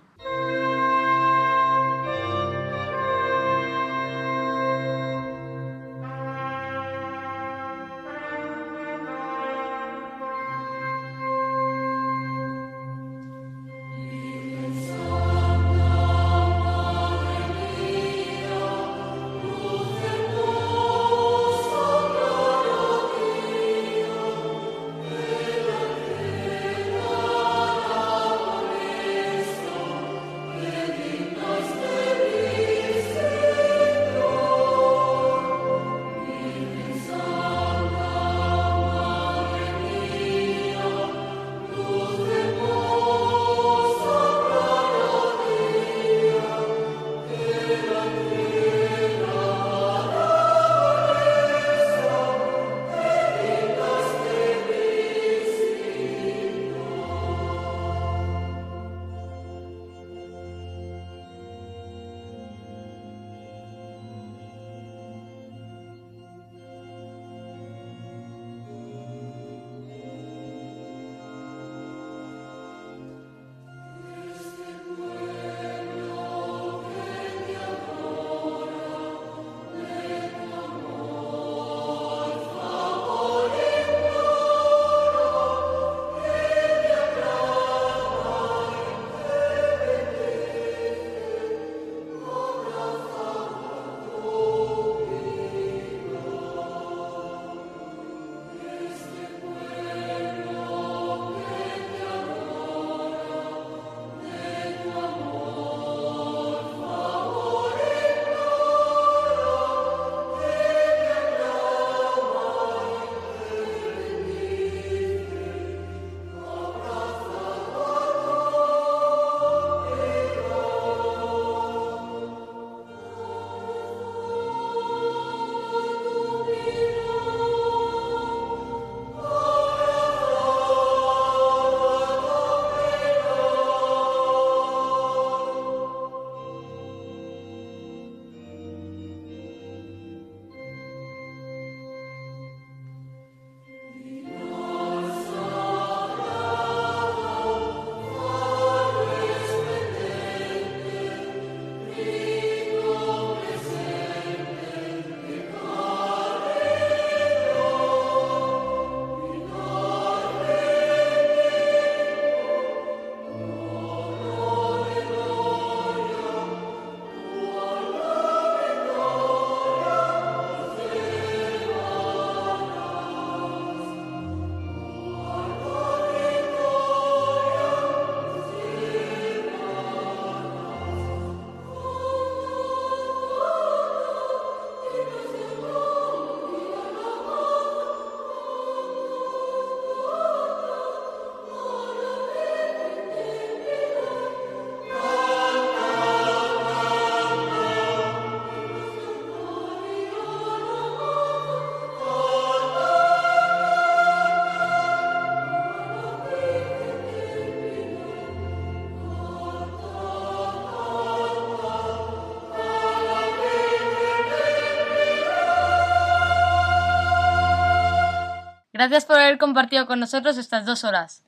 [218.79, 221.21] Gracias por haber compartido con nosotros estas dos horas.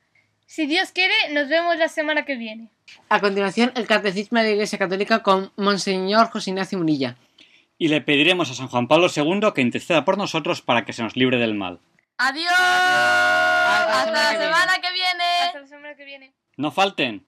[0.46, 2.72] Si Dios quiere, nos vemos la semana que viene.
[3.10, 7.18] A continuación, el Catecismo de la Iglesia Católica con Monseñor José Ignacio Munilla.
[7.78, 11.04] Y le pediremos a San Juan Pablo II que interceda por nosotros para que se
[11.04, 11.82] nos libre del mal.
[12.20, 12.54] ¡Adiós!
[12.54, 15.24] Hasta, la semana que viene.
[15.44, 16.34] Hasta la semana que viene.
[16.56, 17.28] No falten.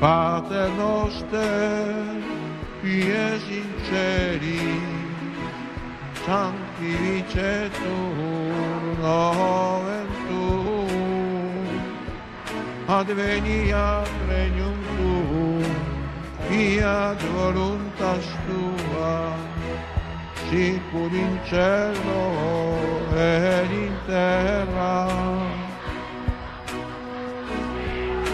[0.00, 2.22] Pater noster,
[2.80, 4.80] qui es in celi,
[6.24, 7.80] sanctificetur
[9.02, 11.66] nomen tuum,
[12.86, 15.64] adveniat regnum tuum,
[16.46, 19.34] fiat voluntas tua,
[20.46, 22.24] sicur in cielo
[23.16, 25.37] ed in terra,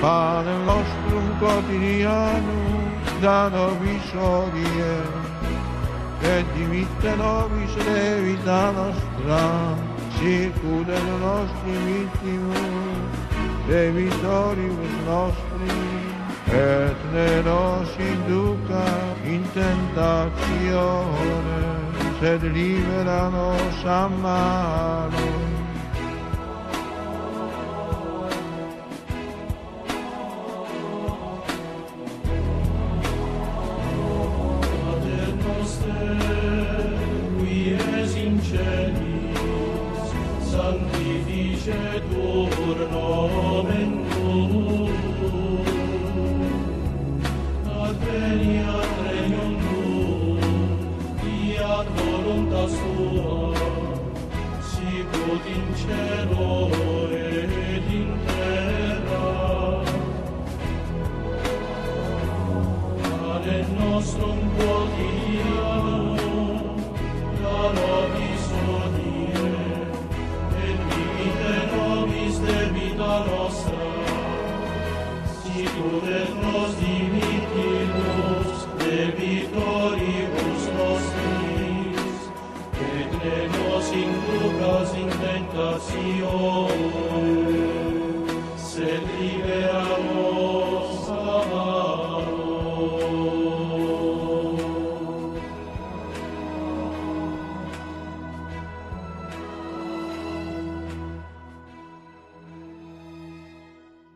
[0.04, 4.96] Padre nostrum quotidianum, da nobis odie,
[6.20, 9.44] et dimitte nobis debita nostra,
[10.18, 13.14] circude nostri vittimus,
[13.66, 15.72] debitoribus nostri,
[16.52, 18.86] et ne nos induca
[19.24, 21.60] in tentatione,
[22.20, 25.43] sed libera nos a malo.
[38.54, 40.10] celis,
[40.50, 44.92] sanctificetur nomen tuum.
[47.84, 50.44] Adveniat regnum tuum,
[51.20, 53.38] fiat voluntas tua,
[54.70, 56.48] sicut in cielo
[85.84, 87.03] See you.